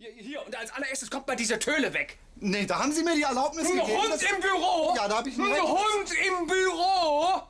Hier, 0.00 0.12
hier, 0.16 0.46
und 0.46 0.56
als 0.56 0.72
allererstes 0.72 1.10
kommt 1.10 1.26
mal 1.26 1.36
diese 1.36 1.58
Töle 1.58 1.92
weg. 1.92 2.18
Nee, 2.36 2.64
da 2.64 2.78
haben 2.78 2.90
Sie 2.90 3.04
mir 3.04 3.14
die 3.14 3.20
Erlaubnis 3.20 3.66
Ein 3.66 3.72
gegeben. 3.80 4.00
Hund 4.00 4.14
dass- 4.14 4.22
im 4.22 4.40
Büro! 4.40 4.94
Ja, 4.96 5.06
da 5.08 5.18
habe 5.18 5.28
ich 5.28 5.36
ein 5.38 5.44
Ein. 5.44 5.60
Hund 5.60 6.10
im 6.40 6.46
Büro! 6.46 7.42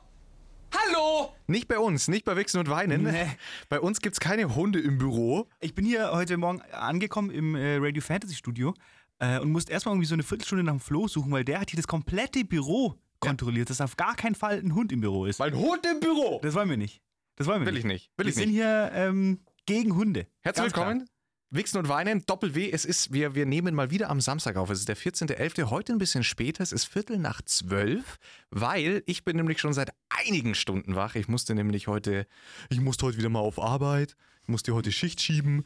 Hallo! 0.75 1.33
Nicht 1.47 1.69
bei 1.69 1.79
uns, 1.79 2.09
nicht 2.09 2.25
bei 2.25 2.35
Wichsen 2.35 2.59
und 2.59 2.69
Weinen. 2.69 3.03
Nee. 3.03 3.25
Bei 3.69 3.79
uns 3.79 4.01
gibt's 4.01 4.19
keine 4.19 4.53
Hunde 4.53 4.81
im 4.81 4.97
Büro. 4.97 5.47
Ich 5.61 5.73
bin 5.75 5.85
hier 5.85 6.11
heute 6.11 6.35
Morgen 6.35 6.61
angekommen 6.73 7.29
im 7.31 7.55
äh, 7.55 7.77
Radio 7.77 8.01
Fantasy 8.01 8.35
Studio 8.35 8.73
äh, 9.19 9.39
und 9.39 9.53
musste 9.53 9.71
erstmal 9.71 9.93
irgendwie 9.95 10.07
so 10.07 10.15
eine 10.15 10.23
Viertelstunde 10.23 10.65
nach 10.65 10.73
dem 10.73 10.81
Flo 10.81 11.07
suchen, 11.07 11.31
weil 11.31 11.45
der 11.45 11.61
hat 11.61 11.69
hier 11.69 11.77
das 11.77 11.87
komplette 11.87 12.43
Büro 12.43 12.95
kontrolliert, 13.21 13.69
dass 13.69 13.79
auf 13.79 13.95
gar 13.95 14.15
keinen 14.17 14.35
Fall 14.35 14.59
ein 14.59 14.75
Hund 14.75 14.91
im 14.91 14.99
Büro 14.99 15.25
ist. 15.25 15.39
Ein 15.39 15.55
Hund 15.55 15.85
im 15.85 16.01
Büro! 16.01 16.41
Das 16.43 16.53
wollen 16.53 16.69
wir 16.69 16.75
nicht. 16.75 17.01
Das 17.37 17.47
wollen 17.47 17.61
wir 17.61 17.67
Will 17.67 17.73
nicht. 17.75 17.85
ich 17.85 17.91
nicht. 17.91 18.11
Will 18.17 18.25
wir 18.25 18.29
ich 18.29 18.35
sind 18.35 18.47
nicht. 18.49 18.55
hier 18.57 18.91
ähm, 18.93 19.39
gegen 19.65 19.95
Hunde. 19.95 20.27
Herzlich 20.41 20.63
Ganz 20.63 20.73
klar. 20.73 21.05
Wichsen 21.53 21.79
und 21.79 21.89
Weinen, 21.89 22.25
Doppel-W. 22.25 22.71
Es 22.71 22.85
ist, 22.85 23.11
wir, 23.11 23.35
wir 23.35 23.45
nehmen 23.45 23.75
mal 23.75 23.91
wieder 23.91 24.09
am 24.09 24.21
Samstag 24.21 24.55
auf. 24.55 24.69
Es 24.69 24.79
ist 24.79 24.87
der 24.87 24.95
14.11. 24.95 25.69
Heute 25.69 25.91
ein 25.91 25.97
bisschen 25.97 26.23
später. 26.23 26.63
Es 26.63 26.71
ist 26.71 26.85
Viertel 26.85 27.17
nach 27.17 27.41
zwölf, 27.41 28.19
weil 28.51 29.03
ich 29.05 29.25
bin 29.25 29.35
nämlich 29.35 29.59
schon 29.59 29.73
seit 29.73 29.89
einigen 30.07 30.55
Stunden 30.55 30.95
wach. 30.95 31.15
Ich 31.15 31.27
musste 31.27 31.53
nämlich 31.53 31.87
heute, 31.87 32.25
ich 32.69 32.79
musste 32.79 33.05
heute 33.05 33.17
wieder 33.17 33.27
mal 33.27 33.41
auf 33.41 33.59
Arbeit. 33.59 34.15
Ich 34.43 34.47
musste 34.47 34.73
heute 34.73 34.93
Schicht 34.93 35.21
schieben 35.21 35.65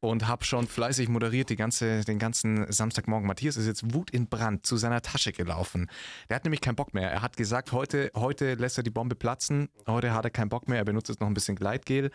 und 0.00 0.28
habe 0.28 0.44
schon 0.44 0.66
fleißig 0.66 1.08
moderiert 1.08 1.48
die 1.48 1.56
ganze, 1.56 2.04
den 2.04 2.18
ganzen 2.18 2.70
Samstagmorgen. 2.70 3.26
Matthias 3.26 3.56
ist 3.56 3.66
jetzt 3.66 3.94
Wut 3.94 4.10
in 4.10 4.28
Brand 4.28 4.66
zu 4.66 4.76
seiner 4.76 5.00
Tasche 5.00 5.32
gelaufen. 5.32 5.88
Der 6.28 6.36
hat 6.36 6.44
nämlich 6.44 6.60
keinen 6.60 6.76
Bock 6.76 6.92
mehr. 6.92 7.10
Er 7.10 7.22
hat 7.22 7.38
gesagt, 7.38 7.72
heute, 7.72 8.10
heute 8.14 8.52
lässt 8.56 8.76
er 8.76 8.84
die 8.84 8.90
Bombe 8.90 9.14
platzen. 9.14 9.70
Heute 9.86 10.12
hat 10.12 10.26
er 10.26 10.30
keinen 10.30 10.50
Bock 10.50 10.68
mehr. 10.68 10.76
Er 10.76 10.84
benutzt 10.84 11.08
jetzt 11.08 11.22
noch 11.22 11.28
ein 11.28 11.32
bisschen 11.32 11.56
Gleitgel. 11.56 12.10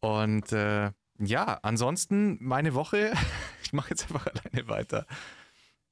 Und 0.00 0.50
äh, 0.52 0.92
ja, 1.18 1.58
ansonsten 1.62 2.38
meine 2.40 2.74
Woche. 2.74 3.12
Ich 3.64 3.72
mache 3.72 3.90
jetzt 3.90 4.04
einfach 4.04 4.26
alleine 4.26 4.68
weiter. 4.68 5.06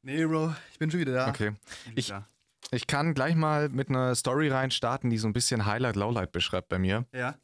Nee, 0.02 0.24
Bro, 0.26 0.54
ich 0.70 0.78
bin 0.78 0.90
schon 0.90 1.00
wieder 1.00 1.14
da. 1.14 1.28
Okay. 1.28 1.52
Ich, 1.96 2.08
da. 2.08 2.28
ich 2.70 2.86
kann 2.86 3.14
gleich 3.14 3.34
mal 3.34 3.70
mit 3.70 3.88
einer 3.88 4.14
Story 4.14 4.48
reinstarten, 4.50 5.08
die 5.10 5.16
so 5.18 5.26
ein 5.26 5.32
bisschen 5.32 5.64
Highlight, 5.64 5.96
Lowlight 5.96 6.30
beschreibt 6.32 6.68
bei 6.68 6.78
mir. 6.78 7.06
Ja. 7.12 7.38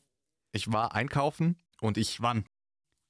Ich 0.52 0.70
war 0.70 0.94
einkaufen 0.94 1.56
und 1.80 1.96
ich 1.96 2.20
Wann? 2.20 2.44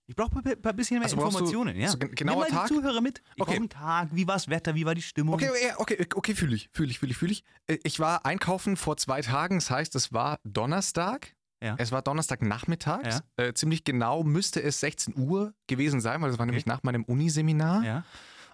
Ich 0.07 0.15
brauche 0.17 0.39
ein 0.39 0.77
bisschen 0.77 0.99
mehr 1.01 1.05
Also 1.05 1.17
brauchst 1.17 1.35
du 1.35 1.45
Informationen. 1.45 1.77
Ja. 1.77 1.89
so 1.89 1.99
gen- 1.99 2.15
genauer 2.15 2.45
Nimm 2.45 2.55
mal 2.55 2.61
Tag? 2.61 2.69
die 2.69 2.75
Zuhörer 2.77 3.01
mit. 3.03 3.21
Ich 3.35 3.43
Okay. 3.43 3.57
einen 3.57 3.69
Tag. 3.69 4.09
Wie 4.13 4.27
war 4.27 4.37
das 4.37 4.49
Wetter? 4.49 4.75
Wie 4.75 4.87
war 4.87 4.95
die 4.95 5.03
Stimmung? 5.03 5.35
Okay, 5.35 5.51
okay, 5.77 6.07
okay, 6.15 6.35
fühle 6.35 6.55
ich, 6.57 6.71
fühle 6.73 6.91
ich, 6.91 6.99
fühle 7.01 7.13
ich, 7.13 7.19
fühle 7.19 7.33
ich. 7.33 7.45
Äh, 7.67 7.79
Ich 7.83 7.99
war 8.01 8.25
einkaufen 8.25 8.77
vor 8.79 8.97
zwei 8.97 9.21
Tagen, 9.23 9.57
das 9.57 9.71
heißt, 9.71 9.95
es 9.97 10.13
war 10.13 10.39
Donnerstag. 10.45 11.35
Ja. 11.61 11.75
Es 11.79 11.91
war 11.91 12.03
Donnerstagnachmittags. 12.03 13.23
Äh, 13.37 13.53
ziemlich 13.53 13.85
genau 13.85 14.23
müsste 14.23 14.63
es 14.63 14.81
16 14.81 15.17
Uhr 15.17 15.55
gewesen 15.67 16.01
sein, 16.01 16.21
weil 16.23 16.31
das 16.31 16.39
war 16.39 16.47
nämlich 16.47 16.67
nach 16.67 16.83
meinem 16.83 17.05
Uniseminar. 17.05 17.85
Ja. 17.85 18.05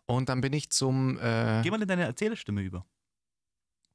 Und 0.07 0.29
dann 0.29 0.41
bin 0.41 0.53
ich 0.53 0.71
zum. 0.71 1.19
Äh, 1.19 1.63
Geh 1.63 1.71
mal 1.71 1.81
in 1.81 1.89
deine 1.89 2.05
Erzählerstimme 2.05 2.63
über. 2.63 2.85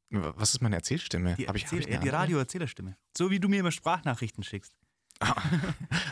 was 0.09 0.53
ist 0.53 0.61
meine 0.61 0.75
Erzählstimme? 0.75 1.35
Die, 1.35 1.47
Hab 1.47 1.55
ich, 1.55 1.65
hab 1.65 1.73
Erzähl- 1.73 1.89
ich 1.89 1.95
äh, 1.95 1.99
die? 1.99 2.09
Radio-Erzählerstimme. 2.09 2.95
So 3.17 3.29
wie 3.31 3.39
du 3.39 3.49
mir 3.49 3.59
immer 3.59 3.71
Sprachnachrichten 3.71 4.43
schickst. 4.43 4.73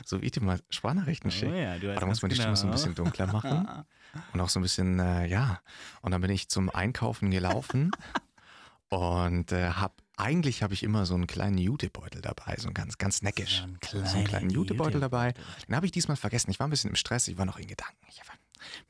So 0.06 0.22
wie 0.22 0.26
ich 0.28 0.32
dir 0.32 0.42
mal 0.42 0.59
Sprachnachrichten 0.70 1.32
schicke. 1.32 1.52
Oh 1.52 1.56
ja, 1.56 1.78
da 1.95 2.06
muss 2.06 2.22
man 2.22 2.30
die 2.30 2.38
ganz 2.38 2.44
Stimme 2.44 2.56
so 2.56 2.67
ein 2.67 2.72
genau. 2.72 2.72
bisschen 2.72 2.95
dunkler 2.95 3.28
machen. 3.28 3.86
Und 4.34 4.39
auch 4.42 4.48
so 4.50 4.59
ein 4.59 4.64
bisschen, 4.64 5.00
äh, 5.00 5.26
ja. 5.28 5.61
Und 6.02 6.11
dann 6.11 6.22
bin 6.22 6.32
ich 6.32 6.48
zum 6.50 6.70
Einkaufen 6.70 7.30
gelaufen 7.30 7.92
und 8.89 9.52
äh, 9.52 9.72
hab, 9.72 10.02
eigentlich 10.18 10.64
habe 10.64 10.73
ich 10.73 10.84
immer 10.84 11.06
so 11.06 11.14
einen 11.14 11.28
kleinen 11.28 11.58
Jutebeutel 11.58 12.22
dabei, 12.22 12.56
so 12.58 12.68
ein 12.68 12.73
ganz, 12.73 12.98
ganz 12.98 13.22
neckisch. 13.22 13.58
So 13.58 13.64
einen 13.64 13.78
so 13.82 13.98
einen 13.98 14.06
kleinen 14.06 14.26
kleinen 14.26 14.50
Jutebeutel 14.50 15.00
dabei. 15.00 15.28
Jutebeutel. 15.28 15.66
Den 15.68 15.76
habe 15.76 15.86
ich 15.86 15.92
diesmal 15.92 16.18
vergessen. 16.18 16.50
Ich 16.52 16.60
war 16.60 16.68
ein 16.68 16.72
bisschen 16.72 16.90
im 16.90 16.96
Stress, 16.96 17.28
ich 17.28 17.38
war 17.38 17.46
noch 17.46 17.58
in 17.60 17.68
Gedanken. 17.68 18.06
Ich 18.10 18.20
war, 18.28 18.36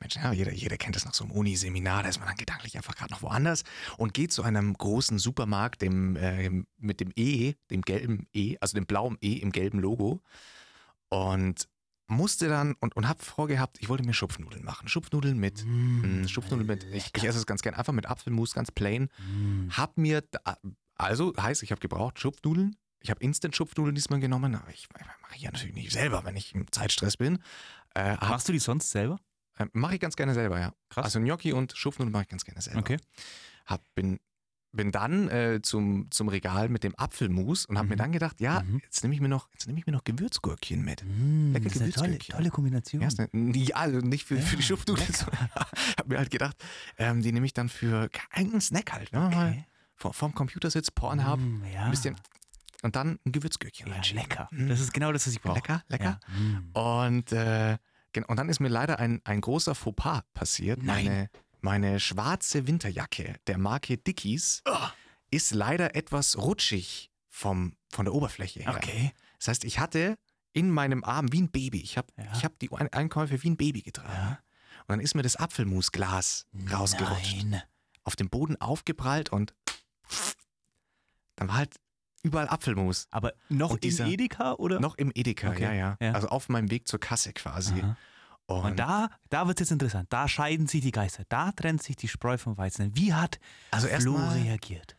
Mensch, 0.00 0.16
ja, 0.16 0.32
jeder, 0.32 0.52
jeder 0.52 0.78
kennt 0.78 0.96
das 0.96 1.04
noch 1.04 1.14
so 1.14 1.24
im 1.24 1.30
Uniseminar, 1.30 2.02
da 2.02 2.08
ist 2.08 2.18
man 2.18 2.28
dann 2.28 2.36
gedanklich 2.38 2.76
einfach 2.76 2.96
gerade 2.96 3.12
noch 3.12 3.22
woanders 3.22 3.64
und 3.98 4.14
geht 4.14 4.32
zu 4.32 4.42
einem 4.42 4.72
großen 4.72 5.18
Supermarkt, 5.18 5.82
dem, 5.82 6.16
äh, 6.16 6.50
mit 6.78 7.00
dem 7.00 7.12
E, 7.14 7.54
dem 7.70 7.82
gelben 7.82 8.26
E, 8.32 8.56
also 8.60 8.74
dem 8.74 8.86
blauen 8.86 9.18
E 9.20 9.34
im 9.34 9.52
gelben 9.52 9.78
Logo 9.78 10.22
und 11.10 11.68
musste 12.06 12.48
dann 12.48 12.74
und, 12.80 12.96
und 12.96 13.06
habe 13.06 13.22
vorgehabt, 13.22 13.76
ich 13.80 13.90
wollte 13.90 14.04
mir 14.04 14.14
Schupfnudeln 14.14 14.64
machen. 14.64 14.88
Schupfnudeln 14.88 15.38
mit, 15.38 15.62
mh, 15.66 16.26
Schupfnudeln 16.28 16.66
mit, 16.66 16.84
ich, 16.84 17.10
ich 17.14 17.24
esse 17.24 17.38
es 17.38 17.44
ganz 17.46 17.60
gern, 17.60 17.74
einfach 17.74 17.92
mit 17.92 18.06
Apfelmus, 18.06 18.54
ganz 18.54 18.70
plain. 18.70 19.10
Hab 19.70 19.98
mir, 19.98 20.22
da, 20.22 20.56
also 20.98 21.32
heißt, 21.40 21.62
ich 21.62 21.70
habe 21.70 21.80
gebraucht 21.80 22.18
Schupfnudeln. 22.20 22.76
Ich 23.00 23.10
habe 23.10 23.20
Instant-Schupfnudeln 23.22 23.94
diesmal 23.94 24.18
genommen, 24.18 24.54
aber 24.56 24.70
ich, 24.70 24.88
mache 24.92 25.36
ich 25.36 25.42
ja 25.42 25.52
natürlich 25.52 25.74
nicht 25.74 25.92
selber, 25.92 26.24
wenn 26.24 26.36
ich 26.36 26.54
im 26.54 26.70
Zeitstress 26.72 27.16
bin. 27.16 27.38
Äh, 27.94 28.16
hab, 28.16 28.28
Machst 28.28 28.48
du 28.48 28.52
die 28.52 28.58
sonst 28.58 28.90
selber? 28.90 29.18
äh, 29.58 29.66
mache 29.72 29.94
ich 29.94 30.00
ganz 30.00 30.16
gerne 30.16 30.34
selber, 30.34 30.58
ja. 30.58 30.72
Krass. 30.90 31.04
Also 31.04 31.20
Gnocchi 31.20 31.52
und 31.52 31.72
Schupfnudeln 31.76 32.12
mache 32.12 32.24
ich 32.24 32.28
ganz 32.28 32.44
gerne 32.44 32.60
selber. 32.60 32.80
Okay. 32.80 32.96
Hab, 33.66 33.82
bin, 33.94 34.18
bin 34.72 34.90
dann 34.90 35.28
äh, 35.28 35.60
zum, 35.62 36.10
zum 36.10 36.28
Regal 36.28 36.68
mit 36.68 36.82
dem 36.82 36.94
Apfelmus 36.96 37.66
und 37.66 37.78
habe 37.78 37.88
mir 37.88 37.96
dann 37.96 38.10
gedacht, 38.12 38.40
ja, 38.40 38.64
jetzt 38.82 39.02
nehme 39.02 39.14
ich 39.14 39.20
mir 39.20 39.28
noch, 39.28 39.48
jetzt 39.52 39.66
nehme 39.66 39.78
ich 39.78 39.86
mir 39.86 39.92
noch 39.92 40.04
Gewürzgurkchen 40.04 40.84
mit. 40.84 41.02
Lecker 41.02 41.64
das 41.64 41.76
ist 41.76 41.82
eine 41.82 41.92
tolle, 41.92 42.06
Gewürzgurkchen. 42.08 42.34
tolle 42.34 42.50
Kombination. 42.50 43.02
Ja, 43.02 43.08
eine, 43.32 43.56
ja, 43.56 43.76
also 43.76 43.98
nicht 43.98 44.24
für, 44.24 44.38
für 44.38 44.56
die 44.56 44.62
Schupfnudeln. 44.62 45.12
sondern 45.12 45.48
hab 45.54 46.08
mir 46.08 46.18
halt 46.18 46.30
gedacht, 46.30 46.56
ähm, 46.98 47.22
die 47.22 47.30
nehme 47.32 47.46
ich 47.46 47.54
dann 47.54 47.68
für 47.68 48.10
einen 48.30 48.60
Snack 48.60 48.92
halt. 48.92 49.12
Wenn 49.12 49.20
man 49.20 49.30
mal 49.34 49.50
Okay. 49.50 49.64
Vor, 49.98 50.14
vorm 50.14 50.34
Computer 50.34 50.70
sitzt, 50.70 50.94
Pornhub, 50.94 51.38
Mm, 51.40 51.64
ja. 51.72 51.82
ein 51.84 51.90
bisschen 51.90 52.16
und 52.82 52.94
dann 52.96 53.18
ein 53.26 53.32
Gewürzgürkchen 53.32 53.88
ja, 53.88 53.94
reinschieben. 53.94 54.22
lecker. 54.22 54.48
Das 54.52 54.80
ist 54.80 54.92
genau 54.94 55.12
das, 55.12 55.26
was 55.26 55.34
ich 55.34 55.40
brauche. 55.42 55.56
Lecker, 55.56 55.82
lecker. 55.88 56.20
Ja. 56.28 56.38
Mm. 56.38 56.70
Und, 56.72 57.32
äh, 57.32 57.76
und 58.28 58.36
dann 58.36 58.48
ist 58.48 58.60
mir 58.60 58.68
leider 58.68 58.98
ein, 59.00 59.20
ein 59.24 59.40
großer 59.40 59.74
Fauxpas 59.74 60.22
passiert. 60.32 60.82
Nein. 60.82 61.04
Meine, 61.04 61.30
meine 61.60 62.00
schwarze 62.00 62.66
Winterjacke 62.68 63.34
der 63.48 63.58
Marke 63.58 63.98
Dickies 63.98 64.62
ist 65.30 65.52
leider 65.52 65.94
etwas 65.96 66.38
rutschig 66.38 67.10
vom, 67.28 67.74
von 67.90 68.04
der 68.04 68.14
Oberfläche 68.14 68.60
her. 68.60 68.74
Okay. 68.76 69.12
Das 69.38 69.48
heißt, 69.48 69.64
ich 69.64 69.78
hatte 69.80 70.16
in 70.52 70.70
meinem 70.70 71.04
Arm 71.04 71.32
wie 71.32 71.42
ein 71.42 71.50
Baby, 71.50 71.80
ich 71.82 71.98
habe 71.98 72.08
Ja. 72.16 72.24
ich 72.34 72.44
hab 72.44 72.58
die 72.60 72.70
Ein- 72.72 72.92
Einkäufe 72.92 73.42
wie 73.42 73.50
ein 73.50 73.56
Baby 73.56 73.82
getragen. 73.82 74.38
Und 74.80 74.88
dann 74.88 75.00
ist 75.00 75.14
mir 75.14 75.22
das 75.22 75.36
Apfelmusglas 75.36 76.46
rausgerutscht, 76.72 77.44
Nein. 77.44 77.62
auf 78.04 78.16
dem 78.16 78.30
Boden 78.30 78.60
aufgeprallt 78.60 79.30
und 79.30 79.52
dann 81.38 81.48
war 81.48 81.56
halt 81.56 81.74
überall 82.22 82.48
Apfelmus. 82.48 83.06
Aber 83.10 83.32
noch 83.48 83.70
Und 83.70 83.84
dieser- 83.84 84.04
im 84.06 84.12
Edeka 84.12 84.54
oder? 84.54 84.80
Noch 84.80 84.96
im 84.96 85.12
Edeka, 85.14 85.50
Okay, 85.50 85.62
ja, 85.62 85.72
ja, 85.72 85.96
ja. 86.00 86.12
Also 86.12 86.28
auf 86.28 86.48
meinem 86.48 86.70
Weg 86.70 86.86
zur 86.88 86.98
Kasse 87.00 87.32
quasi. 87.32 87.80
Aha. 87.80 87.96
Und, 88.46 88.64
Und 88.64 88.78
da, 88.78 89.10
da 89.28 89.46
wird 89.46 89.60
es 89.60 89.66
jetzt 89.68 89.72
interessant. 89.72 90.10
Da 90.10 90.26
scheiden 90.26 90.66
sich 90.66 90.80
die 90.80 90.90
Geister. 90.90 91.24
Da 91.28 91.52
trennt 91.52 91.82
sich 91.82 91.96
die 91.96 92.08
Spreu 92.08 92.38
vom 92.38 92.56
Weizen. 92.56 92.96
Wie 92.96 93.12
hat 93.12 93.38
Also 93.70 93.88
Flo 93.88 94.16
reagiert? 94.32 94.96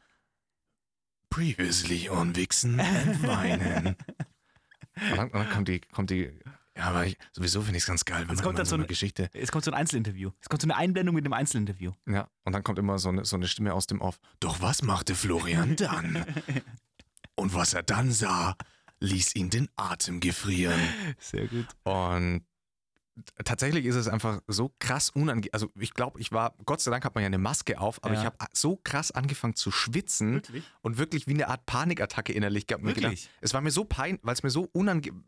Previously 1.29 2.09
on 2.09 2.35
Wichsen 2.35 2.79
and 2.79 3.23
Weinen. 3.27 3.95
und, 4.95 5.17
dann, 5.17 5.19
und 5.29 5.33
dann 5.33 5.49
kommt 5.49 5.67
die, 5.67 5.81
kommt 5.81 6.09
die, 6.09 6.39
ja, 6.79 6.85
aber 6.85 7.05
ich, 7.05 7.17
sowieso 7.33 7.61
finde 7.61 7.77
ich 7.77 7.83
es 7.83 7.87
ganz 7.87 8.05
geil, 8.05 8.21
wenn 8.27 8.31
Es 8.33 8.37
man 8.37 8.45
kommt 8.45 8.59
dann 8.59 8.65
so 8.65 8.75
eine 8.75 8.85
ein- 8.85 8.87
Geschichte, 8.87 9.29
Es 9.33 9.51
kommt 9.51 9.65
so 9.65 9.71
ein 9.71 9.75
Einzelinterview. 9.75 10.31
Es 10.41 10.49
kommt 10.49 10.61
so 10.61 10.65
eine 10.65 10.75
Einblendung 10.77 11.13
mit 11.15 11.25
dem 11.25 11.33
Einzelinterview. 11.33 11.91
ja, 12.07 12.29
und 12.45 12.53
dann 12.53 12.63
kommt 12.63 12.79
immer 12.79 12.97
so 12.99 13.09
eine, 13.09 13.25
so 13.25 13.35
eine 13.35 13.47
Stimme 13.47 13.73
aus 13.73 13.85
dem 13.87 14.01
Off. 14.01 14.19
Doch 14.39 14.61
was 14.61 14.81
machte 14.81 15.13
Florian 15.15 15.75
dann? 15.75 16.25
und 17.35 17.53
was 17.53 17.73
er 17.73 17.83
dann 17.83 18.11
sah, 18.11 18.55
ließ 19.01 19.35
ihn 19.35 19.49
den 19.49 19.69
Atem 19.75 20.19
gefrieren. 20.19 20.79
Sehr 21.19 21.47
gut. 21.47 21.67
Und 21.83 22.43
tatsächlich 23.43 23.85
ist 23.85 23.95
es 23.95 24.07
einfach 24.07 24.41
so 24.47 24.73
krass 24.79 25.09
unangenehm. 25.09 25.49
Also 25.53 25.69
ich 25.77 25.93
glaube, 25.93 26.19
ich 26.21 26.31
war, 26.31 26.55
Gott 26.65 26.79
sei 26.81 26.91
Dank 26.91 27.03
hat 27.05 27.15
man 27.15 27.21
ja 27.21 27.27
eine 27.27 27.37
Maske 27.37 27.79
auf, 27.79 28.01
aber 28.03 28.13
Ja. 28.13 28.19
ich 28.21 28.25
habe 28.25 28.37
so 28.53 28.77
krass 28.81 29.11
angefangen 29.11 29.55
zu 29.55 29.71
schwitzen 29.71 30.35
Wirklich? 30.35 30.63
und 30.81 30.97
wirklich 30.97 31.27
wie 31.27 31.33
eine 31.33 31.47
Art 31.49 31.65
Panikattacke 31.65 32.31
innerlich 32.33 32.67
gehabt. 32.67 32.83
Wirklich? 32.85 33.23
Gedacht, 33.23 33.37
es 33.41 33.53
war 33.53 33.61
mir 33.61 33.71
so 33.71 33.83
peinlich, 33.85 34.21
weil 34.23 34.33
es 34.33 34.43
mir 34.43 34.49
so 34.49 34.69
unangenehm, 34.71 35.23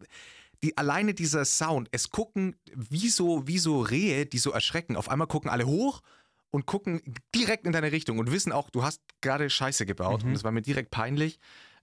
die, 0.64 0.78
alleine 0.78 1.14
dieser 1.14 1.44
Sound, 1.46 1.88
es 1.92 2.10
gucken 2.10 2.56
wie 2.76 3.10
so, 3.10 3.48
wie 3.48 3.58
so 3.60 3.82
Rehe, 3.82 4.26
die 4.26 4.38
so 4.40 4.52
erschrecken. 4.52 4.96
Auf 4.96 5.10
einmal 5.10 5.28
gucken 5.28 5.50
alle 5.50 5.66
hoch 5.66 6.02
und 6.52 6.66
gucken 6.66 7.02
direkt 7.34 7.66
in 7.66 7.72
deine 7.72 7.92
Richtung 7.92 8.20
und 8.20 8.32
wissen 8.32 8.52
auch, 8.52 8.70
du 8.70 8.84
hast 8.84 9.02
gerade 9.22 9.50
Scheiße 9.50 9.86
gebaut 9.86 10.24
Mhm. 10.24 10.30
und 10.30 10.36
es 10.36 10.44
war 10.44 10.52
mir 10.52 10.62
direkt 10.62 10.92
peinlich. 10.92 11.40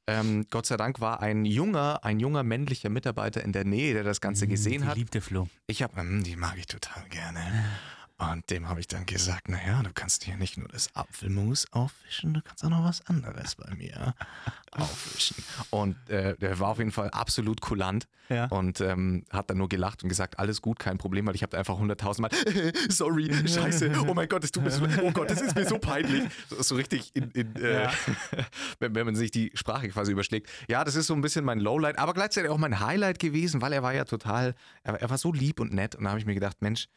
Ähm, 0.06 0.46
Gott 0.48 0.64
sei 0.66 0.76
Dank 0.78 1.00
war 1.00 1.20
ein 1.20 1.44
junger, 1.44 2.00
ein 2.02 2.18
junger 2.18 2.42
männlicher 2.42 2.88
Mitarbeiter 2.88 3.42
in 3.44 3.52
der 3.52 3.64
Nähe, 3.64 3.92
der 3.94 4.04
das 4.04 4.20
Ganze 4.22 4.46
gesehen 4.46 4.82
die 4.82 4.88
hat. 4.88 4.96
liebte 4.96 5.20
Flo. 5.20 5.48
Ich 5.66 5.82
habe, 5.82 5.96
hm, 6.00 6.22
die 6.24 6.36
mag 6.36 6.56
ich 6.56 6.66
total 6.66 7.06
gerne. 7.10 7.40
Und 8.20 8.50
dem 8.50 8.68
habe 8.68 8.80
ich 8.80 8.88
dann 8.88 9.06
gesagt, 9.06 9.48
naja, 9.48 9.80
du 9.84 9.90
kannst 9.94 10.24
hier 10.24 10.36
nicht 10.36 10.56
nur 10.56 10.66
das 10.66 10.92
Apfelmus 10.96 11.72
aufwischen, 11.72 12.34
du 12.34 12.42
kannst 12.42 12.64
auch 12.64 12.68
noch 12.68 12.82
was 12.82 13.06
anderes 13.06 13.54
bei 13.54 13.72
mir 13.76 14.12
aufwischen. 14.72 15.36
Und 15.70 15.96
äh, 16.10 16.36
der 16.36 16.58
war 16.58 16.70
auf 16.70 16.78
jeden 16.78 16.90
Fall 16.90 17.10
absolut 17.10 17.60
kulant 17.60 18.08
Ja. 18.28 18.46
und 18.46 18.80
ähm, 18.80 19.24
hat 19.30 19.50
dann 19.50 19.58
nur 19.58 19.68
gelacht 19.68 20.02
und 20.02 20.08
gesagt, 20.08 20.40
alles 20.40 20.60
gut, 20.60 20.80
kein 20.80 20.98
Problem, 20.98 21.26
weil 21.26 21.36
ich 21.36 21.44
habe 21.44 21.56
einfach 21.56 21.78
hunderttausendmal, 21.78 22.32
sorry, 22.88 23.30
scheiße, 23.46 23.92
oh 24.08 24.14
mein 24.14 24.28
Gott, 24.28 24.42
es 24.42 24.50
tut 24.50 24.64
mir 24.64 24.72
so, 24.72 24.84
oh 25.02 25.12
Gott, 25.12 25.30
das 25.30 25.40
ist 25.40 25.54
mir 25.54 25.64
so 25.64 25.78
peinlich. 25.78 26.24
So, 26.50 26.60
so 26.60 26.74
richtig, 26.74 27.14
in, 27.14 27.30
in, 27.30 27.54
äh, 27.54 27.84
Ja. 27.84 27.92
wenn, 28.80 28.96
wenn 28.96 29.06
man 29.06 29.14
sich 29.14 29.30
die 29.30 29.52
Sprache 29.54 29.88
quasi 29.90 30.10
überschlägt. 30.10 30.50
Ja, 30.68 30.82
das 30.82 30.96
ist 30.96 31.06
so 31.06 31.14
ein 31.14 31.20
bisschen 31.20 31.44
mein 31.44 31.60
Lowlight, 31.60 31.98
aber 32.00 32.14
gleichzeitig 32.14 32.50
auch 32.50 32.58
mein 32.58 32.80
Highlight 32.80 33.20
gewesen, 33.20 33.60
weil 33.62 33.72
er 33.72 33.84
war 33.84 33.94
ja 33.94 34.04
total, 34.04 34.56
er, 34.82 34.94
er 35.00 35.08
war 35.08 35.18
so 35.18 35.32
lieb 35.32 35.60
und 35.60 35.72
nett 35.72 35.94
und 35.94 36.02
da 36.02 36.10
habe 36.10 36.18
ich 36.18 36.26
mir 36.26 36.34
gedacht, 36.34 36.60
Mensch, 36.62 36.88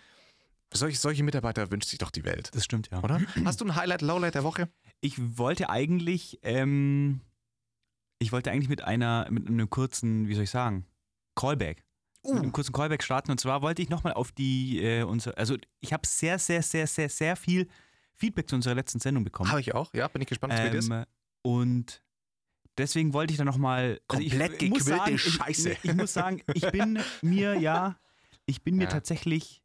Solche, 0.74 0.98
solche 0.98 1.24
Mitarbeiter 1.24 1.70
wünscht 1.70 1.90
sich 1.90 2.00
doch 2.00 2.12
die 2.12 2.24
Welt, 2.24 2.50
Das 2.54 2.64
stimmt, 2.64 2.90
ja. 2.92 3.04
oder? 3.04 3.20
Hast 3.44 3.60
du 3.60 3.66
ein 3.66 3.76
Highlight, 3.76 4.02
Lowlight 4.02 4.36
der 4.36 4.44
Woche? 4.44 4.70
Ich 5.02 5.16
wollte 5.38 5.70
eigentlich, 5.70 6.40
ähm, 6.44 7.22
ich 8.20 8.32
wollte 8.32 8.52
eigentlich 8.52 8.70
mit 8.70 8.82
einer, 8.82 9.28
mit 9.30 9.48
einem 9.48 9.70
kurzen, 9.70 10.28
wie 10.30 10.34
soll 10.36 10.46
ich 10.46 10.50
sagen, 10.50 10.86
Callback. 11.36 11.84
Mit 12.24 12.36
einem 12.38 12.52
kurzen 12.52 12.72
Callback 12.72 13.04
starten. 13.04 13.32
Und 13.32 13.40
zwar 13.40 13.64
wollte 13.64 13.82
ich 13.82 13.90
nochmal 13.90 14.14
auf 14.14 14.32
die, 14.32 14.80
äh, 14.82 15.02
unsere, 15.04 15.36
also 15.38 15.58
ich 15.80 15.92
habe 15.92 16.06
sehr, 16.08 16.38
sehr, 16.38 16.62
sehr, 16.62 16.86
sehr, 16.86 17.10
sehr 17.10 17.36
viel 17.36 17.68
Feedback 18.14 18.48
zu 18.48 18.56
unserer 18.56 18.76
letzten 18.76 19.00
Sendung 19.00 19.24
bekommen. 19.24 19.50
Habe 19.50 19.60
ich 19.62 19.74
auch, 19.74 19.92
ja, 19.94 20.08
bin 20.08 20.22
ich 20.22 20.28
gespannt, 20.28 20.54
was 20.54 20.62
dir 20.62 20.72
ist. 20.78 20.90
Ähm, 20.90 21.06
und 21.42 22.04
deswegen 22.78 23.14
wollte 23.14 23.34
ich 23.34 23.38
da 23.40 23.44
nochmal. 23.44 24.00
Komplett 24.08 24.62
ich, 24.62 24.70
muss 24.70 24.86
gequillte 24.86 25.04
sagen, 25.04 25.18
Scheiße. 25.18 25.72
Ich, 25.72 25.84
ich 25.84 25.94
muss 25.96 26.14
sagen, 26.14 26.44
ich 26.54 26.70
bin 26.72 27.00
mir 27.24 27.60
ja, 27.60 27.98
ich 28.46 28.62
bin 28.62 28.76
mir 28.76 28.84
Ja. 28.86 28.90
tatsächlich 28.92 29.61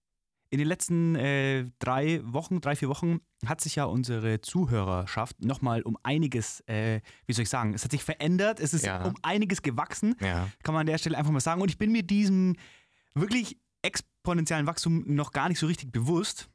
in 0.51 0.59
den 0.59 0.69
letzten 0.69 1.15
äh, 1.17 1.65
drei 1.79 2.21
Wochen, 2.25 2.61
drei, 2.61 2.77
vier 2.77 2.89
Wochen 2.89 3.19
hat 3.45 3.61
sich 3.61 3.75
ja 3.77 3.85
unsere 3.85 4.41
Zuhörerschaft 4.41 5.45
nochmal 5.45 5.83
um 5.83 5.97
einiges, 6.03 6.61
äh, 6.69 7.01
wie 7.27 7.33
soll 7.33 7.43
ich 7.45 7.49
sagen, 7.49 7.75
es 7.75 7.85
hat 7.85 7.91
sich 7.91 8.05
verändert, 8.05 8.61
es 8.61 8.73
ist 8.75 8.85
Ja. 8.87 9.05
um 9.05 9.15
einiges 9.23 9.63
gewachsen, 9.63 10.15
Ja. 10.21 10.49
kann 10.63 10.73
man 10.75 10.81
an 10.81 10.87
der 10.87 10.99
Stelle 10.99 11.19
einfach 11.19 11.33
mal 11.33 11.41
sagen. 11.41 11.61
Und 11.63 11.69
ich 11.71 11.79
bin 11.79 11.93
mir 11.93 12.03
diesem 12.03 12.57
wirklich 13.15 13.59
exponentiellen 13.83 14.67
Wachstum 14.67 15.05
noch 15.07 15.33
gar 15.33 15.49
nicht 15.49 15.59
so 15.59 15.67
richtig 15.67 15.91
bewusst. 15.93 16.49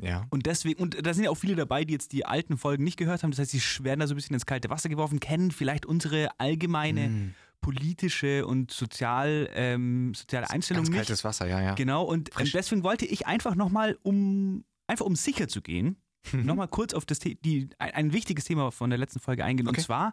Ja. 0.00 0.26
Und 0.30 0.44
deswegen, 0.46 0.80
und 0.82 1.06
da 1.06 1.14
sind 1.14 1.24
ja 1.24 1.30
auch 1.30 1.36
viele 1.38 1.54
dabei, 1.56 1.84
die 1.84 1.94
jetzt 1.94 2.12
die 2.12 2.26
alten 2.26 2.58
Folgen 2.58 2.84
nicht 2.84 2.98
gehört 2.98 3.22
haben. 3.22 3.30
Das 3.30 3.38
heißt, 3.40 3.52
sie 3.52 3.84
werden 3.84 4.00
da 4.00 4.06
so 4.06 4.12
ein 4.12 4.16
bisschen 4.16 4.34
ins 4.34 4.44
kalte 4.44 4.68
Wasser 4.68 4.88
geworfen, 4.90 5.20
kennen 5.20 5.50
vielleicht 5.50 5.86
unsere 5.86 6.28
allgemeine 6.38 7.04
Hm. 7.06 7.34
Politische 7.66 8.46
und 8.46 8.70
sozial, 8.70 9.50
ähm, 9.54 10.14
soziale 10.14 10.48
Einstellung 10.50 10.84
Ganz 10.84 10.90
nicht. 10.90 10.98
kaltes 10.98 11.24
Wasser, 11.24 11.46
ja, 11.48 11.60
ja. 11.60 11.74
Genau, 11.74 12.04
und 12.04 12.30
ähm, 12.38 12.48
deswegen 12.52 12.82
wollte 12.84 13.04
ich 13.06 13.26
einfach 13.26 13.56
nochmal, 13.56 13.98
um 14.02 14.64
einfach 14.86 15.04
um 15.04 15.16
sicher 15.16 15.48
zu 15.48 15.62
gehen, 15.62 15.96
Mhm. 16.32 16.44
nochmal 16.44 16.66
kurz 16.68 16.92
auf 16.92 17.04
das 17.06 17.20
The 17.20 17.36
die, 17.36 17.68
ein, 17.78 17.92
ein 17.92 18.12
wichtiges 18.12 18.44
Thema 18.44 18.72
von 18.72 18.90
der 18.90 18.98
letzten 18.98 19.20
Folge 19.20 19.44
eingehen. 19.44 19.68
Okay. 19.68 19.78
Und 19.78 19.84
zwar 19.84 20.12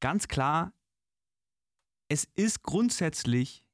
ganz 0.00 0.26
klar, 0.26 0.72
es 2.08 2.24
ist 2.34 2.62
grundsätzlich 2.62 3.64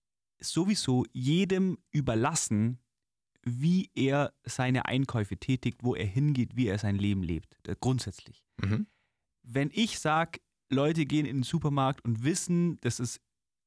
sowieso 0.41 1.05
jedem 1.13 1.79
überlassen, 1.91 2.79
wie 3.45 3.91
er 3.95 4.33
seine 4.45 4.85
Einkäufe 4.87 5.37
tätigt, 5.39 5.83
wo 5.83 5.95
er 5.95 6.05
hingeht, 6.07 6.55
wie 6.57 6.67
er 6.69 6.79
sein 6.79 6.97
Leben 6.97 7.23
lebt. 7.23 7.57
Äh, 7.67 7.77
Grundsätzlich. 7.81 8.45
Mhm. 8.63 8.87
Wenn 9.43 9.71
ich 9.73 9.99
sage, 9.99 10.41
Leute 10.71 11.07
gehen 11.07 11.27
in 11.27 11.39
den 11.39 11.43
Supermarkt 11.43 12.05
und 12.05 12.25
wissen, 12.25 12.79
das 12.81 13.01
ist 13.01 13.21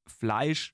Fleisch 0.07 0.74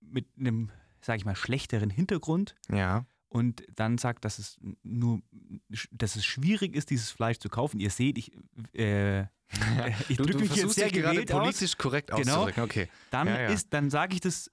mit 0.00 0.26
einem, 0.38 0.70
sage 1.00 1.18
ich 1.18 1.24
mal, 1.24 1.36
schlechteren 1.36 1.90
Hintergrund 1.90 2.54
Ja. 2.70 3.06
und 3.28 3.62
dann 3.74 3.98
sagt, 3.98 4.24
dass 4.24 4.38
es 4.38 4.58
nur, 4.82 5.22
dass 5.90 6.16
es 6.16 6.24
schwierig 6.24 6.74
ist, 6.74 6.90
dieses 6.90 7.10
Fleisch 7.10 7.38
zu 7.38 7.48
kaufen. 7.48 7.80
Ihr 7.80 7.90
seht, 7.90 8.18
ich, 8.18 8.32
äh, 8.74 9.22
ich 10.08 10.16
Du, 10.16 10.24
drücke 10.24 10.38
mich 10.40 10.54
jetzt 10.56 10.74
sehr 10.74 10.88
dich 10.88 10.94
gerade 11.02 11.14
gewählt 11.14 11.32
aus. 11.32 11.40
politisch 11.40 11.76
korrekt 11.76 12.10
Genau. 12.10 12.18
auszudrücken. 12.44 12.62
Okay. 12.64 12.88
Dann 13.10 13.26
Ja, 13.28 13.40
ja. 13.42 13.48
ist, 13.48 13.72
dann 13.72 13.90
sage 13.90 14.14
ich 14.14 14.20
das, 14.20 14.50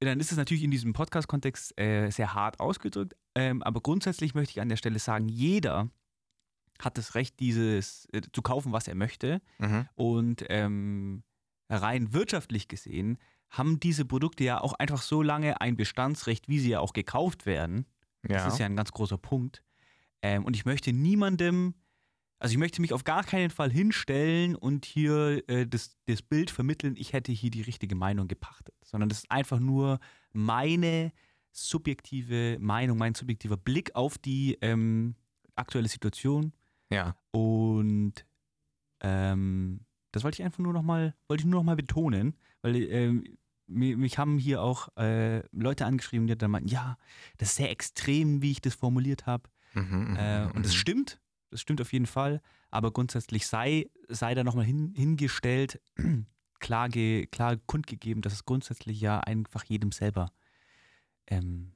dann 0.00 0.20
ist 0.20 0.30
es 0.32 0.36
natürlich 0.38 0.62
in 0.64 0.70
diesem 0.70 0.92
Podcast-Kontext 0.92 1.78
äh, 1.80 2.10
sehr 2.10 2.34
hart 2.34 2.60
ausgedrückt. 2.60 3.14
Ähm, 3.34 3.62
aber 3.62 3.80
grundsätzlich 3.80 4.34
möchte 4.34 4.50
ich 4.52 4.60
an 4.60 4.68
der 4.68 4.76
Stelle 4.76 4.98
sagen, 4.98 5.28
jeder 5.28 5.88
hat 6.84 6.98
das 6.98 7.14
Recht, 7.14 7.40
dieses 7.40 8.06
äh, 8.12 8.22
zu 8.32 8.42
kaufen, 8.42 8.72
was 8.72 8.88
er 8.88 8.94
möchte. 8.94 9.40
Mhm. 9.58 9.88
Und 9.94 10.44
ähm, 10.48 11.22
rein 11.68 12.12
wirtschaftlich 12.12 12.68
gesehen 12.68 13.18
haben 13.50 13.80
diese 13.80 14.04
Produkte 14.04 14.44
ja 14.44 14.60
auch 14.60 14.72
einfach 14.74 15.02
so 15.02 15.22
lange 15.22 15.60
ein 15.60 15.76
Bestandsrecht, 15.76 16.48
wie 16.48 16.58
sie 16.58 16.70
ja 16.70 16.80
auch 16.80 16.92
gekauft 16.94 17.46
werden. 17.46 17.86
Ja. 18.26 18.44
Das 18.44 18.54
ist 18.54 18.58
ja 18.58 18.66
ein 18.66 18.76
ganz 18.76 18.92
großer 18.92 19.18
Punkt. 19.18 19.62
Ähm, 20.22 20.44
und 20.44 20.56
ich 20.56 20.64
möchte 20.64 20.92
niemandem, 20.92 21.74
also 22.38 22.52
ich 22.52 22.58
möchte 22.58 22.80
mich 22.80 22.92
auf 22.92 23.04
gar 23.04 23.24
keinen 23.24 23.50
Fall 23.50 23.70
hinstellen 23.70 24.56
und 24.56 24.86
hier 24.86 25.42
äh, 25.48 25.66
das, 25.66 25.96
das 26.06 26.22
Bild 26.22 26.50
vermitteln, 26.50 26.94
ich 26.96 27.12
hätte 27.12 27.32
hier 27.32 27.50
die 27.50 27.62
richtige 27.62 27.94
Meinung 27.94 28.26
gepachtet, 28.26 28.74
sondern 28.84 29.08
das 29.08 29.18
ist 29.18 29.30
einfach 29.30 29.58
nur 29.58 29.98
meine 30.32 31.12
subjektive 31.50 32.56
Meinung, 32.58 32.96
mein 32.96 33.14
subjektiver 33.14 33.58
Blick 33.58 33.94
auf 33.94 34.16
die 34.16 34.56
ähm, 34.62 35.14
aktuelle 35.54 35.88
Situation. 35.88 36.52
Ja. 36.92 37.16
Und 37.32 38.24
ähm, 39.00 39.80
das 40.12 40.24
wollte 40.24 40.40
ich 40.40 40.44
einfach 40.44 40.58
nur 40.60 40.72
nochmal, 40.72 41.14
wollte 41.28 41.42
ich 41.42 41.46
nur 41.46 41.60
noch 41.60 41.64
mal 41.64 41.76
betonen, 41.76 42.36
weil 42.60 42.76
ähm, 42.76 43.24
mi- 43.66 43.96
mich 43.96 44.18
haben 44.18 44.38
hier 44.38 44.62
auch 44.62 44.88
äh, 44.96 45.42
Leute 45.52 45.86
angeschrieben, 45.86 46.26
die 46.26 46.36
dann 46.36 46.50
meinten, 46.50 46.68
ja, 46.68 46.96
das 47.38 47.50
ist 47.50 47.56
sehr 47.56 47.70
extrem, 47.70 48.42
wie 48.42 48.50
ich 48.52 48.60
das 48.60 48.74
formuliert 48.74 49.26
habe. 49.26 49.48
Mhm, 49.74 50.10
mhm, 50.10 50.16
Äh, 50.16 50.46
und 50.54 50.64
das 50.66 50.74
mhm. 50.74 50.78
stimmt, 50.78 51.20
das 51.50 51.60
stimmt 51.62 51.80
auf 51.80 51.92
jeden 51.92 52.06
Fall, 52.06 52.40
aber 52.70 52.92
grundsätzlich 52.92 53.46
sei, 53.46 53.90
sei 54.08 54.34
da 54.34 54.44
nochmal 54.44 54.64
hin, 54.66 54.92
hingestellt, 54.94 55.80
klar, 56.60 56.88
ge, 56.88 57.26
klar 57.26 57.56
kundgegeben, 57.66 58.22
dass 58.22 58.34
es 58.34 58.44
grundsätzlich 58.44 59.00
ja 59.00 59.20
einfach 59.20 59.64
jedem 59.64 59.92
selber, 59.92 60.30
ähm, 61.26 61.72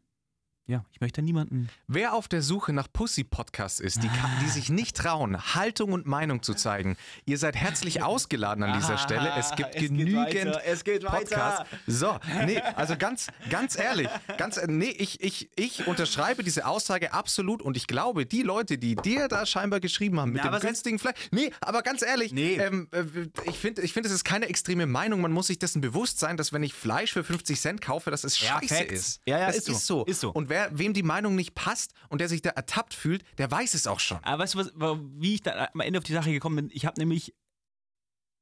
ja, 0.69 0.85
ich 0.93 1.01
möchte 1.01 1.23
niemanden 1.23 1.69
Wer 1.87 2.15
auf 2.15 2.27
der 2.29 2.43
Suche 2.43 2.73
nach 2.73 2.89
Pussy-Podcasts 2.93 3.79
ist, 3.81 4.03
die, 4.03 4.09
ka- 4.09 4.31
die 4.43 4.49
sich 4.49 4.69
nicht 4.69 4.97
trauen, 4.97 5.55
Haltung 5.55 5.93
und 5.93 6.07
Meinung 6.07 6.43
zu 6.43 6.55
zeigen, 6.55 6.97
ihr 7.25 7.39
seid 7.39 7.55
herzlich 7.57 8.03
ausgeladen 8.03 8.65
an 8.65 8.73
dieser 8.79 8.99
Stelle. 8.99 9.31
Es 9.39 9.55
gibt 9.55 9.75
es 9.75 9.81
geht 9.81 9.89
genügend 9.91 10.17
weiter, 10.17 10.61
es 10.67 10.83
geht 10.85 11.05
Podcasts. 11.05 11.65
So, 11.87 12.19
nee, 12.47 12.61
also 12.75 12.97
ganz, 12.97 13.29
ganz 13.51 13.79
ehrlich, 13.79 14.09
ganz, 14.39 14.59
nee, 14.67 14.87
ich, 14.91 15.23
ich, 15.23 15.49
ich 15.55 15.87
unterschreibe 15.87 16.43
diese 16.43 16.67
Aussage 16.67 17.13
absolut 17.13 17.63
und 17.63 17.77
ich 17.77 17.87
glaube, 17.87 18.27
die 18.27 18.43
Leute, 18.43 18.77
die 18.79 18.97
dir 18.97 19.29
da 19.29 19.47
scheinbar 19.47 19.81
geschrieben 19.81 20.19
haben 20.21 20.33
mit 20.33 20.43
Na, 20.45 20.51
dem 20.51 20.61
günstigen 20.61 20.99
Fleisch, 20.99 21.15
nee, 21.31 21.53
aber 21.61 21.83
ganz 21.83 22.03
ehrlich, 22.03 22.33
Nee. 22.33 22.57
ähm, 22.57 22.89
äh, 22.91 23.05
ich 23.49 23.59
finde, 23.59 23.83
ich 23.83 23.93
finde, 23.93 24.09
es 24.09 24.15
ist 24.15 24.25
keine 24.25 24.49
extreme 24.49 24.87
Meinung. 24.87 25.21
Man 25.21 25.31
muss 25.33 25.47
sich 25.47 25.59
dessen 25.59 25.81
bewusst 25.81 26.19
sein, 26.19 26.37
dass 26.37 26.53
wenn 26.53 26.63
ich 26.65 26.75
Fleisch 26.75 27.13
für 27.13 27.23
50 27.23 27.61
Cent 27.61 27.81
kaufe, 27.81 28.11
dass 28.11 28.25
es 28.25 28.41
Ja, 28.41 28.59
scheiße 28.61 28.75
Facts. 28.75 28.93
ist. 28.93 29.21
Ja, 29.27 29.39
ja, 29.39 29.47
das 29.47 29.57
ist 29.59 29.67
so. 29.67 29.73
ist 29.73 29.87
so. 29.87 30.05
Ist 30.07 30.21
so. 30.21 30.31
Wer, 30.57 30.79
wem 30.79 30.95
die 30.95 31.03
Meinung 31.03 31.35
nicht 31.37 31.55
passt 31.55 31.93
und 32.09 32.21
der 32.21 32.29
sich 32.29 32.41
da 32.43 32.51
ertappt 32.51 32.95
fühlt, 32.95 33.23
der 33.39 33.51
weiß 33.51 33.75
es 33.75 33.87
auch 33.87 34.01
schon. 34.01 34.19
Aber 34.25 34.43
weißt 34.43 34.55
du, 34.55 34.59
was, 34.59 34.73
wa- 34.75 34.99
wie 35.17 35.35
ich 35.35 35.43
da 35.43 35.69
am 35.75 35.81
Ende 35.81 35.99
auf 35.99 36.05
die 36.05 36.13
Sache 36.15 36.33
gekommen 36.33 36.57
bin? 36.57 36.71
Ich 36.73 36.87
habe 36.87 36.99
nämlich, 36.99 37.35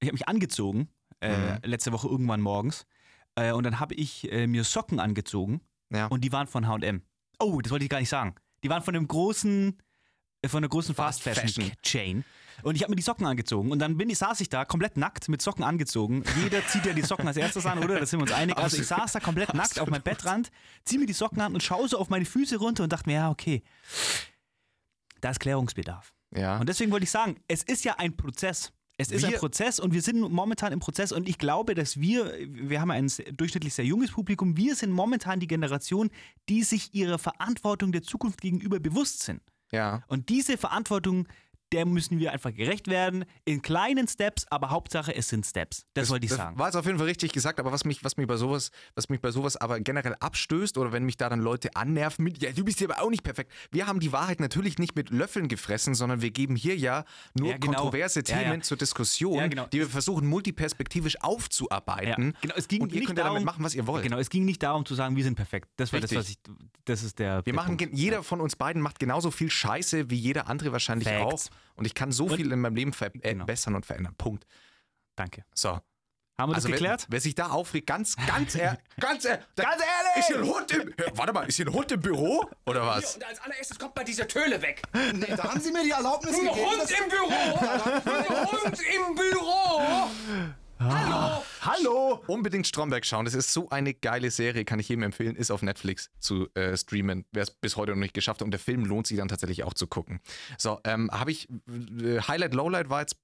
ich 0.01 0.07
habe 0.09 0.13
mich 0.15 0.29
angezogen, 0.29 0.89
äh, 1.21 1.37
Mhm. 1.37 1.59
letzte 1.65 1.93
Woche 1.93 2.09
irgendwann 2.09 2.41
morgens. 2.41 2.87
Äh, 3.35 3.53
und 3.53 3.65
dann 3.65 3.81
habe 3.81 3.95
ich 3.95 4.31
äh, 4.31 4.47
mir 4.47 4.63
Socken 4.65 5.01
angezogen 5.01 5.61
Ja. 5.91 6.07
und 6.07 6.21
die 6.23 6.31
waren 6.33 6.47
von 6.47 6.67
HM. 6.69 7.03
Oh, 7.41 7.61
das 7.61 7.73
wollte 7.73 7.85
ich 7.85 7.91
gar 7.91 7.99
nicht 8.01 8.09
sagen. 8.09 8.35
Die 8.63 8.71
waren 8.71 8.83
von 8.83 8.95
einem 8.95 9.09
großen, 9.09 9.77
äh, 10.43 10.49
von 10.49 10.59
einer 10.59 10.69
großen 10.69 10.94
Fast 10.94 11.23
Fast 11.23 11.41
Fashion, 11.41 11.65
Fashion. 11.65 11.83
Chain. 11.83 12.25
Und 12.63 12.77
ich 12.77 12.82
habe 12.82 12.91
mir 12.93 12.96
die 12.96 13.03
Socken 13.03 13.27
angezogen 13.27 13.70
und 13.73 13.79
dann 13.79 13.96
bin 13.96 14.08
ich, 14.11 14.19
saß 14.19 14.41
ich 14.41 14.49
da 14.49 14.65
komplett 14.65 14.96
nackt 14.96 15.29
mit 15.29 15.43
Socken 15.43 15.65
angezogen. 15.65 16.23
Jeder 16.43 16.67
zieht 16.67 16.87
ja 16.87 16.93
die 16.93 17.03
Socken 17.03 17.27
als 17.29 17.37
erstes 17.37 17.67
an, 17.67 17.79
oder? 17.82 17.99
Da 18.01 18.06
sind 18.06 18.20
wir 18.20 18.23
uns 18.25 18.32
einig. 18.32 18.56
Also 18.56 18.77
ich 18.79 18.87
saß 18.87 19.13
da 19.13 19.20
komplett 19.20 19.53
nackt 19.55 19.79
auf 19.81 19.89
meinem 19.91 20.03
Bettrand, 20.03 20.51
ziehe 20.84 21.01
mir 21.01 21.06
die 21.06 21.13
Socken 21.13 21.41
an 21.41 21.55
und 21.55 21.63
schaue 21.63 21.89
so 21.89 21.99
auf 21.99 22.08
meine 22.11 22.25
Füße 22.25 22.56
runter 22.58 22.84
und 22.84 22.93
dachte 22.93 23.08
mir, 23.08 23.15
ja, 23.17 23.31
okay, 23.31 23.63
da 25.20 25.31
ist 25.31 25.41
Klärungsbedarf. 25.41 26.13
Ja. 26.34 26.58
Und 26.58 26.69
deswegen 26.69 26.91
wollte 26.91 27.05
ich 27.05 27.11
sagen, 27.11 27.37
es 27.49 27.63
ist 27.63 27.84
ja 27.84 27.94
ein 27.99 28.17
Prozess. 28.17 28.73
Es 28.96 29.11
ist 29.11 29.25
ein 29.25 29.32
Wir- 29.32 29.39
Prozess 29.39 29.81
und 29.81 29.93
wir 29.93 30.03
sind 30.03 30.20
momentan 30.20 30.73
im 30.73 30.79
Prozess 30.79 31.11
und 31.11 31.29
ich 31.29 31.39
glaube, 31.39 31.75
dass 31.75 31.99
wir, 31.99 32.32
wir 32.49 32.81
haben 32.81 32.93
ein 32.93 33.11
durchschnittlich 33.37 33.75
sehr 33.75 33.84
junges 33.84 34.13
Publikum, 34.13 34.56
wir 34.56 34.77
sind 34.77 34.93
momentan 34.93 35.41
die 35.41 35.49
Generation, 35.49 36.11
die 36.49 36.63
sich 36.63 36.94
ihrer 36.94 37.19
Verantwortung 37.19 37.91
der 37.91 38.03
Zukunft 38.03 38.41
gegenüber 38.41 38.79
bewusst 38.79 39.25
sind. 39.25 39.41
ja. 39.73 40.05
Und 40.06 40.29
diese 40.29 40.56
Verantwortung, 40.56 41.27
der 41.75 41.85
müssen 41.87 42.19
wir 42.19 42.33
einfach 42.33 42.55
gerecht 42.55 42.87
werden, 42.89 43.25
in 43.45 43.61
kleinen 43.63 44.07
Steps, 44.09 44.47
aber 44.51 44.71
Hauptsache 44.71 45.15
es 45.15 45.29
sind 45.29 45.45
Steps. 45.45 45.85
Das, 45.95 46.09
wollte 46.11 46.25
ich 46.27 46.31
das 46.31 46.39
sagen. 46.39 46.59
War 46.59 46.69
es 46.69 46.77
auf 46.77 46.87
jeden 46.87 46.99
Fall 46.99 47.07
richtig 47.09 47.33
gesagt, 47.33 47.59
aber 47.59 47.73
was 47.73 47.85
mich, 47.85 48.05
was 48.05 48.17
mich 48.17 48.27
bei 48.27 48.37
sowas, 48.37 48.71
was 48.95 49.09
mich 49.09 49.21
bei 49.21 49.31
sowas 49.31 49.57
aber 49.57 49.81
generell 49.81 50.15
abstößt 50.21 50.79
oder 50.79 50.93
wenn 50.93 51.05
mich 51.05 51.17
da 51.17 51.29
dann 51.29 51.41
Leute 51.41 51.75
annerven 51.75 52.23
mit, 52.25 52.41
ja, 52.43 52.53
du 52.53 52.65
bist 52.65 52.81
ja 52.81 52.89
aber 52.89 53.03
auch 53.03 53.11
nicht 53.11 53.23
perfekt. 53.25 53.51
Wir 53.73 53.87
haben 53.87 53.99
die 54.01 54.13
Wahrheit 54.13 54.41
natürlich 54.41 54.79
nicht 54.79 54.95
mit 54.97 55.11
Löffeln 55.11 55.49
gefressen, 55.49 55.95
sondern 55.95 56.23
wir 56.23 56.31
geben 56.31 56.57
hier 56.57 56.77
ja 56.77 57.05
nur 57.39 57.51
Ja, 57.51 57.57
genau. 57.59 57.73
kontroverse 57.75 58.21
Ja, 58.21 58.23
Themen 58.39 58.55
ja. 58.55 58.61
zur 58.61 58.77
Diskussion, 58.77 59.51
genau. 59.51 59.67
die 59.67 59.79
wir 59.81 59.89
versuchen 59.89 60.27
multiperspektivisch 60.27 61.21
aufzuarbeiten. 61.23 62.35
Genau, 62.41 62.55
es 62.57 62.69
ging 62.69 62.83
und 62.83 62.93
ihr 62.93 62.99
nicht 63.01 63.07
könnt 63.09 63.19
ja 63.19 63.25
damit 63.25 63.37
darum- 63.39 63.45
machen, 63.47 63.65
was 63.65 63.75
ihr 63.75 63.87
wollt. 63.87 64.03
Genau, 64.05 64.19
es 64.19 64.31
ging 64.31 64.45
nicht 64.45 64.63
darum 64.63 64.85
zu 64.87 64.95
sagen, 64.95 65.17
wir 65.17 65.25
sind 65.25 65.35
perfekt. 65.35 65.69
Das 65.77 65.93
war 65.93 66.01
Richtig. 66.01 66.17
das, 66.19 66.25
was 66.27 66.31
ich, 66.31 66.39
das 66.85 67.03
ist 67.03 67.19
der. 67.19 67.37
Wir 67.39 67.43
der 67.43 67.55
machen, 67.55 67.77
Punkt. 67.77 67.95
jeder 67.95 68.23
von 68.23 68.41
uns 68.41 68.57
beiden 68.57 68.83
macht 68.83 68.99
genauso 68.99 69.31
viel 69.31 69.51
Scheiße 69.51 70.11
wie 70.11 70.17
jeder 70.17 70.49
andere 70.49 70.73
wahrscheinlich 70.73 71.09
Facts. 71.09 71.51
auch. 71.51 71.55
Und 71.77 71.87
ich 71.87 71.94
kann 71.94 72.13
so 72.13 72.29
viel 72.29 72.53
in 72.53 72.61
meinem 72.61 72.77
Leben 72.77 72.93
verbessern 72.93 73.23
Genau. 73.33 73.44
bessern 73.47 73.75
und 73.75 73.85
verändern. 73.87 74.15
Punkt. 74.17 74.47
Danke. 75.17 75.44
So. 75.55 75.81
Haben 76.37 76.51
wir 76.51 76.55
das 76.56 76.65
Also 76.65 76.69
wer, 76.71 76.75
geklärt? 76.79 77.06
wer 77.11 77.21
sich 77.21 77.37
da 77.37 77.47
aufregt, 77.51 77.87
ganz, 77.87 78.17
ganz, 78.27 78.55
ehr, 78.56 78.77
ganz, 78.99 79.25
ehr, 79.25 79.41
da- 79.55 79.63
Ganz 79.63 79.83
ehrlich! 79.83 80.17
Ist 80.17 80.27
hier 80.27 80.39
ein 80.39 80.44
Hund 80.49 80.73
im, 80.73 80.94
Hör, 80.99 81.17
warte 81.17 81.33
mal, 81.33 81.47
ist 81.49 81.55
hier 81.56 81.67
ein 81.69 81.73
Hund 81.73 81.93
im 81.93 82.01
Büro? 82.01 82.44
Oder 82.67 82.83
Hier, 82.83 82.91
was? 82.91 83.15
und 83.15 83.25
als 83.25 83.41
allererstes 83.41 83.79
kommt 83.79 83.94
mal 83.94 84.05
diese 84.05 84.27
Töle 84.27 84.61
weg. 84.61 84.83
Nee, 85.13 85.27
da 85.37 85.44
haben 85.44 85.61
Sie 85.61 85.71
mir 85.71 85.85
die 85.85 85.91
Erlaubnis 85.93 86.35
Ein 86.35 86.47
gegeben. 86.47 86.67
Hund 86.67 86.91
im 86.91 87.09
Büro! 87.09 87.31
Ein 88.11 88.51
Hund 88.51 88.81
im 88.81 89.15
Büro! 89.15 90.11
Hallo! 90.86 91.43
Hallo! 91.62 92.22
Unbedingt 92.26 92.67
Stromberg 92.67 93.06
schauen. 93.06 93.24
Das 93.24 93.34
ist 93.34 93.53
so 93.53 93.70
eine 93.70 93.94
geile 93.94 94.31
Serie, 94.31 94.64
kann 94.64 94.79
ich 94.79 94.88
jedem 94.88 95.03
empfehlen. 95.05 95.34
Ist 95.36 95.50
auf 95.50 95.62
Netflix 95.62 96.10
zu 96.19 96.48
äh, 96.55 96.76
streamen, 96.76 97.24
wer 97.32 97.43
es 97.44 97.50
bis 97.50 97.76
heute 97.76 97.93
noch 97.93 97.98
nicht 97.98 98.12
geschafft 98.14 98.41
hat. 98.41 98.44
Und 98.44 98.50
der 98.50 98.60
Film 98.60 98.84
lohnt 98.84 99.06
sich 99.06 99.17
dann 99.17 99.29
tatsächlich 99.29 99.64
auch 99.64 99.74
zu 99.74 99.86
gucken. 99.86 100.20
So, 100.58 100.81
ähm, 100.84 101.10
habe 101.10 101.31
ich. 101.31 101.48
Äh, 102.03 102.20
Highlight, 102.20 102.55
Lowlight 102.55 102.91
war 102.91 103.00
jetzt. 103.00 103.17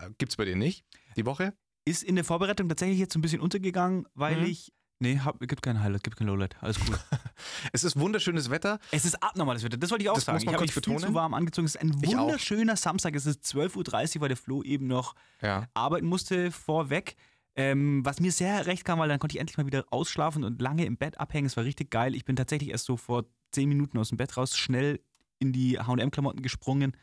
Äh, 0.00 0.10
gibt's 0.18 0.36
bei 0.36 0.44
dir 0.44 0.56
nicht? 0.56 0.84
Die 1.16 1.24
Woche? 1.24 1.54
Ist 1.86 2.02
in 2.02 2.16
der 2.16 2.24
Vorbereitung 2.24 2.68
tatsächlich 2.68 2.98
jetzt 2.98 3.14
ein 3.14 3.22
bisschen 3.22 3.40
untergegangen, 3.40 4.06
weil 4.14 4.36
Mhm. 4.40 4.46
ich. 4.46 4.72
Nee, 4.98 5.18
hab, 5.20 5.38
gibt 5.40 5.60
kein 5.62 5.80
Highlight, 5.82 6.04
gibt 6.04 6.16
kein 6.16 6.26
Lowlight. 6.26 6.56
Alles 6.62 6.78
cool. 6.88 6.98
Es 7.72 7.84
ist 7.84 7.98
wunderschönes 7.98 8.48
Wetter. 8.50 8.78
es 8.90 9.04
ist 9.04 9.22
abnormales 9.22 9.62
Wetter, 9.62 9.76
das 9.76 9.90
wollte 9.90 10.02
ich 10.04 10.08
auch 10.10 10.14
Das 10.14 10.24
sagen. 10.24 10.36
muss 10.36 10.44
man 10.46 10.52
ich 10.52 10.56
habe 10.56 10.64
mich 10.64 10.72
viel 10.72 10.80
betonen. 10.80 11.00
zu 11.00 11.14
warm 11.14 11.34
angezogen. 11.34 11.66
Es 11.66 11.74
ist 11.74 11.80
ein 11.82 11.92
wunderschöner 12.02 12.76
Samstag. 12.76 13.14
Es 13.14 13.26
ist 13.26 13.44
12.30 13.44 14.16
Uhr, 14.16 14.20
weil 14.22 14.28
der 14.28 14.36
Flo 14.38 14.62
eben 14.62 14.86
noch 14.86 15.14
Ja. 15.42 15.68
arbeiten 15.74 16.06
musste 16.06 16.50
vorweg. 16.50 17.16
Ähm, 17.58 18.04
was 18.04 18.20
mir 18.20 18.32
sehr 18.32 18.66
recht 18.66 18.84
kam, 18.84 18.98
weil 18.98 19.08
dann 19.08 19.18
konnte 19.18 19.34
ich 19.36 19.40
endlich 19.40 19.56
mal 19.56 19.66
wieder 19.66 19.84
ausschlafen 19.90 20.44
und 20.44 20.60
lange 20.60 20.84
im 20.84 20.96
Bett 20.96 21.18
abhängen. 21.20 21.46
Es 21.46 21.56
war 21.56 21.64
richtig 21.64 21.90
geil. 21.90 22.14
Ich 22.14 22.24
bin 22.24 22.36
tatsächlich 22.36 22.70
erst 22.70 22.84
so 22.86 22.96
vor 22.96 23.24
10 23.52 23.68
Minuten 23.68 23.98
aus 23.98 24.10
dem 24.10 24.18
Bett 24.18 24.36
raus, 24.36 24.56
schnell 24.56 25.00
in 25.38 25.52
die 25.52 25.78
HM-Klamotten 25.78 26.42
gesprungen 26.42 26.96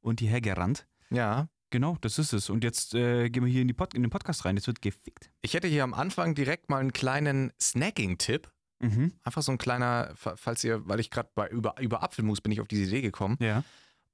und 0.00 0.20
hierher 0.20 0.40
gerannt. 0.40 0.86
Ja. 1.10 1.48
Genau, 1.70 1.96
das 2.00 2.18
ist 2.18 2.32
es. 2.32 2.50
Und 2.50 2.64
jetzt 2.64 2.94
äh, 2.94 3.30
gehen 3.30 3.44
wir 3.44 3.50
hier 3.50 3.62
in, 3.62 3.68
in 3.68 4.02
den 4.02 4.10
Podcast 4.10 4.44
rein. 4.44 4.56
Jetzt 4.56 4.66
wird 4.66 4.82
gefickt. 4.82 5.30
Ich 5.40 5.54
hätte 5.54 5.68
hier 5.68 5.84
am 5.84 5.94
Anfang 5.94 6.34
direkt 6.34 6.68
mal 6.68 6.78
einen 6.78 6.92
kleinen 6.92 7.52
Snacking-Tipp. 7.60 8.50
Mhm. 8.80 9.12
Einfach 9.22 9.42
so 9.42 9.52
ein 9.52 9.58
kleiner, 9.58 10.12
fa- 10.16 10.36
falls 10.36 10.64
ihr, 10.64 10.88
weil 10.88 11.00
ich 11.00 11.10
gerade 11.10 11.30
über, 11.50 11.80
über 11.80 12.02
Apfelmus 12.02 12.40
bin 12.40 12.50
ich 12.50 12.60
auf 12.60 12.68
diese 12.68 12.82
Idee 12.84 13.02
gekommen. 13.02 13.36
Ja. 13.40 13.62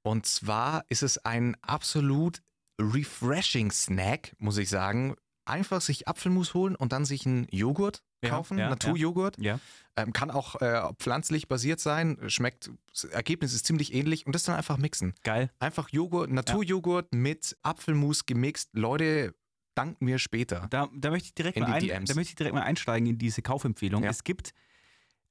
Und 0.03 0.25
zwar 0.25 0.85
ist 0.89 1.03
es 1.03 1.17
ein 1.25 1.55
absolut 1.61 2.41
refreshing 2.79 3.71
Snack, 3.71 4.35
muss 4.37 4.57
ich 4.57 4.69
sagen. 4.69 5.15
Einfach 5.45 5.81
sich 5.81 6.07
Apfelmus 6.07 6.53
holen 6.53 6.75
und 6.75 6.91
dann 6.91 7.05
sich 7.05 7.25
einen 7.25 7.47
Joghurt 7.49 8.03
kaufen, 8.21 8.57
ja, 8.57 8.69
Naturjoghurt. 8.69 9.37
Ja. 9.39 9.59
Ähm, 9.95 10.13
kann 10.13 10.31
auch 10.31 10.61
äh, 10.61 10.93
pflanzlich 10.99 11.47
basiert 11.47 11.79
sein, 11.79 12.17
schmeckt, 12.27 12.69
das 12.91 13.05
Ergebnis 13.05 13.53
ist 13.53 13.65
ziemlich 13.65 13.93
ähnlich 13.93 14.25
und 14.25 14.33
das 14.35 14.43
dann 14.43 14.55
einfach 14.55 14.77
mixen. 14.77 15.13
Geil. 15.23 15.49
Einfach 15.59 15.89
Joghurt, 15.89 16.29
Naturjoghurt 16.29 17.13
mit 17.13 17.57
Apfelmus 17.63 18.25
gemixt. 18.25 18.69
Leute, 18.73 19.33
danken 19.75 20.05
mir 20.05 20.19
später. 20.19 20.67
Da, 20.69 20.89
da, 20.95 21.11
möchte 21.11 21.27
ich 21.27 21.33
direkt 21.35 21.59
mal 21.59 21.71
ein, 21.71 22.05
da 22.05 22.15
möchte 22.15 22.31
ich 22.31 22.35
direkt 22.35 22.55
mal 22.55 22.63
einsteigen 22.63 23.07
in 23.07 23.17
diese 23.17 23.41
Kaufempfehlung. 23.41 24.03
Ja. 24.03 24.09
Es 24.09 24.23
gibt 24.23 24.53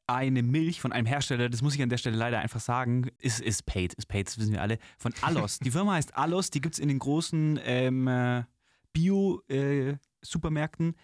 eine 0.06 0.42
Milch 0.42 0.80
von 0.80 0.92
einem 0.92 1.06
Hersteller, 1.06 1.48
das 1.48 1.62
muss 1.62 1.74
ich 1.74 1.82
an 1.82 1.88
der 1.88 1.96
Stelle 1.98 2.16
leider 2.16 2.38
einfach 2.38 2.60
sagen, 2.60 3.10
ist, 3.18 3.40
ist 3.40 3.66
paid, 3.66 3.92
ist 3.94 4.06
paid, 4.06 4.28
das 4.28 4.38
wissen 4.38 4.52
wir 4.52 4.62
alle, 4.62 4.78
von 4.98 5.12
Allos. 5.22 5.58
die 5.64 5.72
Firma 5.72 5.94
heißt 5.94 6.16
Allos, 6.16 6.50
die 6.50 6.60
gibt 6.60 6.76
es 6.76 6.78
in 6.78 6.86
den 6.88 7.00
großen 7.00 7.58
ähm, 7.64 8.06
äh, 8.06 8.44
Bio-Supermärkten. 8.92 10.90
Äh, 10.90 10.94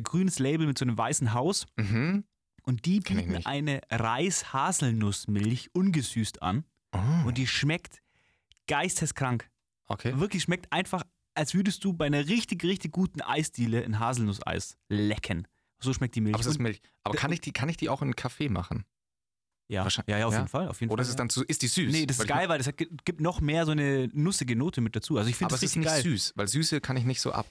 grünes 0.00 0.38
Label 0.38 0.66
mit 0.66 0.78
so 0.78 0.84
einem 0.84 0.96
weißen 0.96 1.34
Haus. 1.34 1.66
Mhm. 1.76 2.24
Und 2.62 2.84
die 2.84 3.00
Kenn 3.00 3.16
bieten 3.16 3.46
eine 3.46 3.80
Reis-Haselnussmilch 3.90 5.70
ungesüßt 5.74 6.42
an. 6.42 6.64
Oh, 6.92 6.98
Und 7.26 7.38
die 7.38 7.46
schmeckt 7.46 8.00
geisteskrank. 8.66 9.48
okay. 9.86 10.18
Wirklich 10.18 10.42
schmeckt 10.42 10.72
einfach, 10.72 11.02
als 11.34 11.54
würdest 11.54 11.84
du 11.84 11.92
bei 11.92 12.06
einer 12.06 12.28
richtig, 12.28 12.62
richtig 12.64 12.92
guten 12.92 13.20
Eisdiele 13.22 13.84
ein 13.84 13.98
Haselnusseis 13.98 14.76
lecken. 14.88 15.46
So 15.82 15.92
schmeckt 15.94 16.14
die 16.14 16.20
Milch. 16.20 16.34
Aber 16.34 16.40
es 16.42 16.46
ist 16.46 16.58
Milch. 16.60 16.80
Aber 17.04 17.16
kann 17.16 17.32
ich 17.32 17.40
die, 17.40 17.52
kann 17.52 17.68
ich 17.68 17.76
die 17.76 17.88
auch 17.88 18.02
in 18.02 18.06
einen 18.08 18.16
Kaffee 18.16 18.48
machen? 18.48 18.84
ja, 19.68 19.86
ja, 20.08 20.18
ja, 20.18 20.26
auf 20.26 20.32
ja? 20.32 20.38
jeden 20.40 20.48
Fall. 20.48 20.68
Auf 20.68 20.80
jeden 20.80 20.92
Oder 20.92 21.04
Fall, 21.04 21.08
ist 21.08 21.08
es 21.10 21.14
ja. 21.14 21.18
dann 21.18 21.30
zu, 21.30 21.44
ist 21.44 21.62
die 21.62 21.68
süß? 21.68 21.92
Nee, 21.92 22.04
das 22.04 22.18
Weil 22.18 22.24
ist 22.26 22.30
ich 22.30 22.36
geil, 22.36 22.48
weil 22.48 22.60
es 22.60 22.70
gibt 23.04 23.20
noch 23.20 23.40
mehr 23.40 23.64
so 23.64 23.72
eine 23.72 24.08
nussige 24.12 24.56
Note 24.56 24.80
mit 24.80 24.96
dazu. 24.96 25.16
Also 25.16 25.30
ich 25.30 25.36
finde 25.36 25.52
das 25.52 25.62
es 25.62 25.70
ist 25.70 25.76
richtig 25.76 25.92
nicht 25.92 26.04
geil. 26.04 26.12
süß, 26.12 26.32
weil 26.36 26.48
Süße 26.48 26.80
kann 26.80 26.96
ich 26.96 27.04
nicht 27.04 27.20
so 27.20 27.32
ab. 27.32 27.46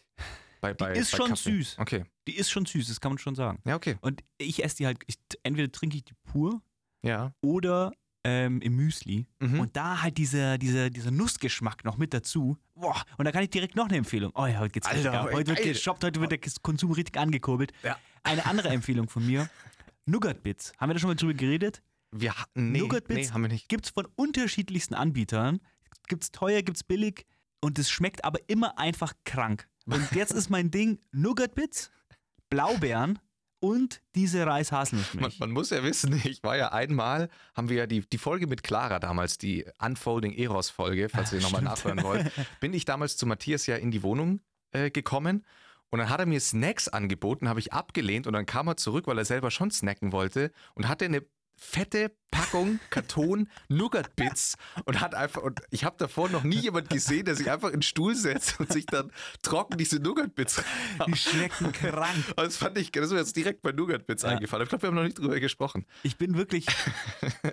Bei, 0.61 0.73
bei, 0.73 0.93
ist 0.93 1.11
bei 1.11 1.17
schon 1.17 1.29
Kaffee. 1.29 1.51
süß. 1.57 1.77
Okay. 1.79 2.05
Die 2.27 2.35
ist 2.35 2.49
schon 2.51 2.65
süß, 2.65 2.87
das 2.87 2.99
kann 2.99 3.11
man 3.11 3.17
schon 3.17 3.35
sagen. 3.35 3.59
Ja, 3.65 3.75
okay. 3.75 3.97
Und 4.01 4.23
ich 4.37 4.63
esse 4.63 4.77
die 4.77 4.85
halt, 4.85 4.99
ich, 5.07 5.17
entweder 5.43 5.71
trinke 5.71 5.97
ich 5.97 6.03
die 6.05 6.13
pur 6.23 6.61
Ja. 7.03 7.33
oder 7.41 7.91
ähm, 8.25 8.61
im 8.61 8.75
Müsli. 8.75 9.25
Mhm. 9.39 9.61
Und 9.61 9.75
da 9.77 10.01
halt 10.01 10.17
dieser, 10.17 10.57
dieser, 10.57 10.89
dieser 10.89 11.11
Nussgeschmack 11.11 11.85
noch 11.85 11.97
mit 11.97 12.13
dazu. 12.13 12.57
Boah, 12.75 13.01
und 13.17 13.25
da 13.25 13.31
kann 13.31 13.43
ich 13.43 13.49
direkt 13.49 13.75
noch 13.75 13.87
eine 13.87 13.97
Empfehlung. 13.97 14.31
Oh 14.35 14.45
ja, 14.45 14.59
heute 14.59 14.73
geht's 14.73 14.87
Alter, 14.87 15.13
ab. 15.13 15.29
Heute 15.31 15.47
wird 15.47 15.59
geil. 15.59 15.73
geshoppt, 15.73 16.03
heute 16.03 16.19
wird 16.19 16.31
der 16.31 16.39
Konsum 16.61 16.91
richtig 16.91 17.17
angekurbelt. 17.17 17.71
Ja. 17.83 17.97
Eine 18.23 18.45
andere 18.45 18.69
Empfehlung 18.69 19.07
von 19.07 19.25
mir: 19.25 19.49
Nougat 20.05 20.43
Bits. 20.43 20.73
Haben 20.77 20.89
wir 20.89 20.93
da 20.95 20.99
schon 20.99 21.09
mal 21.09 21.15
drüber 21.15 21.33
geredet? 21.33 21.81
Wir 22.11 22.33
hatten. 22.35 22.71
Nee, 22.73 22.79
Nougat 22.79 23.07
nee, 23.07 23.15
Bits 23.15 23.31
haben 23.33 23.41
wir 23.43 23.49
nicht. 23.49 23.69
Gibt 23.69 23.85
es 23.85 23.91
von 23.91 24.05
unterschiedlichsten 24.15 24.95
Anbietern. 24.95 25.61
Gibt 26.07 26.23
es 26.23 26.31
teuer, 26.31 26.61
gibt 26.61 26.77
es 26.77 26.83
billig. 26.83 27.25
Und 27.61 27.79
es 27.79 27.89
schmeckt 27.89 28.25
aber 28.25 28.39
immer 28.47 28.77
einfach 28.77 29.13
krank. 29.23 29.67
Und 29.91 30.11
jetzt 30.13 30.31
ist 30.31 30.49
mein 30.49 30.71
Ding: 30.71 30.99
Nougat 31.11 31.55
Bits, 31.55 31.91
Blaubeeren 32.49 33.19
und 33.59 34.01
diese 34.15 34.39
Man, 34.39 34.49
Reis-Haselnussmilch. 34.49 35.39
man 35.39 35.51
muss 35.51 35.69
ja 35.69 35.83
wissen, 35.83 36.19
ich 36.23 36.43
war 36.43 36.57
ja 36.57 36.71
einmal, 36.71 37.29
haben 37.55 37.69
wir 37.69 37.77
ja 37.77 37.87
die, 37.87 38.01
die 38.01 38.17
Folge 38.17 38.47
mit 38.47 38.63
Clara 38.63 38.99
damals, 38.99 39.37
die 39.37 39.65
Unfolding 39.79 40.33
Eros 40.33 40.69
Folge, 40.69 41.09
falls 41.09 41.33
ihr 41.33 41.41
nochmal 41.41 41.61
nachhören 41.61 42.01
wollt, 42.03 42.31
bin 42.59 42.73
ich 42.73 42.85
damals 42.85 43.17
zu 43.17 43.25
Matthias 43.25 43.65
ja 43.67 43.75
in 43.75 43.91
die 43.91 44.03
Wohnung 44.03 44.39
äh, 44.71 44.89
gekommen 44.89 45.45
und 45.89 45.99
dann 45.99 46.09
hat 46.09 46.19
er 46.19 46.25
mir 46.25 46.39
Snacks 46.39 46.87
angeboten, 46.87 47.49
habe 47.49 47.59
ich 47.59 47.73
abgelehnt 47.73 48.27
und 48.27 48.33
dann 48.33 48.45
kam 48.45 48.67
er 48.67 48.77
zurück, 48.77 49.07
weil 49.07 49.17
er 49.17 49.25
selber 49.25 49.51
schon 49.51 49.71
snacken 49.71 50.11
wollte 50.11 50.51
und 50.75 50.87
hatte 50.87 51.05
eine 51.05 51.23
fette 51.59 52.11
Packung 52.31 52.79
Karton 52.89 53.49
Nougat 53.69 54.15
Bits 54.15 54.55
und 54.85 55.01
hat 55.01 55.15
einfach 55.15 55.41
und 55.41 55.61
ich 55.71 55.83
habe 55.83 55.95
davor 55.97 56.29
noch 56.29 56.43
nie 56.43 56.57
jemand 56.59 56.89
gesehen, 56.89 57.25
der 57.25 57.35
sich 57.35 57.49
einfach 57.51 57.69
in 57.69 57.77
den 57.77 57.81
Stuhl 57.81 58.15
setzt 58.15 58.59
und 58.59 58.71
sich 58.71 58.85
dann 58.85 59.11
trocken 59.41 59.77
diese 59.77 59.97
Nougat 59.99 60.35
Bits 60.35 60.61
Die 61.07 61.15
schmecken 61.17 61.71
krank. 61.71 62.15
Und 62.29 62.37
das 62.37 62.57
fand 62.57 62.77
ich, 62.77 62.91
das 62.91 63.05
ist 63.07 63.11
mir 63.11 63.19
jetzt 63.19 63.35
direkt 63.35 63.61
bei 63.61 63.71
Nougat 63.71 64.05
Bits 64.07 64.23
Ja. 64.23 64.29
eingefallen. 64.29 64.63
Ich 64.63 64.69
glaube, 64.69 64.83
wir 64.83 64.87
haben 64.89 64.95
noch 64.95 65.03
nicht 65.03 65.17
drüber 65.17 65.39
gesprochen. 65.39 65.85
Ich 66.03 66.17
bin 66.17 66.35
wirklich. 66.37 66.65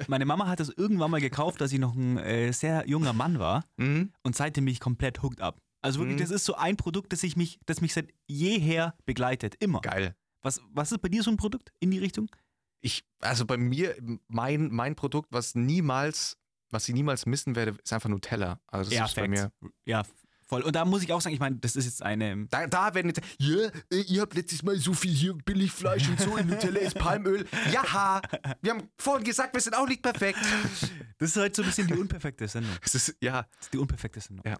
Meine 0.08 0.26
Mama 0.26 0.46
hat 0.46 0.60
das 0.60 0.68
irgendwann 0.68 1.10
mal 1.10 1.20
gekauft, 1.20 1.62
als 1.62 1.72
ich 1.72 1.78
noch 1.78 1.94
ein 1.94 2.18
äh, 2.18 2.52
sehr 2.52 2.86
junger 2.88 3.12
Mann 3.12 3.38
war. 3.38 3.64
Mhm. 3.76 4.12
Und 4.22 4.36
seitdem 4.36 4.64
bin 4.66 4.72
ich 4.72 4.80
komplett 4.80 5.22
hooked 5.22 5.40
up. 5.40 5.60
Also 5.82 6.00
wirklich, 6.00 6.16
Mhm. 6.16 6.20
das 6.20 6.30
ist 6.30 6.44
so 6.44 6.54
ein 6.54 6.76
Produkt, 6.76 7.12
das, 7.12 7.22
ich 7.22 7.36
mich, 7.36 7.60
das 7.66 7.80
mich 7.80 7.92
seit 7.94 8.10
jeher 8.26 8.94
begleitet. 9.06 9.54
Immer. 9.60 9.80
Geil. 9.80 10.14
Was, 10.42 10.60
was 10.72 10.92
ist 10.92 11.00
bei 11.00 11.08
dir 11.08 11.22
so 11.22 11.30
ein 11.30 11.36
Produkt 11.36 11.72
in 11.80 11.90
die 11.90 11.98
Richtung? 11.98 12.28
Ich, 12.80 13.04
also 13.20 13.46
bei 13.46 13.56
mir, 13.56 13.96
mein, 14.28 14.68
mein 14.70 14.94
Produkt, 14.94 15.28
was 15.32 15.54
niemals, 15.54 16.36
was 16.70 16.88
ich 16.88 16.94
niemals 16.94 17.26
missen 17.26 17.56
werde, 17.56 17.76
ist 17.82 17.92
einfach 17.92 18.08
Nutella. 18.08 18.60
Also 18.66 18.90
das 18.90 19.10
ist 19.10 19.16
bei 19.16 19.28
mir. 19.28 19.50
Ja, 19.84 20.04
voll. 20.46 20.62
Und 20.62 20.76
da 20.76 20.84
muss 20.84 21.02
ich 21.02 21.12
auch 21.12 21.20
sagen, 21.20 21.34
ich 21.34 21.40
meine, 21.40 21.56
das 21.56 21.76
ist 21.76 21.86
jetzt 21.86 22.02
eine. 22.02 22.46
Da, 22.48 22.66
da 22.66 22.94
werden 22.94 23.08
jetzt, 23.08 23.20
ja, 23.38 23.68
äh, 23.90 24.00
ihr 24.02 24.22
habt 24.22 24.34
letztes 24.34 24.62
Mal 24.62 24.76
so 24.78 24.92
viel 24.92 25.12
hier 25.12 25.34
Billigfleisch 25.34 26.08
und 26.08 26.20
so, 26.20 26.36
in 26.36 26.48
Nutella 26.48 26.80
ist 26.80 26.98
Palmöl. 26.98 27.46
Ja, 27.72 28.20
wir 28.62 28.70
haben 28.72 28.88
vorhin 28.98 29.24
gesagt, 29.24 29.54
wir 29.54 29.60
sind 29.60 29.74
auch 29.74 29.88
nicht 29.88 30.02
perfekt. 30.02 30.38
Das 31.18 31.30
ist 31.30 31.36
halt 31.36 31.56
so 31.56 31.62
ein 31.62 31.68
bisschen 31.68 31.88
die 31.88 31.94
unperfekte 31.94 32.46
Sendung. 32.46 32.72
Es 32.82 32.94
ist, 32.94 33.16
ja, 33.20 33.42
Das 33.42 33.66
ist 33.66 33.74
die 33.74 33.78
unperfekte 33.78 34.20
Sendung. 34.20 34.46
Ja. 34.46 34.56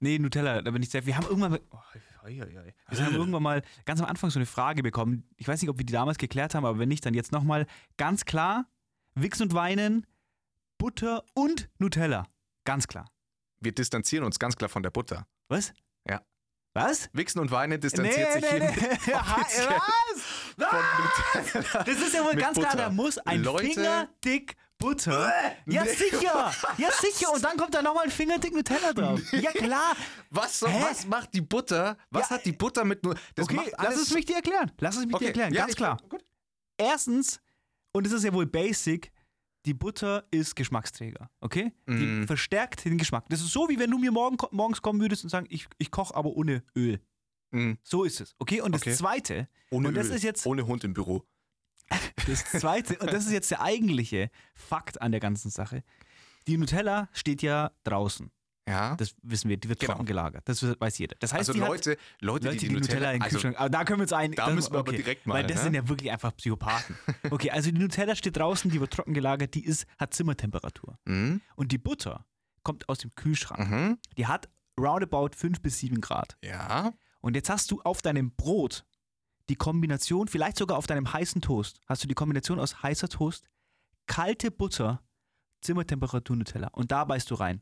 Nee, 0.00 0.18
Nutella, 0.18 0.62
da 0.62 0.70
bin 0.70 0.82
ich 0.82 0.88
sehr. 0.90 1.04
Wir 1.06 1.16
haben 1.16 1.26
irgendwann 1.26 1.52
mal. 1.52 1.60
Oh, 1.70 1.78
oi, 2.24 2.42
oi, 2.42 2.58
oi. 2.58 2.74
Wir 2.88 3.04
haben 3.04 3.14
irgendwann 3.14 3.42
mal 3.42 3.62
ganz 3.84 4.00
am 4.00 4.06
Anfang 4.06 4.30
so 4.30 4.38
eine 4.38 4.46
Frage 4.46 4.82
bekommen. 4.82 5.28
Ich 5.36 5.46
weiß 5.46 5.60
nicht, 5.60 5.68
ob 5.70 5.78
wir 5.78 5.84
die 5.84 5.92
damals 5.92 6.16
geklärt 6.18 6.54
haben, 6.54 6.64
aber 6.64 6.78
wenn 6.78 6.88
nicht, 6.88 7.04
dann 7.04 7.14
jetzt 7.14 7.32
nochmal. 7.32 7.66
Ganz 7.98 8.24
klar: 8.24 8.66
Wichsen 9.14 9.44
und 9.44 9.54
Weinen, 9.54 10.06
Butter 10.78 11.22
und 11.34 11.68
Nutella. 11.78 12.26
Ganz 12.64 12.88
klar. 12.88 13.10
wir 13.60 13.72
distanzieren 13.72 14.24
uns 14.24 14.38
ganz 14.38 14.56
klar 14.56 14.68
von 14.70 14.82
der 14.82 14.90
Butter. 14.90 15.26
Was? 15.48 15.72
Ja. 16.08 16.22
Was? 16.72 17.10
Wichsen 17.12 17.40
und 17.40 17.50
Weinen 17.50 17.78
distanziert 17.80 18.32
sich 18.32 18.46
hiermit 18.46 18.70
offiziell 18.78 19.68
Was? 20.56 20.68
von 20.70 21.52
Nutella. 21.58 21.84
Das 21.84 21.96
ist 22.00 22.14
ja 22.14 22.24
wohl 22.24 22.36
ganz 22.36 22.56
klar, 22.58 22.70
Butter. 22.70 22.84
da 22.84 22.90
muss 22.90 23.18
ein 23.18 23.42
Leute. 23.42 23.66
Finger 23.66 24.08
dick 24.24 24.56
Butter. 24.80 25.32
Ja, 25.66 25.84
Nee. 25.84 25.92
sicher. 25.94 26.52
Ja, 26.78 26.88
sicher. 27.00 27.32
Und 27.32 27.44
dann 27.44 27.56
kommt 27.56 27.72
da 27.74 27.82
nochmal 27.82 28.04
ein 28.06 28.10
Finger 28.10 28.38
dick 28.38 28.52
Nutella 28.54 28.92
drauf. 28.92 29.20
Ja, 29.32 29.52
klar. 29.52 29.94
Was, 30.30 30.62
was 30.62 31.06
macht 31.06 31.32
die 31.34 31.40
Butter? 31.40 31.96
Was 32.10 32.28
Ja, 32.30 32.36
hat 32.36 32.44
die 32.46 32.52
Butter 32.52 32.84
mit 32.84 33.04
nur. 33.04 33.14
Das 33.36 33.44
okay, 33.48 33.70
lass 33.78 33.96
es 33.96 34.12
mich 34.12 34.24
dir 34.26 34.36
erklären. 34.36 34.72
Lass 34.80 34.96
es 34.96 35.06
mich 35.06 35.14
Okay, 35.14 35.24
dir 35.26 35.28
erklären. 35.28 35.54
ja, 35.54 35.60
ganz 35.60 35.70
ich- 35.72 35.76
klar. 35.76 35.98
Gut. 36.08 36.24
Erstens, 36.78 37.40
und 37.92 38.06
es 38.06 38.12
ist 38.12 38.24
ja 38.24 38.32
wohl 38.32 38.46
basic, 38.46 39.12
die 39.66 39.74
Butter 39.74 40.24
ist 40.30 40.56
Geschmacksträger, 40.56 41.28
okay? 41.40 41.72
Die 41.86 41.92
Mm. 41.92 42.26
verstärkt 42.26 42.84
den 42.86 42.96
Geschmack. 42.96 43.26
Das 43.28 43.40
ist 43.42 43.52
so, 43.52 43.68
wie 43.68 43.78
wenn 43.78 43.90
du 43.90 43.98
mir 43.98 44.10
morgen, 44.10 44.38
morgens 44.52 44.80
kommen 44.80 45.00
würdest 45.00 45.22
und 45.22 45.28
sagen, 45.30 45.46
ich, 45.50 45.68
ich 45.76 45.90
koche 45.90 46.14
aber 46.16 46.30
ohne 46.30 46.62
Öl. 46.74 46.98
Mm, 47.50 47.72
So 47.82 48.04
ist 48.04 48.20
es, 48.22 48.34
okay? 48.38 48.62
Und 48.62 48.72
das 48.72 48.80
Okay. 48.82 48.94
Zweite, 48.94 49.48
ohne 49.70 49.88
und 49.88 49.94
das 49.94 50.06
Öl. 50.08 50.14
ist 50.14 50.22
jetzt 50.22 50.46
Ohne 50.46 50.66
Hund 50.66 50.84
im 50.84 50.94
Büro. 50.94 51.26
Das 52.26 52.44
Zweite, 52.44 52.98
und 52.98 53.12
das 53.12 53.26
ist 53.26 53.32
jetzt 53.32 53.50
der 53.50 53.60
eigentliche 53.62 54.30
Fakt 54.54 55.00
an 55.02 55.10
der 55.12 55.20
ganzen 55.20 55.50
Sache. 55.50 55.82
Die 56.46 56.56
Nutella 56.56 57.08
steht 57.12 57.42
ja 57.42 57.70
draußen. 57.84 58.30
Ja. 58.68 58.94
Das 58.96 59.14
wissen 59.22 59.48
wir, 59.48 59.56
die 59.56 59.68
wird 59.68 59.80
Genau. 59.80 59.94
trocken 59.94 60.06
gelagert. 60.06 60.48
Das 60.48 60.62
weiß 60.62 60.98
jeder. 60.98 61.16
Das 61.18 61.32
heißt, 61.32 61.48
also 61.48 61.52
die 61.54 61.62
hat- 61.62 61.68
Leute, 61.68 61.96
Leute, 62.20 62.46
Leute, 62.48 62.56
die 62.58 62.68
die 62.68 62.74
Nutella, 62.74 63.08
in 63.12 63.16
den 63.18 63.22
also, 63.22 63.34
Kühlschrank. 63.34 63.58
Aber 63.58 63.68
da 63.70 63.84
können 63.84 63.98
wir 63.98 64.02
uns 64.04 64.12
ein. 64.12 64.32
Da 64.32 64.46
das- 64.46 64.54
müssen 64.54 64.72
wir 64.72 64.78
aber 64.78 64.92
direkt 64.92 65.26
mal, 65.26 65.34
Weil 65.34 65.46
das 65.46 65.56
ne? 65.58 65.62
sind 65.64 65.74
ja 65.74 65.88
wirklich 65.88 66.10
einfach 66.12 66.36
Psychopathen. 66.36 66.96
Okay, 67.30 67.50
also 67.50 67.70
die 67.72 67.78
Nutella 67.78 68.14
steht 68.14 68.36
draußen, 68.36 68.70
die 68.70 68.78
wird 68.80 68.92
trocken 68.92 69.12
gelagert, 69.14 69.54
die 69.54 69.64
ist, 69.64 69.86
hat 69.98 70.14
Zimmertemperatur. 70.14 70.98
mhm, 71.04 71.40
Und 71.56 71.72
die 71.72 71.78
Butter 71.78 72.26
kommt 72.62 72.88
aus 72.88 72.98
dem 72.98 73.12
Kühlschrank. 73.16 73.68
mhm, 73.70 73.98
Die 74.16 74.26
hat 74.26 74.48
roundabout 74.78 75.30
5 75.36 75.60
bis 75.62 75.78
7 75.78 76.00
Grad. 76.00 76.36
ja, 76.44 76.92
Und 77.20 77.34
jetzt 77.34 77.50
hast 77.50 77.70
du 77.72 77.80
auf 77.82 78.02
deinem 78.02 78.30
Brot 78.36 78.84
die 79.50 79.56
Kombination, 79.56 80.28
vielleicht 80.28 80.56
sogar 80.56 80.78
auf 80.78 80.86
deinem 80.86 81.12
heißen 81.12 81.42
Toast, 81.42 81.80
hast 81.86 82.04
du 82.04 82.08
die 82.08 82.14
Kombination 82.14 82.60
aus 82.60 82.82
heißer 82.82 83.08
Toast, 83.08 83.44
kalte 84.06 84.50
Butter, 84.50 85.02
Zimmertemperatur 85.60 86.36
Nutella 86.36 86.68
und 86.68 86.92
da 86.92 87.04
beißt 87.04 87.30
du 87.30 87.34
rein. 87.34 87.60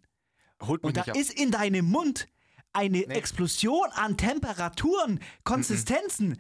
Holt 0.62 0.84
Und 0.84 0.96
da 0.96 1.02
ist 1.02 1.32
in 1.32 1.50
deinem 1.50 1.86
Mund 1.86 2.28
eine 2.72 3.06
Explosion 3.06 3.88
an 3.92 4.16
Temperaturen, 4.16 5.20
Konsistenzen. 5.44 6.38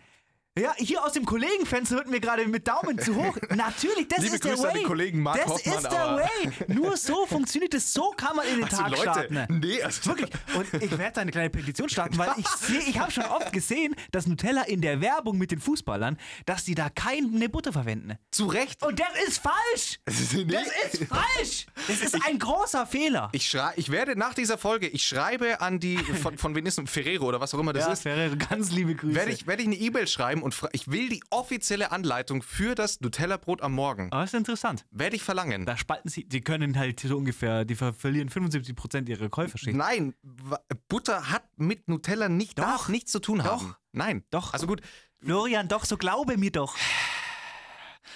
Ja, 0.58 0.74
hier 0.76 1.04
aus 1.04 1.12
dem 1.12 1.24
Kollegenfenster 1.24 1.96
wird 1.96 2.08
mir 2.08 2.20
gerade 2.20 2.46
mit 2.46 2.66
Daumen 2.66 2.98
zu 2.98 3.14
hoch. 3.14 3.36
Natürlich, 3.54 4.08
das 4.08 4.20
Liebe 4.20 4.34
ist 4.34 4.44
der 4.44 4.52
Grüße 4.52 4.68
an 4.68 4.74
Way. 4.74 4.80
den 4.80 4.88
Kollegen 4.88 5.22
Mark 5.22 5.36
das 5.36 5.46
Hoffmann, 5.52 5.74
ist 5.76 5.84
der 5.84 6.16
Way. 6.16 6.74
Nur 6.74 6.96
so 6.96 7.26
funktioniert 7.28 7.74
es. 7.74 7.92
So 7.92 8.12
kann 8.16 8.36
man 8.36 8.46
in 8.46 8.56
den 8.56 8.64
also 8.64 8.76
Tag 8.76 8.90
Leute, 8.90 9.02
starten. 9.02 9.60
nee, 9.60 9.82
also 9.82 10.06
Wirklich. 10.06 10.30
Und 10.54 10.82
ich 10.82 10.98
werde 10.98 11.12
da 11.14 11.20
eine 11.20 11.30
kleine 11.30 11.50
Petition 11.50 11.88
starten, 11.88 12.18
weil 12.18 12.30
ich 12.36 12.46
sehe, 12.60 12.80
ich 12.80 12.98
habe 12.98 13.10
schon 13.10 13.24
oft 13.24 13.52
gesehen, 13.52 13.94
dass 14.10 14.26
Nutella 14.26 14.62
in 14.62 14.80
der 14.80 15.00
Werbung 15.00 15.38
mit 15.38 15.50
den 15.50 15.60
Fußballern, 15.60 16.18
dass 16.46 16.64
die 16.64 16.74
da 16.74 16.88
keine 16.90 17.48
Butter 17.48 17.72
verwenden. 17.72 18.16
zu 18.30 18.46
Recht. 18.46 18.82
Und 18.84 18.98
das 19.00 19.08
ist 19.26 19.38
falsch. 19.38 20.00
Nee. 20.32 20.44
Das 20.44 20.92
ist 20.92 21.04
falsch. 21.04 21.66
Das 21.86 22.00
ist 22.00 22.26
ein 22.26 22.38
großer 22.38 22.86
Fehler. 22.86 23.28
Ich, 23.32 23.48
schrei 23.48 23.72
ich 23.76 23.90
werde 23.90 24.16
nach 24.16 24.34
dieser 24.34 24.58
Folge, 24.58 24.88
ich 24.88 25.04
schreibe 25.04 25.60
an 25.60 25.80
die, 25.80 25.98
von, 25.98 26.38
von 26.38 26.54
denn 26.54 26.86
Ferrero 26.86 27.26
oder 27.26 27.40
was 27.40 27.54
auch 27.54 27.58
immer 27.58 27.72
das 27.72 27.86
ja, 27.86 27.92
ist, 27.92 28.02
Ferrero, 28.02 28.36
ganz 28.36 28.70
liebe 28.70 28.94
Grüße. 28.94 29.14
werde 29.14 29.32
ich, 29.32 29.46
werde 29.46 29.62
ich 29.62 29.68
eine 29.68 29.76
E-Mail 29.76 30.06
schreiben 30.06 30.42
und 30.48 30.70
ich 30.72 30.90
will 30.90 31.08
die 31.08 31.22
offizielle 31.30 31.92
Anleitung 31.92 32.42
für 32.42 32.74
das 32.74 33.00
Nutella-Brot 33.00 33.60
am 33.60 33.72
Morgen. 33.72 34.08
Aber 34.10 34.22
das 34.22 34.32
ist 34.32 34.38
interessant. 34.38 34.86
Werde 34.90 35.16
ich 35.16 35.22
verlangen. 35.22 35.66
Da 35.66 35.76
spalten 35.76 36.08
sie, 36.08 36.24
die 36.24 36.40
können 36.40 36.78
halt 36.78 37.00
so 37.00 37.16
ungefähr, 37.16 37.64
die 37.64 37.74
ver 37.74 37.92
verlieren 37.92 38.30
75% 38.30 39.08
ihrer 39.08 39.28
Käuferschicht. 39.28 39.76
Nein, 39.76 40.14
Butter 40.88 41.30
hat 41.30 41.44
mit 41.56 41.88
Nutella 41.88 42.28
nicht, 42.28 42.58
darf 42.58 42.88
nichts 42.88 43.12
zu 43.12 43.20
tun 43.20 43.44
haben. 43.44 43.74
Nein. 43.92 44.24
Doch. 44.30 44.52
Also 44.52 44.66
gut, 44.66 44.80
Florian, 45.20 45.68
doch, 45.68 45.84
so 45.84 45.96
glaube 45.96 46.38
mir 46.38 46.52
doch. 46.52 46.76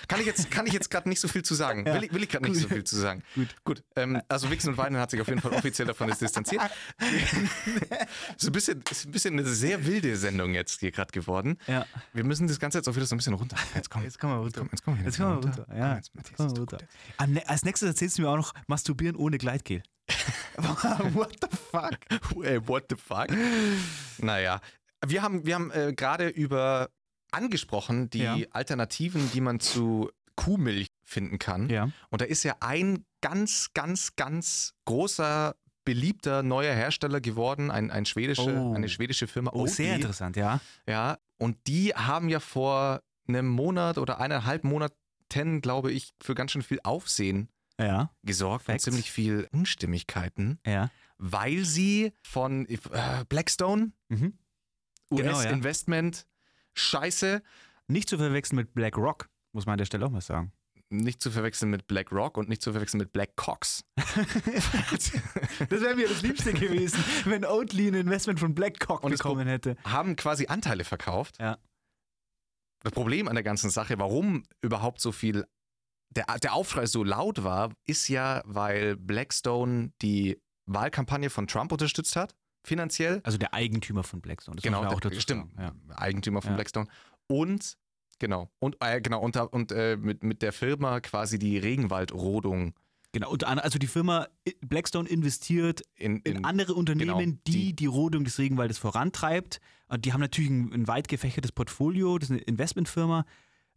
Kann 0.08 0.20
ich 0.20 0.26
jetzt, 0.26 0.50
kann 0.50 0.66
ich 0.66 0.72
jetzt 0.72 0.90
gerade 0.90 1.08
nicht 1.08 1.20
so 1.20 1.28
viel 1.28 1.42
zu 1.42 1.54
sagen. 1.54 1.84
Will 1.84 2.04
ich, 2.04 2.12
will 2.12 2.22
ich 2.22 2.28
gerade 2.28 2.48
nicht 2.48 2.60
so 2.60 2.68
viel 2.68 2.84
zu 2.84 2.96
sagen. 2.96 3.22
Gut. 3.34 3.48
Gut. 3.64 3.84
Ähm, 3.96 4.20
also 4.28 4.50
Wichsen 4.50 4.70
und 4.70 4.76
Weinen 4.76 4.96
hat 4.96 5.10
sich 5.10 5.20
auf 5.20 5.28
jeden 5.28 5.40
Fall 5.40 5.52
offiziell 5.52 5.86
davon 5.86 6.08
distanziert. 6.08 6.62
so 8.36 8.48
ein 8.48 8.52
bisschen, 8.52 8.82
ist 8.90 9.06
ein 9.06 9.12
bisschen 9.12 9.38
eine 9.38 9.48
sehr 9.48 9.86
wilde 9.86 10.16
Sendung 10.16 10.54
jetzt 10.54 10.80
hier 10.80 10.90
gerade 10.90 11.12
geworden. 11.12 11.58
Ja. 11.66 11.86
Wir 12.12 12.24
müssen 12.24 12.46
das 12.48 12.58
Ganze 12.58 12.78
jetzt 12.78 12.88
auch 12.88 12.96
wieder 12.96 13.06
so 13.06 13.14
ein 13.14 13.18
bisschen 13.18 13.34
runter. 13.34 13.56
Jetzt 13.74 13.90
komm. 13.90 14.02
Jetzt 14.02 14.18
kommen 14.18 14.34
wir 14.34 14.38
runter. 14.38 14.60
Komm, 14.60 14.68
jetzt 14.72 14.84
kommen 14.84 14.98
wir 14.98 15.04
Jetzt 15.04 15.16
kommen 15.18 15.30
wir 15.30 15.34
runter. 15.48 15.64
runter. 15.66 15.76
Ja, 15.76 15.88
Komm, 15.88 15.96
jetzt, 15.96 16.14
Matthias, 16.14 16.38
jetzt 16.40 16.52
doch 16.52 16.58
runter. 16.58 16.78
gut. 17.18 17.28
Ne 17.28 17.48
als 17.48 17.64
nächstes 17.64 17.88
erzählst 17.88 18.18
du 18.18 18.22
mir 18.22 18.28
auch 18.28 18.36
noch 18.36 18.54
Masturbieren 18.66 19.16
ohne 19.16 19.38
Gleitgel. 19.38 19.82
What 20.56 21.36
the 21.40 21.48
fuck? 21.70 22.44
Ey, 22.44 22.66
what 22.66 22.84
the 22.90 22.96
fuck? 22.96 23.28
Naja, 24.18 24.60
wir 25.06 25.22
haben, 25.22 25.46
wir 25.46 25.54
haben 25.54 25.70
äh, 25.70 25.92
gerade 25.94 26.28
über 26.28 26.90
angesprochen 27.32 28.10
die 28.10 28.18
Ja. 28.20 28.36
Alternativen, 28.50 29.30
die 29.32 29.40
man 29.40 29.60
zu 29.60 30.10
Kuhmilch 30.36 30.88
finden 31.04 31.38
kann. 31.38 31.68
Ja. 31.68 31.90
Und 32.10 32.20
da 32.20 32.24
ist 32.24 32.42
ja 32.42 32.56
ein 32.60 33.04
ganz, 33.20 33.70
ganz, 33.74 34.16
ganz 34.16 34.74
großer, 34.86 35.54
beliebter 35.84 36.42
neuer 36.42 36.74
Hersteller 36.74 37.20
geworden, 37.20 37.70
ein, 37.70 37.90
ein 37.90 38.06
schwedische, 38.06 38.56
Oh. 38.56 38.72
eine 38.74 38.88
schwedische 38.88 39.26
Firma. 39.26 39.50
Oh, 39.52 39.66
sehr 39.66 39.86
Oatly. 39.86 39.96
interessant, 39.96 40.36
ja. 40.36 40.60
Ja, 40.88 41.18
und 41.38 41.56
die 41.66 41.92
haben 41.94 42.28
ja 42.28 42.38
vor 42.40 43.02
einem 43.28 43.48
Monat 43.48 43.98
oder 43.98 44.20
eineinhalb 44.20 44.62
Monaten, 44.64 45.60
glaube 45.60 45.90
ich, 45.92 46.12
für 46.22 46.34
ganz 46.34 46.52
schön 46.52 46.62
viel 46.62 46.78
Aufsehen 46.84 47.48
Ja. 47.80 48.10
gesorgt 48.22 48.68
und 48.68 48.72
Facts. 48.74 48.84
ziemlich 48.84 49.10
viel 49.10 49.48
Unstimmigkeiten, 49.52 50.60
Ja. 50.66 50.90
weil 51.18 51.64
sie 51.64 52.12
von 52.22 52.66
äh, 52.66 52.78
Blackstone, 53.28 53.92
Mhm. 54.08 54.38
Genau. 55.10 55.36
US-Investment, 55.36 56.26
Scheiße, 56.74 57.42
Nicht 57.88 58.08
zu 58.08 58.16
verwechseln 58.18 58.56
mit 58.56 58.74
Black 58.74 58.96
Rock, 58.96 59.28
muss 59.52 59.66
man 59.66 59.74
an 59.74 59.78
der 59.78 59.84
Stelle 59.86 60.06
auch 60.06 60.10
mal 60.10 60.20
sagen. 60.20 60.52
nicht 60.90 61.22
zu 61.22 61.30
verwechseln 61.30 61.70
mit 61.70 61.86
BlackRock 61.86 62.36
und 62.36 62.50
nicht 62.50 62.60
zu 62.60 62.72
verwechseln 62.72 62.98
mit 62.98 63.12
Black 63.12 63.34
Cox. 63.36 63.82
Das 65.68 65.80
wäre 65.80 65.94
mir 65.96 66.08
das 66.08 66.22
Liebste 66.22 66.52
gewesen, 66.52 67.02
wenn 67.24 67.44
Oatly 67.44 67.88
ein 67.88 67.94
Investment 67.94 68.38
von 68.40 68.54
Blackcock 68.54 69.02
Und 69.02 69.12
es 69.12 69.18
bekommen 69.18 69.46
hätte. 69.48 69.76
haben 69.84 70.16
quasi 70.16 70.46
Anteile 70.48 70.84
verkauft. 70.84 71.36
Ja. 71.40 71.58
Das 72.82 72.92
Problem 72.92 73.28
an 73.28 73.34
der 73.34 73.44
ganzen 73.44 73.70
Sache, 73.70 73.98
warum 73.98 74.42
überhaupt 74.60 75.00
so 75.00 75.12
viel, 75.12 75.46
der, 76.10 76.26
der 76.42 76.52
Aufschrei 76.54 76.86
so 76.86 77.04
laut 77.04 77.42
war, 77.44 77.72
ist 77.86 78.08
ja, 78.08 78.42
weil 78.44 78.96
Blackstone 78.96 79.92
die 80.02 80.40
Wahlkampagne 80.66 81.30
von 81.30 81.46
Trump 81.46 81.72
unterstützt 81.72 82.16
hat, 82.16 82.34
finanziell. 82.64 83.20
Also 83.24 83.38
der 83.38 83.54
Eigentümer 83.54 84.02
von 84.02 84.20
Blackstone. 84.20 84.56
Das 84.60 84.70
man 84.70 84.86
auch 84.86 85.00
dazu 85.00 85.20
stimmt, 85.20 85.54
sagen. 85.56 85.80
Eigentümer 85.94 86.42
von 86.42 86.50
Ja. 86.52 86.56
Blackstone. 86.56 86.86
Und, 87.26 87.76
genau, 88.18 88.50
und, 88.58 88.76
äh, 88.80 89.00
genau, 89.00 89.20
und, 89.20 89.36
und 89.36 89.72
äh, 89.72 89.96
mit, 89.96 90.22
mit 90.22 90.42
der 90.42 90.52
Firma 90.52 91.00
quasi 91.00 91.38
die 91.38 91.58
Regenwaldrodung 91.58 92.74
Genau, 93.14 93.30
unter 93.30 93.48
anderem, 93.48 93.66
also 93.66 93.78
die 93.78 93.88
Firma 93.88 94.26
I- 94.48 94.56
Blackstone 94.62 95.06
investiert 95.06 95.82
in, 95.96 96.16
in, 96.20 96.36
in 96.36 96.44
andere 96.46 96.72
Unternehmen, 96.72 97.18
genau, 97.18 97.38
die, 97.46 97.52
die- 97.52 97.76
die 97.76 97.84
Rodung 97.86 98.24
des 98.24 98.38
Regenwaldes 98.38 98.78
vorantreibt. 98.78 99.60
Und 99.88 100.06
die 100.06 100.14
haben 100.14 100.22
natürlich 100.22 100.50
ein, 100.50 100.72
ein 100.72 100.88
weit 100.88 101.08
gefächertes 101.08 101.52
Portfolio, 101.52 102.16
das 102.18 102.30
ist 102.30 102.36
eine 102.36 102.40
Investmentfirma. 102.40 103.26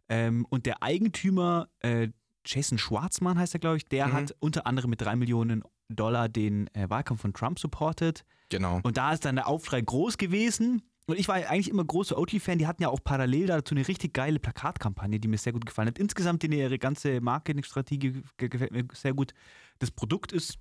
Ähm, 0.08 0.46
und 0.48 0.64
der 0.64 0.82
Eigentümer, 0.82 1.68
äh, 1.80 2.08
Jason 2.46 2.78
Schwarzmann 2.78 3.38
heißt 3.38 3.52
er, 3.54 3.60
glaube 3.60 3.76
ich, 3.76 3.84
der 3.84 4.06
Mhm. 4.06 4.12
hat 4.14 4.36
unter 4.38 4.66
anderem 4.66 4.88
mit 4.88 5.02
drei 5.02 5.16
Millionen 5.16 5.62
Dollar 5.88 6.28
den 6.28 6.68
äh, 6.74 6.88
Wahlkampf 6.90 7.20
von 7.20 7.32
Trump 7.32 7.58
supportet. 7.58 8.24
genau. 8.48 8.80
Und 8.82 8.96
da 8.96 9.12
ist 9.12 9.24
dann 9.24 9.36
der 9.36 9.46
Aufschrei 9.48 9.80
groß 9.80 10.18
gewesen. 10.18 10.82
Und 11.08 11.18
ich 11.20 11.28
war 11.28 11.36
eigentlich 11.36 11.70
immer 11.70 11.84
großer 11.84 12.18
Oatly-Fan. 12.18 12.58
Die 12.58 12.66
hatten 12.66 12.82
ja 12.82 12.88
auch 12.88 12.98
parallel 13.04 13.46
dazu 13.46 13.76
eine 13.76 13.86
richtig 13.86 14.12
geile 14.12 14.40
Plakatkampagne, 14.40 15.20
die 15.20 15.28
mir 15.28 15.38
sehr 15.38 15.52
gut 15.52 15.64
gefallen 15.64 15.86
hat. 15.86 15.98
Insgesamt 16.00 16.42
in 16.42 16.50
ihre 16.50 16.78
ganze 16.80 17.20
Marketingstrategie 17.20 18.22
ge- 18.36 18.48
gefällt 18.48 18.72
mir 18.72 18.84
sehr 18.92 19.14
gut. 19.14 19.32
Das 19.78 19.92
Produkt 19.92 20.32
ist 20.32 20.58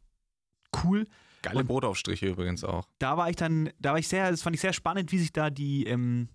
cool. 0.84 1.08
Geile 1.42 1.60
und- 1.60 1.68
Brotaufstriche 1.68 2.28
übrigens 2.28 2.64
auch. 2.64 2.88
Da 3.00 3.18
war 3.18 3.30
ich 3.30 3.36
dann, 3.38 3.72
da 3.80 3.92
war 3.94 3.98
ich 4.00 4.08
sehr, 4.08 4.30
das 4.30 4.44
fand 4.44 4.56
ich 4.56 4.62
sehr 4.62 4.74
spannend, 4.74 5.12
wie 5.12 5.18
sich 5.18 5.34
da 5.34 5.50
die, 5.50 5.86
ähm, 5.86 6.30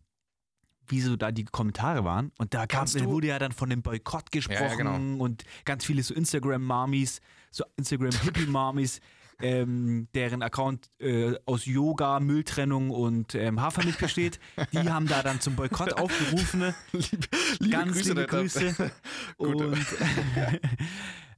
wie 0.91 1.01
so 1.01 1.17
da 1.17 1.31
die 1.31 1.45
Kommentare 1.45 2.05
waren. 2.05 2.33
Und 2.39 2.55
da 2.55 2.67
du- 2.67 3.05
wurde 3.05 3.29
ja 3.29 3.39
dann 3.39 3.53
von 3.53 3.71
dem 3.71 3.83
Boykott 3.83 4.31
gesprochen 4.33 4.63
Ja, 4.63 4.69
ja, 4.71 4.75
genau. 4.99 5.23
und 5.25 5.45
ganz 5.65 5.85
viele 5.85 6.03
so 6.03 6.15
Instagram-Mamis, 6.15 7.21
so 7.51 7.65
Instagram-Hippie-Mamis, 7.77 9.01
ähm, 9.43 10.09
deren 10.15 10.43
Account 10.43 10.91
äh, 10.99 11.35
aus 11.47 11.65
Yoga, 11.65 12.21
Mülltrennung 12.21 12.91
und 12.91 13.35
ähm, 13.35 13.61
Hafermilch 13.61 13.99
besteht, 13.99 14.39
die 14.73 14.91
haben 14.91 15.07
da 15.07 15.23
dann 15.23 15.41
zum 15.41 15.57
Boykott 15.57 15.95
aufgerufen. 15.95 16.75
liebe, 16.93 17.27
liebe 17.61 17.71
ganz 17.71 17.93
Grüße, 17.95 18.09
liebe 18.11 18.27
Grüße. 18.27 18.91
Und 19.39 19.77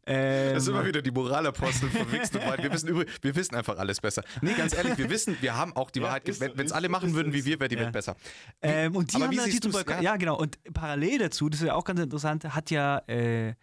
ähm, 0.07 0.55
Das 0.55 0.65
ist 0.65 0.69
immer 0.69 0.85
wieder 0.85 1.01
die 1.03 1.11
Moralapostel 1.11 1.89
von 1.91 2.11
Wichsen 2.13 2.39
und 2.39 2.47
Wein. 2.47 2.63
Wir 2.63 2.73
wissen, 2.73 2.89
übrig, 2.89 3.09
wir 3.23 3.37
wissen 3.37 3.55
einfach 3.55 3.79
alles 3.79 4.01
besser. 4.01 4.25
Nee, 4.41 4.55
ganz 4.55 4.75
ehrlich, 4.75 4.99
wir 4.99 5.09
wissen, 5.11 5.37
wir 5.41 5.57
haben 5.57 5.75
auch 5.77 5.91
die 5.91 6.01
Ja, 6.01 6.07
Wahrheit. 6.07 6.41
Wenn 6.41 6.67
es 6.67 6.73
alle 6.73 6.89
machen 6.89 7.15
würden 7.15 7.33
wie 7.33 7.45
wir, 7.45 7.61
wäre 7.61 7.69
die. 7.69 7.79
Welt 7.79 7.93
besser. 7.93 8.17
Ähm, 8.61 8.97
und 8.97 9.13
die 9.13 9.17
aber 9.17 9.27
haben 9.27 9.33
wie 9.47 9.51
die 9.51 9.61
du's? 9.61 9.75
Boykott- 9.75 9.97
Ja. 9.97 10.01
ja. 10.03 10.17
genau. 10.17 10.37
Und 10.39 10.59
parallel 10.75 11.19
dazu, 11.19 11.49
das 11.49 11.61
ist 11.61 11.67
ja 11.67 11.75
auch 11.75 11.85
ganz 11.85 12.01
interessant, 12.01 12.45
hat 12.45 12.71
ja, 12.71 12.99
äh, 13.07 13.55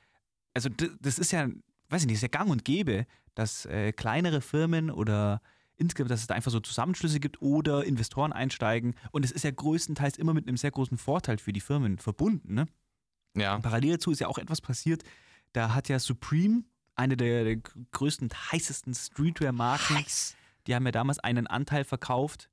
also 0.54 0.70
das 1.02 1.20
ist 1.20 1.32
ja, 1.32 1.48
weiß 1.90 2.02
ich 2.02 2.08
nicht, 2.08 2.16
ist 2.16 2.22
ja 2.22 2.28
gang 2.30 2.50
und 2.50 2.64
gäbe, 2.66 3.06
dass 3.36 3.66
äh, 3.66 3.92
kleinere 3.92 4.42
Firmen 4.42 4.90
oder 4.92 5.42
insgesamt, 5.78 6.12
dass 6.12 6.22
es 6.22 6.28
da 6.28 6.34
einfach 6.36 6.52
so 6.52 6.60
Zusammenschlüsse 6.60 7.20
gibt 7.22 7.42
oder 7.42 7.86
Investoren 7.86 8.34
einsteigen. 8.34 8.96
Und 9.12 9.24
es 9.24 9.32
ist 9.32 9.44
ja 9.44 9.52
größtenteils 9.52 10.18
immer 10.18 10.34
mit 10.34 10.48
einem 10.48 10.58
sehr 10.58 10.72
großen 10.72 10.98
Vorteil 10.98 11.38
für 11.38 11.54
die 11.54 11.62
Firmen 11.62 11.98
verbunden. 12.00 12.54
Ne? 12.54 12.68
Ja. 13.38 13.60
Parallel 13.60 13.94
dazu 13.94 14.12
ist 14.12 14.20
ja 14.20 14.28
auch 14.28 14.38
etwas 14.40 14.60
passiert. 14.60 15.04
Da 15.54 15.74
hat 15.74 15.90
ja 15.90 16.00
Supreme, 16.00 16.64
eine 16.96 17.18
der, 17.18 17.44
der 17.44 17.58
größten, 17.92 18.30
heißesten 18.52 18.94
Streetwear-Marken, 18.94 20.06
die 20.68 20.76
haben 20.76 20.86
ja 20.86 20.92
damals 20.92 21.20
einen 21.20 21.48
Anteil 21.48 21.84
verkauft, 21.84 22.50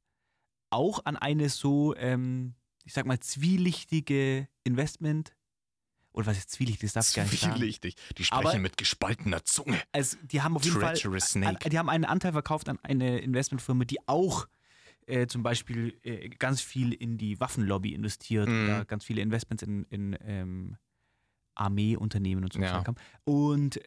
auch 0.70 1.04
an 1.04 1.16
eine 1.16 1.48
so, 1.48 1.94
ähm, 1.96 2.54
ich 2.84 2.92
sag 2.92 3.06
mal, 3.06 3.18
zwielichtige 3.20 4.48
Investment. 4.64 5.34
Oder 6.12 6.26
was 6.26 6.38
ist 6.38 6.50
zwielichtig? 6.50 6.92
Das 6.92 6.94
darf 6.94 7.08
ich 7.10 7.14
gar 7.16 7.24
nicht 7.30 7.40
sagen. 7.40 7.56
Zwielichtig. 7.56 7.96
Die 8.16 8.24
sprechen 8.24 8.46
Aber- 8.46 8.58
mit 8.58 8.76
gespaltener 8.78 9.44
Zunge. 9.44 9.78
Also, 9.92 10.16
die 10.22 10.40
haben 10.40 10.56
auf 10.56 10.64
jeden 10.64 10.80
Fall, 10.80 10.96
Snake. 11.20 11.68
die 11.68 11.78
haben 11.78 11.90
einen 11.90 12.06
Anteil 12.06 12.32
verkauft 12.32 12.68
an 12.70 12.78
eine 12.82 13.18
Investmentfirma, 13.18 13.84
die 13.84 13.98
auch 14.08 14.46
äh, 15.06 15.26
zum 15.26 15.42
Beispiel 15.42 15.98
äh, 16.02 16.30
ganz 16.30 16.60
viel 16.62 16.92
in 16.92 17.16
die 17.18 17.38
Waffenlobby 17.38 17.92
investiert 17.92 18.48
Mhm. 18.48 18.64
oder 18.64 18.84
ganz 18.86 19.04
viele 19.04 19.20
Investments 19.20 19.62
in, 19.62 19.84
in 19.84 20.16
ähm, 20.22 20.76
Armeeunternehmen 21.56 22.44
und 22.44 22.52
so 22.52 22.60
Ja. 22.60 22.84
Haben. 22.84 22.96
Und 23.24 23.80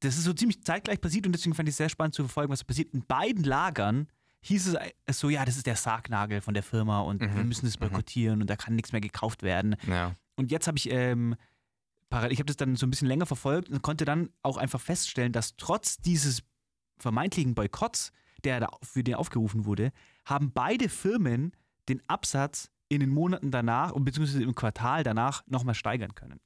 das 0.00 0.16
ist 0.16 0.24
so 0.24 0.32
ziemlich 0.32 0.62
zeitgleich 0.64 1.00
passiert 1.00 1.26
und 1.26 1.32
deswegen 1.32 1.54
fand 1.54 1.68
ich 1.68 1.74
es 1.74 1.76
sehr 1.78 1.88
spannend 1.88 2.14
zu 2.14 2.22
verfolgen, 2.24 2.52
was 2.52 2.64
passiert. 2.64 2.92
In 2.92 3.04
beiden 3.06 3.44
Lagern 3.44 4.08
hieß 4.40 4.68
es 4.68 4.74
äh, 4.74 4.90
so, 5.12 5.30
ja, 5.30 5.44
das 5.44 5.56
ist 5.56 5.66
der 5.66 5.76
Sargnagel 5.76 6.40
von 6.40 6.54
der 6.54 6.64
Firma 6.64 7.00
und 7.00 7.22
Mhm. 7.22 7.36
wir 7.36 7.44
müssen 7.44 7.66
das 7.66 7.76
boykottieren 7.76 8.40
und 8.40 8.50
da 8.50 8.56
kann 8.56 8.74
nichts 8.74 8.90
mehr 8.92 9.00
gekauft 9.00 9.42
werden. 9.44 9.76
Ja. 9.86 10.16
Und 10.34 10.50
jetzt 10.50 10.66
habe 10.66 10.76
ich 10.78 10.90
ähm, 10.90 11.36
parallel, 12.10 12.32
ich 12.32 12.38
habe 12.40 12.46
das 12.46 12.56
dann 12.56 12.74
so 12.74 12.84
ein 12.86 12.90
bisschen 12.90 13.06
länger 13.06 13.26
verfolgt 13.26 13.68
und 13.68 13.82
konnte 13.82 14.04
dann 14.04 14.30
auch 14.42 14.56
einfach 14.56 14.80
feststellen, 14.80 15.32
dass 15.32 15.56
trotz 15.56 15.98
dieses 15.98 16.42
vermeintlichen 16.98 17.54
Boykotts, 17.54 18.10
der 18.42 18.58
da 18.58 18.68
für 18.82 19.04
den 19.04 19.14
aufgerufen 19.14 19.64
wurde, 19.66 19.92
haben 20.24 20.50
beide 20.52 20.88
Firmen 20.88 21.52
den 21.88 22.02
Absatz 22.08 22.70
in 22.94 23.00
den 23.00 23.10
Monaten 23.10 23.50
danach 23.50 23.92
und 23.92 24.04
beziehungsweise 24.04 24.42
im 24.42 24.54
Quartal 24.54 25.02
danach 25.02 25.42
nochmal 25.46 25.74
steigern 25.74 26.14
können. 26.14 26.40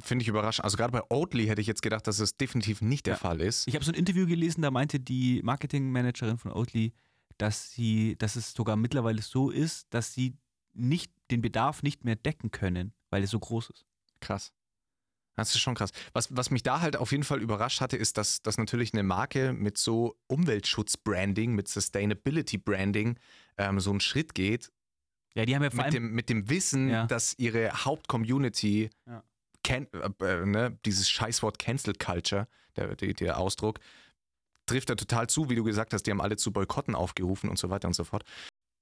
Finde 0.00 0.22
ich 0.22 0.28
überraschend. 0.28 0.64
Also 0.64 0.76
gerade 0.76 0.92
bei 0.92 1.02
Oatly 1.10 1.46
hätte 1.46 1.60
ich 1.60 1.66
jetzt 1.66 1.82
gedacht, 1.82 2.06
dass 2.06 2.20
es 2.20 2.36
definitiv 2.36 2.80
nicht 2.80 3.06
der 3.06 3.14
Ja. 3.14 3.18
Fall 3.18 3.40
ist. 3.40 3.66
Ich 3.66 3.74
habe 3.74 3.84
so 3.84 3.90
ein 3.90 3.96
Interview 3.96 4.26
gelesen, 4.26 4.62
da 4.62 4.70
meinte 4.70 5.00
die 5.00 5.40
Marketingmanagerin 5.42 6.38
von 6.38 6.52
Oatly, 6.52 6.92
dass 7.38 7.72
sie, 7.72 8.16
dass 8.18 8.36
es 8.36 8.52
sogar 8.52 8.76
mittlerweile 8.76 9.20
so 9.22 9.50
ist, 9.50 9.86
dass 9.90 10.14
sie 10.14 10.36
nicht 10.72 11.12
den 11.30 11.42
Bedarf 11.42 11.82
nicht 11.82 12.04
mehr 12.04 12.16
decken 12.16 12.50
können, 12.50 12.92
weil 13.10 13.24
es 13.24 13.30
so 13.30 13.40
groß 13.40 13.70
ist. 13.70 13.86
Krass. 14.20 14.52
Das 15.36 15.54
ist 15.54 15.60
schon 15.60 15.74
krass. 15.74 15.90
Was, 16.12 16.36
was 16.36 16.50
mich 16.50 16.62
da 16.62 16.80
halt 16.80 16.96
auf 16.96 17.12
jeden 17.12 17.24
Fall 17.24 17.40
überrascht 17.40 17.80
hatte, 17.80 17.96
ist, 17.96 18.18
dass, 18.18 18.42
dass 18.42 18.58
natürlich 18.58 18.92
eine 18.92 19.02
Marke 19.02 19.52
mit 19.52 19.78
so 19.78 20.16
Umweltschutz-Branding, 20.26 21.54
mit 21.54 21.66
Sustainability-Branding 21.66 23.18
ähm, 23.56 23.80
so 23.80 23.90
einen 23.90 24.00
Schritt 24.00 24.34
geht, 24.34 24.70
Ja, 25.34 25.44
die 25.44 25.54
haben 25.54 25.62
ja 25.62 25.70
vor 25.70 25.76
mit 25.78 25.84
allem 25.86 25.92
dem, 25.94 26.12
mit 26.12 26.28
dem 26.28 26.48
Wissen, 26.50 26.88
Ja. 26.88 27.06
dass 27.06 27.34
ihre 27.38 27.70
Hauptcommunity, 27.84 28.90
Ja. 29.06 29.22
can, 29.62 29.86
äh, 29.92 30.24
äh, 30.24 30.46
ne, 30.46 30.78
dieses 30.84 31.08
Scheißwort 31.10 31.58
Cancel 31.58 31.94
Culture, 31.94 32.48
der, 32.76 32.96
der, 32.96 33.14
der 33.14 33.38
Ausdruck, 33.38 33.78
trifft 34.66 34.90
da 34.90 34.94
total 34.94 35.28
zu, 35.28 35.48
wie 35.50 35.54
du 35.54 35.64
gesagt 35.64 35.92
hast, 35.92 36.04
die 36.06 36.10
haben 36.10 36.20
alle 36.20 36.36
zu 36.36 36.52
Boykotten 36.52 36.94
aufgerufen 36.94 37.48
und 37.50 37.58
so 37.58 37.70
weiter 37.70 37.88
und 37.88 37.94
so 37.94 38.04
fort. 38.04 38.24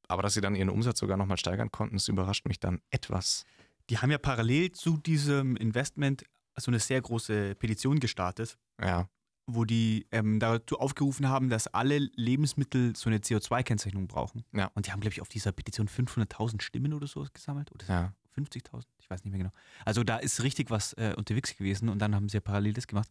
Aber 0.08 0.22
dass 0.22 0.34
sie 0.34 0.40
dann 0.40 0.54
ihren 0.54 0.70
Umsatz 0.70 0.98
sogar 1.00 1.16
nochmal 1.16 1.36
steigern 1.38 1.70
konnten, 1.70 1.96
das 1.96 2.08
überrascht 2.08 2.46
mich 2.46 2.60
dann 2.60 2.80
etwas. 2.90 3.44
die 3.90 3.98
haben 3.98 4.10
ja 4.10 4.18
parallel 4.18 4.72
zu 4.72 4.98
diesem 4.98 5.56
Investment 5.56 6.24
so 6.56 6.70
eine 6.70 6.78
sehr 6.80 7.00
große 7.00 7.54
Petition 7.54 8.00
gestartet, 8.00 8.58
Ja, 8.82 9.08
wo 9.50 9.64
die 9.64 10.06
ähm, 10.12 10.38
dazu 10.40 10.78
aufgerufen 10.78 11.26
haben, 11.28 11.48
dass 11.48 11.66
alle 11.68 11.98
Lebensmittel 12.16 12.94
so 12.94 13.08
eine 13.08 13.18
CO2-Kennzeichnung 13.18 14.06
brauchen. 14.06 14.44
Ja. 14.52 14.70
Und 14.74 14.86
die 14.86 14.92
haben, 14.92 15.00
glaube 15.00 15.14
ich, 15.14 15.22
auf 15.22 15.28
dieser 15.28 15.52
Petition 15.52 15.88
500.000 15.88 16.60
Stimmen 16.60 16.92
oder 16.92 17.06
so 17.06 17.26
gesammelt. 17.32 17.72
Oder 17.72 17.86
ja. 17.88 18.12
50.000? 18.36 18.82
Ich 18.98 19.08
weiß 19.08 19.24
nicht 19.24 19.32
mehr 19.32 19.38
genau. 19.38 19.52
Also 19.86 20.04
da 20.04 20.18
ist 20.18 20.42
richtig 20.42 20.70
was 20.70 20.92
äh, 20.92 21.14
unterwegs 21.16 21.56
gewesen 21.56 21.88
und 21.88 21.98
dann 21.98 22.14
haben 22.14 22.28
sie 22.28 22.36
ja 22.36 22.40
parallel 22.42 22.74
das 22.74 22.86
gemacht. 22.86 23.08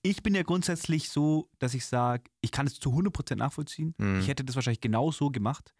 Ich 0.00 0.22
bin 0.22 0.34
ja 0.34 0.42
grundsätzlich 0.42 1.10
so, 1.10 1.50
dass 1.58 1.74
ich 1.74 1.84
sage, 1.84 2.24
ich 2.40 2.50
kann 2.50 2.66
es 2.66 2.80
zu 2.80 2.90
100% 2.90 3.36
nachvollziehen. 3.36 3.94
Mhm. 3.98 4.20
Ich 4.20 4.28
hätte 4.28 4.42
das 4.42 4.56
wahrscheinlich 4.56 4.80
genau 4.80 5.12
so 5.12 5.30
gemacht, 5.30 5.74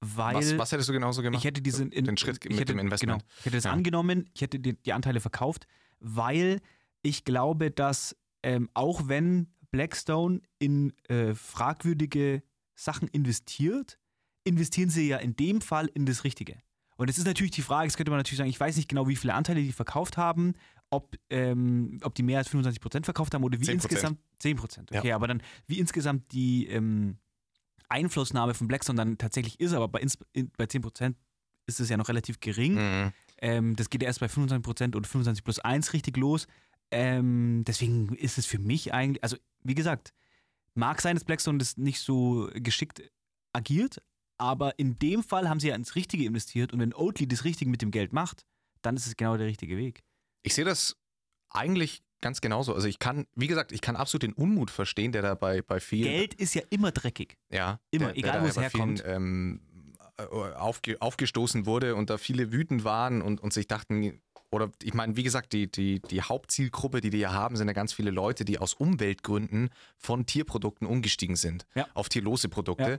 weil 0.00 0.36
Was, 0.36 0.56
was 0.56 0.70
hättest 0.72 0.88
du 0.88 0.92
genauso 0.92 1.22
gemacht? 1.22 1.40
ich 1.40 1.44
hätte 1.44 1.60
diesen 1.62 1.90
in, 1.90 2.04
Den 2.04 2.16
Schritt 2.16 2.42
mit 2.44 2.54
hätte, 2.54 2.66
dem 2.72 2.78
Investment. 2.78 3.22
Genau, 3.22 3.32
ich 3.40 3.46
hätte 3.46 3.56
das 3.56 3.64
Ja. 3.64 3.72
angenommen, 3.72 4.30
ich 4.34 4.40
hätte 4.40 4.60
die, 4.60 4.74
die 4.80 4.92
Anteile 4.92 5.18
verkauft, 5.20 5.66
weil 5.98 6.60
ich 7.02 7.24
glaube, 7.24 7.72
dass 7.72 8.16
ähm, 8.42 8.68
auch 8.74 9.08
wenn 9.08 9.52
Blackstone 9.70 10.42
in 10.58 10.92
äh, 11.08 11.34
fragwürdige 11.34 12.42
Sachen 12.74 13.08
investiert, 13.08 13.98
investieren 14.44 14.90
sie 14.90 15.08
ja 15.08 15.18
in 15.18 15.36
dem 15.36 15.60
Fall 15.60 15.88
in 15.94 16.06
das 16.06 16.24
Richtige. 16.24 16.58
Und 16.96 17.08
es 17.08 17.18
ist 17.18 17.26
natürlich 17.26 17.52
die 17.52 17.62
Frage, 17.62 17.86
jetzt 17.86 17.96
könnte 17.96 18.10
man 18.10 18.18
natürlich 18.18 18.38
sagen, 18.38 18.50
ich 18.50 18.60
weiß 18.60 18.76
nicht 18.76 18.88
genau, 18.88 19.08
wie 19.08 19.16
viele 19.16 19.34
Anteile 19.34 19.62
die 19.62 19.72
verkauft 19.72 20.16
haben, 20.16 20.54
ob, 20.90 21.16
ähm, 21.30 21.98
ob 22.02 22.14
die 22.14 22.22
mehr 22.22 22.38
als 22.38 22.52
25% 22.52 23.04
verkauft 23.04 23.34
haben 23.34 23.44
oder 23.44 23.58
wie 23.58 23.64
10%. 23.64 23.72
insgesamt 23.72 24.20
10%. 24.42 24.96
Okay, 24.96 25.12
aber 25.12 25.26
dann 25.26 25.42
wie 25.66 25.78
insgesamt 25.78 26.32
die 26.32 26.66
ähm, 26.66 27.16
Einflussnahme 27.88 28.54
von 28.54 28.68
Blackstone 28.68 28.96
dann 28.96 29.18
tatsächlich 29.18 29.58
ist, 29.58 29.72
aber 29.72 29.88
bei, 29.88 30.00
ins, 30.00 30.18
in, 30.32 30.50
bei 30.56 30.64
10% 30.64 31.14
ist 31.66 31.80
es 31.80 31.88
ja 31.88 31.96
noch 31.96 32.08
relativ 32.08 32.40
gering. 32.40 32.74
Mhm. 32.74 33.12
Ähm, 33.38 33.76
das 33.76 33.90
geht 33.90 34.02
ja 34.02 34.08
erst 34.08 34.20
bei 34.20 34.26
25% 34.26 34.94
und 34.94 35.06
25 35.06 35.44
plus 35.44 35.58
1 35.58 35.92
richtig 35.94 36.16
los. 36.16 36.46
Ähm, 36.92 37.64
deswegen 37.66 38.14
ist 38.14 38.38
es 38.38 38.46
für 38.46 38.58
mich 38.58 38.92
eigentlich, 38.92 39.24
also 39.24 39.36
wie 39.62 39.74
gesagt, 39.74 40.12
mag 40.74 41.00
sein, 41.00 41.16
dass 41.16 41.24
Blackstone 41.24 41.58
das 41.58 41.76
nicht 41.76 42.00
so 42.00 42.50
geschickt 42.54 43.02
agiert, 43.52 44.02
aber 44.38 44.78
in 44.78 44.98
dem 44.98 45.22
Fall 45.22 45.48
haben 45.48 45.58
sie 45.58 45.68
ja 45.68 45.74
ins 45.74 45.94
Richtige 45.94 46.24
investiert 46.24 46.72
und 46.72 46.80
wenn 46.80 46.94
Oatly 46.94 47.26
das 47.26 47.44
Richtige 47.44 47.70
mit 47.70 47.80
dem 47.80 47.90
Geld 47.90 48.12
macht, 48.12 48.44
dann 48.82 48.96
ist 48.96 49.06
es 49.06 49.16
genau 49.16 49.36
der 49.36 49.46
richtige 49.46 49.76
Weg. 49.76 50.02
Ich 50.42 50.54
sehe 50.54 50.64
das 50.64 50.96
eigentlich 51.48 52.02
ganz 52.20 52.40
genauso. 52.40 52.74
Also 52.74 52.88
ich 52.88 52.98
kann, 52.98 53.26
wie 53.34 53.46
gesagt, 53.46 53.72
ich 53.72 53.80
kann 53.80 53.96
absolut 53.96 54.22
den 54.22 54.32
Unmut 54.34 54.70
verstehen, 54.70 55.12
der 55.12 55.22
da 55.22 55.34
bei, 55.34 55.62
bei 55.62 55.80
vielen. 55.80 56.10
Geld 56.10 56.34
ist 56.34 56.54
ja 56.54 56.62
immer 56.70 56.92
dreckig. 56.92 57.38
Ja, 57.50 57.80
Immer, 57.90 58.06
der, 58.08 58.16
egal, 58.18 58.32
der 58.32 58.42
wo 58.42 58.46
es 58.46 58.54
bei 58.54 58.70
vielen, 58.70 58.96
herkommt. 58.96 59.04
Ähm, 59.06 59.60
äh, 60.18 60.24
aufge, 60.24 61.00
aufgestoßen 61.00 61.64
wurde 61.64 61.94
und 61.94 62.10
da 62.10 62.18
viele 62.18 62.52
wütend 62.52 62.84
waren 62.84 63.22
und, 63.22 63.40
und 63.40 63.52
sich 63.52 63.66
dachten, 63.66 64.20
oder 64.52 64.70
ich 64.82 64.94
meine, 64.94 65.16
wie 65.16 65.22
gesagt, 65.22 65.52
die, 65.54 65.70
die, 65.70 66.00
die 66.00 66.22
Hauptzielgruppe, 66.22 67.00
die 67.00 67.10
die 67.10 67.18
ja 67.18 67.32
haben, 67.32 67.56
sind 67.56 67.66
ja 67.68 67.72
ganz 67.72 67.92
viele 67.92 68.10
Leute, 68.10 68.44
die 68.44 68.58
aus 68.58 68.74
Umweltgründen 68.74 69.70
von 69.96 70.26
Tierprodukten 70.26 70.86
umgestiegen 70.86 71.36
sind 71.36 71.66
Ja. 71.74 71.86
auf 71.94 72.08
tierlose 72.08 72.48
Produkte. 72.48 72.90
Ja. 72.92 72.98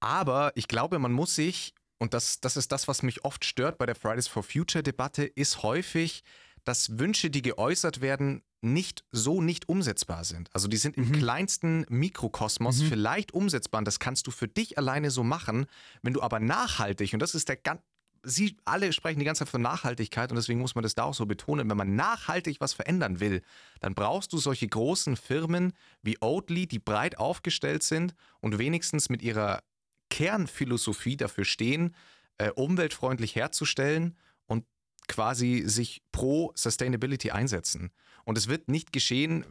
Aber 0.00 0.52
ich 0.56 0.68
glaube, 0.68 0.98
man 0.98 1.12
muss 1.12 1.34
sich, 1.34 1.74
und 1.98 2.12
das, 2.12 2.40
das 2.40 2.56
ist 2.56 2.72
das, 2.72 2.88
was 2.88 3.02
mich 3.02 3.24
oft 3.24 3.44
stört 3.44 3.78
bei 3.78 3.86
der 3.86 3.94
Fridays 3.94 4.28
for 4.28 4.42
Future 4.42 4.82
Debatte, 4.82 5.24
ist 5.24 5.62
häufig, 5.62 6.22
dass 6.64 6.98
Wünsche, 6.98 7.30
die 7.30 7.42
geäußert 7.42 8.00
werden, 8.00 8.42
nicht 8.60 9.04
so 9.12 9.42
nicht 9.42 9.68
umsetzbar 9.68 10.24
sind. 10.24 10.48
Also 10.54 10.68
die 10.68 10.78
sind 10.78 10.96
im 10.96 11.08
Mhm. 11.08 11.12
kleinsten 11.12 11.86
Mikrokosmos 11.90 12.80
Mhm. 12.80 12.86
vielleicht 12.88 13.32
umsetzbar. 13.32 13.80
Und 13.80 13.84
das 13.84 13.98
kannst 13.98 14.26
du 14.26 14.30
für 14.30 14.48
dich 14.48 14.78
alleine 14.78 15.10
so 15.10 15.22
machen, 15.22 15.66
wenn 16.02 16.14
du 16.14 16.22
aber 16.22 16.40
nachhaltig, 16.40 17.12
und 17.12 17.20
das 17.20 17.34
ist 17.34 17.48
der 17.48 17.56
ganz, 17.56 17.80
Sie 18.24 18.56
alle 18.64 18.92
sprechen 18.92 19.18
die 19.18 19.24
ganze 19.24 19.40
Zeit 19.40 19.50
von 19.50 19.62
Nachhaltigkeit 19.62 20.30
und 20.30 20.36
deswegen 20.36 20.60
muss 20.60 20.74
man 20.74 20.82
das 20.82 20.94
da 20.94 21.04
auch 21.04 21.14
so 21.14 21.26
betonen. 21.26 21.68
Wenn 21.68 21.76
man 21.76 21.94
nachhaltig 21.94 22.60
was 22.60 22.72
verändern 22.72 23.20
will, 23.20 23.42
dann 23.80 23.94
brauchst 23.94 24.32
du 24.32 24.38
solche 24.38 24.66
großen 24.66 25.16
Firmen 25.16 25.72
wie 26.02 26.18
Oatly, 26.20 26.66
die 26.66 26.78
breit 26.78 27.18
aufgestellt 27.18 27.82
sind 27.82 28.14
und 28.40 28.58
wenigstens 28.58 29.08
mit 29.08 29.22
ihrer 29.22 29.62
Kernphilosophie 30.10 31.16
dafür 31.16 31.44
stehen, 31.44 31.94
äh, 32.38 32.50
umweltfreundlich 32.50 33.36
herzustellen 33.36 34.16
und 34.46 34.64
quasi 35.08 35.62
sich 35.66 36.02
pro 36.12 36.52
Sustainability 36.54 37.30
einsetzen. 37.30 37.90
Und 38.24 38.38
es 38.38 38.48
wird 38.48 38.68
nicht 38.68 38.92
geschehen. 38.92 39.44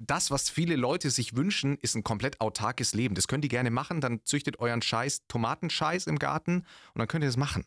Das, 0.00 0.30
was 0.30 0.50
viele 0.50 0.76
Leute 0.76 1.10
sich 1.10 1.36
wünschen, 1.36 1.76
ist 1.78 1.96
ein 1.96 2.04
komplett 2.04 2.40
autarkes 2.40 2.94
Leben. 2.94 3.14
Das 3.14 3.28
könnt 3.28 3.44
ihr 3.44 3.48
gerne 3.48 3.70
machen. 3.70 4.00
Dann 4.00 4.24
züchtet 4.24 4.60
euren 4.60 4.82
Scheiß 4.82 5.26
Tomatenscheiß 5.28 6.06
im 6.06 6.18
Garten 6.18 6.58
und 6.94 6.98
dann 6.98 7.08
könnt 7.08 7.24
ihr 7.24 7.28
das 7.28 7.36
machen. 7.36 7.64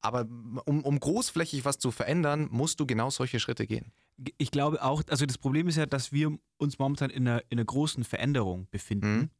Aber 0.00 0.22
um, 0.64 0.82
um 0.84 0.98
großflächig 0.98 1.64
was 1.64 1.78
zu 1.78 1.92
verändern, 1.92 2.48
musst 2.50 2.80
du 2.80 2.86
genau 2.86 3.10
solche 3.10 3.38
Schritte 3.38 3.66
gehen. 3.68 3.92
Ich 4.36 4.50
glaube 4.50 4.82
auch, 4.82 5.02
also 5.08 5.26
das 5.26 5.38
Problem 5.38 5.68
ist 5.68 5.76
ja, 5.76 5.86
dass 5.86 6.12
wir 6.12 6.36
uns 6.56 6.78
momentan 6.78 7.10
in 7.10 7.26
einer, 7.26 7.42
in 7.48 7.58
einer 7.58 7.64
großen 7.64 8.02
Veränderung 8.02 8.66
befinden. 8.70 9.16
Mhm. 9.16 9.30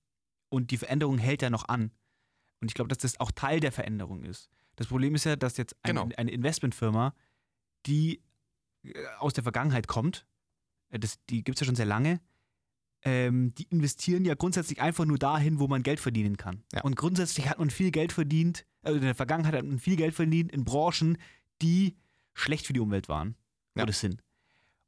Und 0.48 0.70
die 0.70 0.76
Veränderung 0.78 1.18
hält 1.18 1.42
ja 1.42 1.50
noch 1.50 1.68
an. 1.68 1.90
Und 2.60 2.68
ich 2.68 2.74
glaube, 2.74 2.88
dass 2.88 2.98
das 2.98 3.18
auch 3.18 3.32
Teil 3.32 3.58
der 3.58 3.72
Veränderung 3.72 4.22
ist. 4.22 4.50
Das 4.76 4.86
Problem 4.86 5.16
ist 5.16 5.24
ja, 5.24 5.34
dass 5.34 5.56
jetzt 5.56 5.74
ein, 5.82 5.96
Genau. 5.96 6.08
eine 6.16 6.30
Investmentfirma, 6.30 7.14
die 7.86 8.22
aus 9.18 9.32
der 9.32 9.42
Vergangenheit 9.42 9.86
kommt, 9.88 10.26
äh, 10.90 10.98
das, 10.98 11.18
die 11.30 11.42
gibt 11.44 11.56
es 11.56 11.60
ja 11.60 11.66
schon 11.66 11.76
sehr 11.76 11.86
lange, 11.86 12.20
ähm, 13.04 13.54
die 13.54 13.64
investieren 13.64 14.24
ja 14.24 14.34
grundsätzlich 14.34 14.80
einfach 14.80 15.04
nur 15.04 15.18
dahin, 15.18 15.58
wo 15.58 15.66
man 15.68 15.82
Geld 15.82 16.00
verdienen 16.00 16.36
kann. 16.36 16.62
Ja. 16.72 16.82
Und 16.82 16.96
grundsätzlich 16.96 17.48
hat 17.48 17.58
man 17.58 17.70
viel 17.70 17.90
Geld 17.90 18.12
verdient, 18.12 18.64
also 18.82 18.96
in 18.96 19.02
der 19.04 19.14
Vergangenheit 19.14 19.54
hat 19.54 19.64
man 19.64 19.78
viel 19.78 19.96
Geld 19.96 20.14
verdient 20.14 20.52
in 20.52 20.64
Branchen, 20.64 21.18
die 21.60 21.96
schlecht 22.34 22.66
für 22.66 22.72
die 22.72 22.80
Umwelt 22.80 23.08
waren 23.08 23.36
Ja. 23.76 23.82
oder 23.84 23.92
sind. 23.92 24.22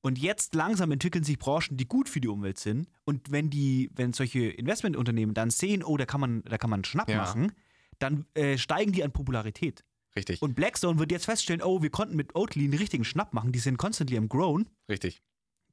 Und 0.00 0.18
jetzt 0.18 0.54
langsam 0.54 0.90
entwickeln 0.92 1.24
sich 1.24 1.38
Branchen, 1.38 1.76
die 1.78 1.86
gut 1.88 2.10
für 2.10 2.20
die 2.20 2.28
Umwelt 2.28 2.58
sind. 2.58 2.88
Und 3.04 3.30
wenn 3.30 3.48
die, 3.48 3.90
wenn 3.94 4.12
solche 4.12 4.48
Investmentunternehmen 4.50 5.34
dann 5.34 5.48
sehen, 5.50 5.82
oh, 5.82 5.96
da 5.96 6.04
kann 6.04 6.20
man, 6.20 6.42
da 6.42 6.58
kann 6.58 6.68
man 6.68 6.84
Schnapp 6.84 7.08
Ja. 7.08 7.16
machen, 7.16 7.52
dann 7.98 8.26
äh, 8.34 8.58
steigen 8.58 8.92
die 8.92 9.02
an 9.02 9.12
Popularität. 9.12 9.82
Richtig, 10.16 10.40
Und 10.42 10.54
Blackstone 10.54 10.98
wird 10.98 11.10
jetzt 11.10 11.24
feststellen, 11.24 11.60
oh, 11.62 11.82
wir 11.82 11.90
konnten 11.90 12.14
mit 12.16 12.34
Oatly 12.36 12.64
einen 12.64 12.74
richtigen 12.74 13.04
Schnapp 13.04 13.32
machen, 13.34 13.50
die 13.52 13.58
sind 13.58 13.78
constantly 13.78 14.16
am 14.16 14.28
Grown. 14.28 14.68
richtig. 14.88 15.22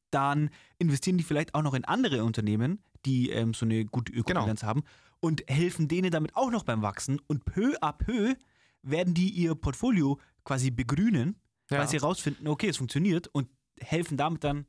Dann 0.10 0.49
investieren 0.77 1.17
die 1.17 1.23
vielleicht 1.23 1.54
auch 1.56 1.62
noch 1.62 1.73
in 1.73 1.86
andere 1.86 2.25
Unternehmen, 2.25 2.84
die 3.06 3.30
ähm, 3.30 3.54
so 3.54 3.65
eine 3.65 3.86
gute 3.86 4.12
Genau. 4.12 4.21
Ökobilanz 4.41 4.63
haben 4.63 4.84
und 5.21 5.43
helfen 5.47 5.88
denen 5.88 6.12
damit 6.12 6.36
auch 6.36 6.51
noch 6.51 6.63
beim 6.63 6.82
Wachsen. 6.82 7.21
Und 7.27 7.45
peu 7.45 7.75
à 7.82 7.93
peu 7.93 8.36
werden 8.82 9.13
die 9.13 9.30
ihr 9.30 9.56
Portfolio 9.56 10.19
quasi 10.43 10.69
begrünen, 10.71 11.39
Ja. 11.69 11.80
weil 11.80 11.88
sie 11.88 11.97
rausfinden, 11.97 12.47
okay, 12.49 12.67
es 12.67 12.77
funktioniert 12.77 13.27
und 13.27 13.47
helfen 13.80 14.17
damit 14.17 14.43
dann 14.43 14.65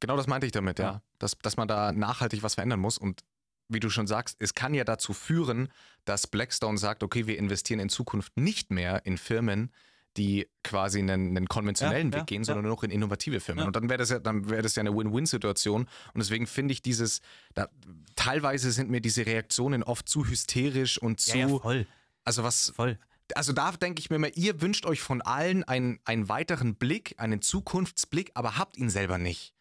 Genau 0.00 0.16
das 0.16 0.28
meinte 0.28 0.46
ich 0.46 0.52
damit, 0.52 0.78
ja. 0.78 0.84
Ja. 0.92 1.02
Dass, 1.18 1.36
dass 1.38 1.56
man 1.56 1.66
da 1.66 1.90
nachhaltig 1.90 2.44
was 2.44 2.54
verändern 2.54 2.78
muss. 2.78 2.98
Und 2.98 3.24
wie 3.68 3.80
du 3.80 3.90
schon 3.90 4.06
sagst, 4.06 4.36
es 4.40 4.54
kann 4.54 4.74
ja 4.74 4.84
dazu 4.84 5.12
führen, 5.12 5.68
dass 6.04 6.26
Blackstone 6.26 6.78
sagt, 6.78 7.02
okay, 7.02 7.26
wir 7.26 7.38
investieren 7.38 7.80
in 7.80 7.88
Zukunft 7.88 8.36
nicht 8.36 8.70
mehr 8.70 9.04
in 9.04 9.18
Firmen, 9.18 9.70
die 10.16 10.48
quasi 10.64 10.98
einen, 10.98 11.36
einen 11.36 11.48
konventionellen 11.48 12.08
Ja, 12.08 12.14
Weg 12.14 12.20
ja, 12.20 12.24
gehen, 12.24 12.42
ja. 12.42 12.46
sondern 12.46 12.64
nur 12.64 12.74
noch 12.74 12.82
in 12.82 12.90
innovative 12.90 13.40
Firmen. 13.40 13.62
Ja. 13.62 13.66
Und 13.66 13.76
dann 13.76 13.88
wäre 13.88 13.98
das 13.98 14.10
ja, 14.10 14.18
dann 14.18 14.50
wäre 14.50 14.62
das 14.62 14.74
ja 14.74 14.80
eine 14.80 14.94
Win-Win-Situation. 14.94 15.82
Und 15.82 16.18
deswegen 16.18 16.46
finde 16.46 16.72
ich 16.72 16.82
dieses, 16.82 17.20
da, 17.54 17.68
teilweise 18.16 18.72
sind 18.72 18.90
mir 18.90 19.00
diese 19.00 19.26
Reaktionen 19.26 19.82
oft 19.82 20.08
zu 20.08 20.26
hysterisch 20.26 20.98
und 20.98 21.20
zu, 21.20 21.60
voll, 21.60 21.86
also 22.24 22.42
was, 22.42 22.72
voll. 22.74 22.98
also 23.34 23.52
da 23.52 23.70
denke 23.72 24.00
ich 24.00 24.10
mir 24.10 24.16
immer, 24.16 24.36
ihr 24.36 24.60
wünscht 24.60 24.86
euch 24.86 25.00
von 25.00 25.22
allen 25.22 25.62
einen, 25.64 26.00
einen 26.04 26.28
weiteren 26.28 26.74
Blick, 26.74 27.14
einen 27.18 27.40
Zukunftsblick, 27.40 28.32
aber 28.34 28.58
habt 28.58 28.76
ihn 28.76 28.90
selber 28.90 29.18
nicht. 29.18 29.54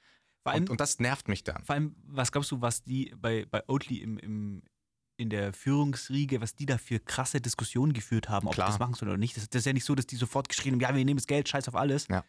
Allem, 0.52 0.64
Und, 0.64 0.70
und 0.72 0.82
das 0.82 1.00
nervt 1.00 1.28
mich 1.28 1.44
dann. 1.44 1.64
vor 1.64 1.76
allem, 1.76 1.96
was 2.06 2.32
glaubst 2.32 2.52
du, 2.52 2.62
was 2.62 2.84
die 2.84 3.14
bei, 3.18 3.46
bei 3.50 3.64
Oatly 3.68 3.98
im, 3.98 4.18
im, 4.20 4.64
in 5.18 5.30
der 5.30 5.54
Führungsriege, 5.54 6.42
was 6.42 6.56
die 6.56 6.66
da 6.66 6.78
für 6.78 7.00
krasse 7.00 7.42
Diskussionen 7.42 7.94
geführt 7.94 8.30
haben, 8.30 8.48
ob 8.48 8.54
Klar. 8.54 8.68
das 8.68 8.80
machen 8.80 8.94
sollen 8.94 9.10
oder 9.10 9.18
nicht. 9.18 9.36
Das, 9.38 9.50
das 9.50 9.62
ist 9.62 9.66
ja 9.66 9.74
nicht 9.74 9.86
so, 9.86 9.96
dass 9.96 10.06
die 10.08 10.16
sofort 10.16 10.50
geschrien 10.50 10.74
haben, 10.74 10.82
ja, 10.82 10.96
wir 10.96 11.04
nehmen 11.06 11.18
das 11.18 11.28
Geld, 11.28 11.50
scheiß 11.50 11.68
auf 11.68 11.76
alles. 11.76 12.08
Ja. 12.08 12.24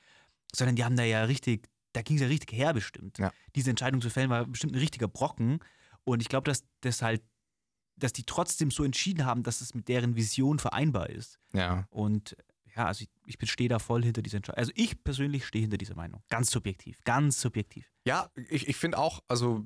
Sondern 0.54 0.76
die 0.76 0.84
haben 0.84 0.96
da 0.96 1.02
ja 1.04 1.24
richtig, 1.24 1.68
da 1.92 2.02
ging 2.02 2.16
es 2.16 2.22
ja 2.22 2.28
richtig 2.28 2.52
herbestimmt. 2.52 3.18
Ja. 3.18 3.32
Diese 3.54 3.70
Entscheidung 3.70 4.00
zu 4.00 4.08
fällen 4.10 4.30
war 4.30 4.46
bestimmt 4.46 4.72
ein 4.74 4.78
richtiger 4.78 5.08
Brocken. 5.08 5.58
Und 6.04 6.22
ich 6.22 6.28
glaube, 6.28 6.50
dass 6.50 6.64
das 6.80 7.02
halt, 7.02 7.22
dass 7.96 8.12
die 8.14 8.22
trotzdem 8.22 8.70
so 8.70 8.84
entschieden 8.84 9.26
haben, 9.26 9.42
dass 9.42 9.60
es 9.60 9.74
mit 9.74 9.88
deren 9.88 10.16
Vision 10.16 10.58
vereinbar 10.58 11.10
ist. 11.10 11.38
Ja. 11.52 11.86
Und 11.90 12.36
ja, 12.78 12.86
also 12.86 13.04
ich, 13.26 13.36
ich 13.40 13.50
stehe 13.50 13.68
da 13.68 13.80
voll 13.80 14.04
hinter 14.04 14.22
dieser 14.22 14.36
Entscheidung. 14.36 14.58
Also 14.58 14.72
ich 14.76 15.02
persönlich 15.02 15.44
stehe 15.44 15.62
hinter 15.62 15.78
dieser 15.78 15.96
Meinung. 15.96 16.22
Ganz 16.30 16.50
subjektiv, 16.50 17.02
ganz 17.04 17.40
subjektiv. 17.40 17.90
Ja, 18.04 18.30
ich, 18.48 18.68
ich 18.68 18.76
finde 18.76 18.98
auch, 18.98 19.20
also 19.26 19.64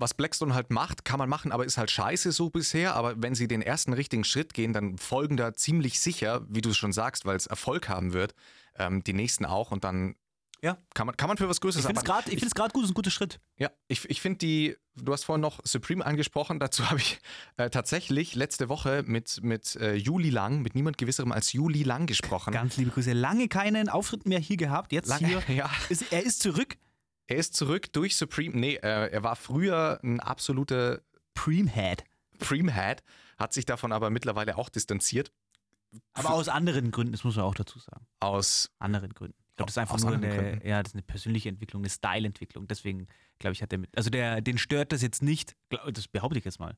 was 0.00 0.14
Blackstone 0.14 0.52
halt 0.52 0.70
macht, 0.70 1.04
kann 1.04 1.20
man 1.20 1.28
machen, 1.28 1.52
aber 1.52 1.64
ist 1.64 1.78
halt 1.78 1.92
scheiße 1.92 2.32
so 2.32 2.50
bisher. 2.50 2.96
Aber 2.96 3.22
wenn 3.22 3.36
sie 3.36 3.46
den 3.46 3.62
ersten 3.62 3.92
richtigen 3.92 4.24
Schritt 4.24 4.52
gehen, 4.52 4.72
dann 4.72 4.98
folgen 4.98 5.36
da 5.36 5.54
ziemlich 5.54 6.00
sicher, 6.00 6.44
wie 6.48 6.60
du 6.60 6.70
es 6.70 6.76
schon 6.76 6.92
sagst, 6.92 7.24
weil 7.24 7.36
es 7.36 7.46
Erfolg 7.46 7.88
haben 7.88 8.12
wird, 8.12 8.34
ähm, 8.76 9.04
die 9.04 9.12
nächsten 9.12 9.44
auch 9.44 9.70
und 9.70 9.84
dann 9.84 10.16
Ja. 10.64 10.78
kann, 10.94 11.06
man, 11.06 11.16
kann 11.16 11.28
man 11.28 11.36
für 11.36 11.48
was 11.48 11.60
Größeres 11.60 11.84
Ich 11.84 11.86
finde 11.86 12.00
es 12.00 12.04
gerade 12.04 12.30
ich 12.30 12.72
gut, 12.72 12.84
ist 12.84 12.90
ein 12.90 12.94
guter 12.94 13.10
Schritt. 13.10 13.38
Ja, 13.58 13.70
ich, 13.86 14.08
ich 14.08 14.20
finde 14.20 14.38
die, 14.38 14.76
du 14.96 15.12
hast 15.12 15.24
vorhin 15.24 15.40
noch 15.40 15.60
Supreme 15.64 16.04
angesprochen, 16.04 16.58
dazu 16.58 16.88
habe 16.88 17.00
ich 17.00 17.18
äh, 17.56 17.68
tatsächlich 17.70 18.34
letzte 18.34 18.68
Woche 18.68 19.02
mit, 19.06 19.42
mit 19.42 19.76
äh, 19.76 19.94
Juli 19.94 20.30
Lang, 20.30 20.62
mit 20.62 20.74
niemand 20.74 20.98
gewisserem 20.98 21.32
als 21.32 21.52
Juli 21.52 21.82
Lang 21.82 22.06
gesprochen. 22.06 22.52
Ganz 22.52 22.76
liebe 22.76 22.90
Grüße. 22.90 23.12
Lange 23.12 23.48
keinen 23.48 23.88
Auftritt 23.88 24.26
mehr 24.26 24.38
hier 24.38 24.56
gehabt. 24.56 24.92
Jetzt 24.92 25.08
Lange- 25.08 25.26
hier. 25.26 25.42
ja. 25.54 25.70
Ist, 25.88 26.10
er 26.12 26.24
ist 26.24 26.40
zurück. 26.40 26.76
Er 27.26 27.36
ist 27.36 27.54
zurück 27.54 27.92
durch 27.92 28.16
Supreme. 28.16 28.56
Nee, 28.58 28.74
äh, 28.76 29.10
er 29.10 29.22
war 29.22 29.36
früher 29.36 30.00
ein 30.02 30.20
absoluter 30.20 31.00
Preemhead. 31.34 32.04
Supreme-Head, 32.44 33.02
hat 33.38 33.52
sich 33.52 33.64
davon 33.64 33.92
aber 33.92 34.10
mittlerweile 34.10 34.56
auch 34.56 34.68
distanziert. 34.68 35.32
Aber 36.12 36.30
aus 36.30 36.48
anderen 36.48 36.90
Gründen, 36.90 37.12
das 37.12 37.24
muss 37.24 37.36
man 37.36 37.44
auch 37.44 37.54
dazu 37.54 37.78
sagen. 37.78 38.06
Aus, 38.20 38.70
Anderen 38.78 39.14
Gründen. 39.14 39.43
Ich 39.54 39.56
glaube, 39.56 39.68
das 39.68 39.74
ist 39.74 39.78
einfach 39.78 40.00
nur 40.00 40.14
eine, 40.14 40.28
Gründen. 40.28 40.66
ja, 40.66 40.82
das 40.82 40.90
ist 40.90 40.94
eine 40.96 41.02
persönliche 41.02 41.48
Entwicklung, 41.48 41.82
eine 41.82 41.88
Style-Entwicklung. 41.88 42.66
Deswegen, 42.66 43.06
glaube 43.38 43.52
ich, 43.52 43.62
hat 43.62 43.72
er 43.72 43.78
mit. 43.78 43.96
Also 43.96 44.10
der, 44.10 44.40
den 44.40 44.58
stört 44.58 44.90
das 44.90 45.00
jetzt 45.00 45.22
nicht, 45.22 45.54
glaub- 45.68 45.94
das 45.94 46.08
behaupte 46.08 46.38
ich 46.40 46.44
jetzt 46.44 46.58
mal. 46.58 46.76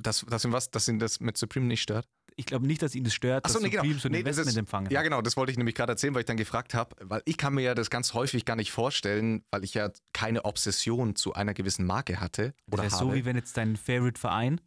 das, 0.00 0.24
das, 0.28 0.52
was, 0.52 0.70
dass 0.70 0.86
ihn 0.86 1.00
das 1.00 1.18
mit 1.18 1.36
Supreme 1.36 1.66
nicht 1.66 1.82
stört. 1.82 2.08
Ich 2.36 2.46
glaube 2.46 2.64
nicht, 2.68 2.80
dass 2.80 2.94
ihn 2.94 3.02
das 3.02 3.12
stört, 3.12 3.44
so, 3.48 3.54
dass 3.54 3.62
nee, 3.62 3.70
genau. 3.70 3.82
Supreme 3.82 3.98
so 4.00 4.08
ein 4.08 4.12
Nee, 4.12 4.22
das- 4.22 4.36
Investment 4.38 4.58
empfangen 4.58 4.90
Ja, 4.92 5.02
genau, 5.02 5.20
das 5.20 5.36
wollte 5.36 5.50
ich 5.50 5.58
nämlich 5.58 5.74
gerade 5.74 5.92
erzählen, 5.94 6.14
weil 6.14 6.20
ich 6.20 6.26
dann 6.26 6.36
gefragt 6.36 6.74
habe, 6.74 6.94
weil 7.00 7.22
ich 7.24 7.36
kann 7.36 7.54
mir 7.54 7.62
ja 7.62 7.74
das 7.74 7.90
ganz 7.90 8.14
häufig 8.14 8.44
gar 8.44 8.54
nicht 8.54 8.70
vorstellen, 8.70 9.44
weil 9.50 9.64
ich 9.64 9.74
ja 9.74 9.90
keine 10.12 10.44
Obsession 10.44 11.16
zu 11.16 11.34
einer 11.34 11.54
gewissen 11.54 11.84
Marke 11.86 12.20
hatte 12.20 12.54
Das 12.68 12.74
oder 12.74 12.82
wäre 12.84 12.92
habe. 12.92 13.04
so, 13.10 13.14
wie 13.16 13.24
wenn 13.24 13.34
jetzt 13.34 13.56
dein 13.56 13.76
Favorite-Verein, 13.76 14.60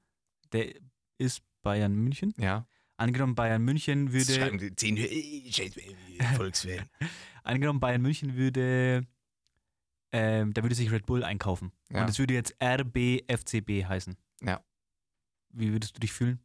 der 0.52 0.74
ist 1.18 1.41
Bayern 1.63 1.96
München. 1.96 2.34
ja. 2.38 2.68
Angenommen, 2.98 3.36
Bayern 3.36 3.62
München 3.62 4.13
würde. 4.13 4.32
Schreiben 4.34 4.58
die 4.58 4.74
zehn 4.74 4.96
äh, 4.96 5.52
Volkswählen. 6.38 6.88
Angenommen, 7.45 7.79
Bayern 7.79 8.01
München 8.01 8.36
würde, 8.36 9.05
ähm, 10.12 10.53
da 10.53 10.63
würde 10.63 10.75
sich 10.75 10.91
Red 10.91 11.05
Bull 11.05 11.23
einkaufen. 11.23 11.71
Ja. 11.91 12.01
Und 12.01 12.10
es 12.10 12.19
würde 12.19 12.34
jetzt 12.34 12.55
RBFCB 12.62 13.86
heißen. 13.88 14.17
Ja. 14.41 14.62
Wie 15.49 15.71
würdest 15.71 15.95
du 15.95 15.99
dich 15.99 16.12
fühlen? 16.12 16.39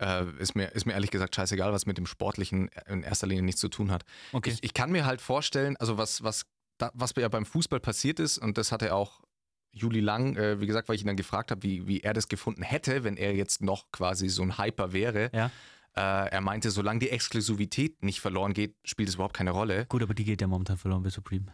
äh, 0.00 0.24
ist, 0.38 0.54
mir, 0.54 0.66
ist 0.66 0.86
mir 0.86 0.94
ehrlich 0.94 1.10
gesagt 1.10 1.36
scheißegal, 1.36 1.72
was 1.72 1.86
mit 1.86 1.98
dem 1.98 2.06
Sportlichen 2.06 2.70
in 2.86 3.02
erster 3.02 3.26
Linie 3.26 3.44
nichts 3.44 3.60
zu 3.60 3.68
tun 3.68 3.90
hat. 3.90 4.04
Okay. 4.32 4.50
Ich, 4.50 4.64
ich 4.64 4.74
kann 4.74 4.90
mir 4.90 5.04
halt 5.04 5.20
vorstellen, 5.20 5.76
also 5.76 5.98
was, 5.98 6.22
was, 6.22 6.46
da, 6.78 6.90
was 6.94 7.12
ja 7.16 7.28
beim 7.28 7.46
Fußball 7.46 7.80
passiert 7.80 8.18
ist, 8.18 8.38
und 8.38 8.58
das 8.58 8.72
hatte 8.72 8.94
auch 8.94 9.20
Juli 9.72 10.00
Lang, 10.00 10.36
äh, 10.36 10.60
wie 10.60 10.66
gesagt, 10.66 10.88
weil 10.88 10.96
ich 10.96 11.02
ihn 11.02 11.06
dann 11.06 11.16
gefragt 11.16 11.50
habe, 11.50 11.62
wie, 11.62 11.86
wie 11.86 12.00
er 12.00 12.14
das 12.14 12.28
gefunden 12.28 12.62
hätte, 12.62 13.04
wenn 13.04 13.16
er 13.16 13.34
jetzt 13.34 13.62
noch 13.62 13.92
quasi 13.92 14.28
so 14.28 14.42
ein 14.42 14.58
Hyper 14.58 14.92
wäre. 14.92 15.30
Ja. 15.32 15.50
Äh, 15.96 16.00
er 16.30 16.40
meinte, 16.40 16.70
solange 16.70 17.00
die 17.00 17.10
Exklusivität 17.10 18.02
nicht 18.02 18.20
verloren 18.20 18.52
geht, 18.52 18.76
spielt 18.84 19.08
es 19.08 19.16
überhaupt 19.16 19.34
keine 19.36 19.50
Rolle. 19.50 19.86
Gut, 19.86 20.02
aber 20.02 20.14
die 20.14 20.24
geht 20.24 20.40
ja 20.40 20.46
momentan 20.46 20.76
verloren 20.76 21.02
bei 21.02 21.10
Supreme. 21.10 21.46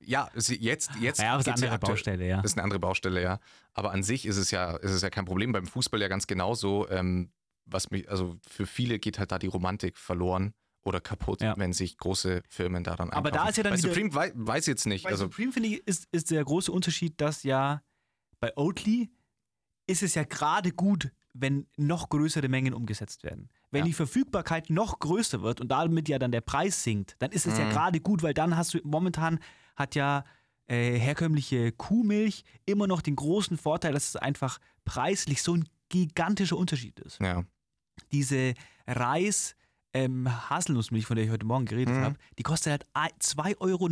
Ja, 0.00 0.28
jetzt, 0.34 0.50
jetzt 0.96 1.20
Ja, 1.20 1.38
ist 1.38 1.48
eine 1.48 1.54
andere 1.54 1.78
Baustelle, 1.78 2.26
ja. 2.28 2.36
Das 2.42 2.52
ist 2.52 2.58
eine 2.58 2.64
andere 2.64 2.78
Baustelle, 2.78 3.22
ja. 3.22 3.40
Aber 3.72 3.90
an 3.92 4.02
sich 4.02 4.26
ist 4.26 4.36
es 4.36 4.50
ja, 4.50 4.76
ist 4.76 4.90
es 4.92 5.02
ja 5.02 5.10
kein 5.10 5.24
Problem. 5.24 5.52
Beim 5.52 5.66
Fußball 5.66 6.00
ja 6.00 6.08
ganz 6.08 6.26
genauso. 6.26 6.88
Ähm, 6.90 7.30
was 7.66 7.90
mich, 7.90 8.08
also 8.10 8.36
für 8.46 8.66
viele 8.66 8.98
geht 8.98 9.18
halt 9.18 9.32
da 9.32 9.38
die 9.38 9.46
Romantik 9.46 9.96
verloren 9.96 10.52
oder 10.84 11.00
kaputt, 11.00 11.40
Ja. 11.40 11.54
wenn 11.56 11.72
sich 11.72 11.96
große 11.96 12.42
Firmen 12.50 12.84
daran 12.84 13.08
Aber 13.10 13.30
da 13.30 13.48
ist 13.48 13.56
ja 13.56 13.62
dann 13.62 13.72
Bei 13.72 13.78
wieder- 13.78 13.88
Supreme 13.88 14.14
wei 14.14 14.32
weiß 14.34 14.64
ich 14.64 14.72
jetzt 14.72 14.86
nicht. 14.86 15.04
Bei 15.04 15.10
Also, 15.10 15.24
Supreme, 15.24 15.50
finde 15.50 15.70
ich, 15.70 15.86
ist, 15.88 16.06
ist 16.12 16.30
der 16.30 16.44
große 16.44 16.70
Unterschied, 16.70 17.18
dass 17.22 17.42
ja 17.42 17.82
bei 18.40 18.54
Oatly 18.56 19.10
ist 19.86 20.02
es 20.02 20.14
ja 20.14 20.24
gerade 20.24 20.72
gut, 20.72 21.10
wenn 21.32 21.66
noch 21.78 22.10
größere 22.10 22.48
Mengen 22.48 22.74
umgesetzt 22.74 23.24
werden. 23.24 23.48
Wenn 23.74 23.80
Ja. 23.80 23.86
die 23.88 23.92
Verfügbarkeit 23.92 24.70
noch 24.70 24.98
größer 25.00 25.42
wird 25.42 25.60
und 25.60 25.68
damit 25.68 26.08
ja 26.08 26.18
dann 26.18 26.32
der 26.32 26.40
Preis 26.40 26.82
sinkt, 26.82 27.16
dann 27.18 27.30
ist 27.32 27.46
es 27.46 27.58
ja 27.58 27.66
Mhm. 27.66 27.70
gerade 27.70 28.00
gut, 28.00 28.22
weil 28.22 28.32
dann 28.32 28.56
hast 28.56 28.72
du, 28.74 28.78
momentan 28.84 29.38
hat 29.76 29.94
ja 29.94 30.24
äh, 30.66 30.98
herkömmliche 30.98 31.72
Kuhmilch 31.72 32.42
immer 32.64 32.86
noch 32.86 33.02
den 33.02 33.16
großen 33.16 33.58
Vorteil, 33.58 33.92
dass 33.92 34.08
es 34.08 34.16
einfach 34.16 34.58
preislich 34.86 35.42
so 35.42 35.54
ein 35.54 35.68
gigantischer 35.90 36.56
Unterschied 36.56 36.98
ist. 37.00 37.20
ja. 37.20 37.44
Diese 38.12 38.54
Reis 38.86 39.56
ähm, 39.92 40.28
Haselnussmilch, 40.50 41.06
von 41.06 41.14
der 41.16 41.24
ich 41.26 41.30
heute 41.30 41.46
Morgen 41.46 41.66
geredet 41.66 41.94
Mhm. 41.94 42.00
habe, 42.02 42.16
die 42.38 42.42
kostet 42.42 42.70
halt 42.72 42.86
ein- 42.94 43.10
2,49 43.20 43.54
Euro. 43.60 43.88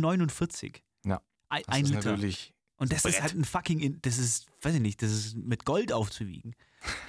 Ja. 1.05 1.21
Ein, 1.49 1.61
Das 1.65 1.75
ein 1.75 1.83
ist 1.85 1.89
Liter. 1.91 2.11
natürlich. 2.11 2.52
Und 2.77 2.91
das 2.91 3.05
ist 3.05 3.11
Brett. 3.13 3.21
halt 3.21 3.35
ein 3.35 3.45
fucking, 3.45 3.79
in- 3.79 3.99
das 4.01 4.17
ist, 4.17 4.47
weiß 4.61 4.75
ich 4.75 4.81
nicht, 4.81 5.01
das 5.01 5.11
ist 5.11 5.37
mit 5.37 5.63
Gold 5.65 5.91
aufzuwiegen. 5.93 6.55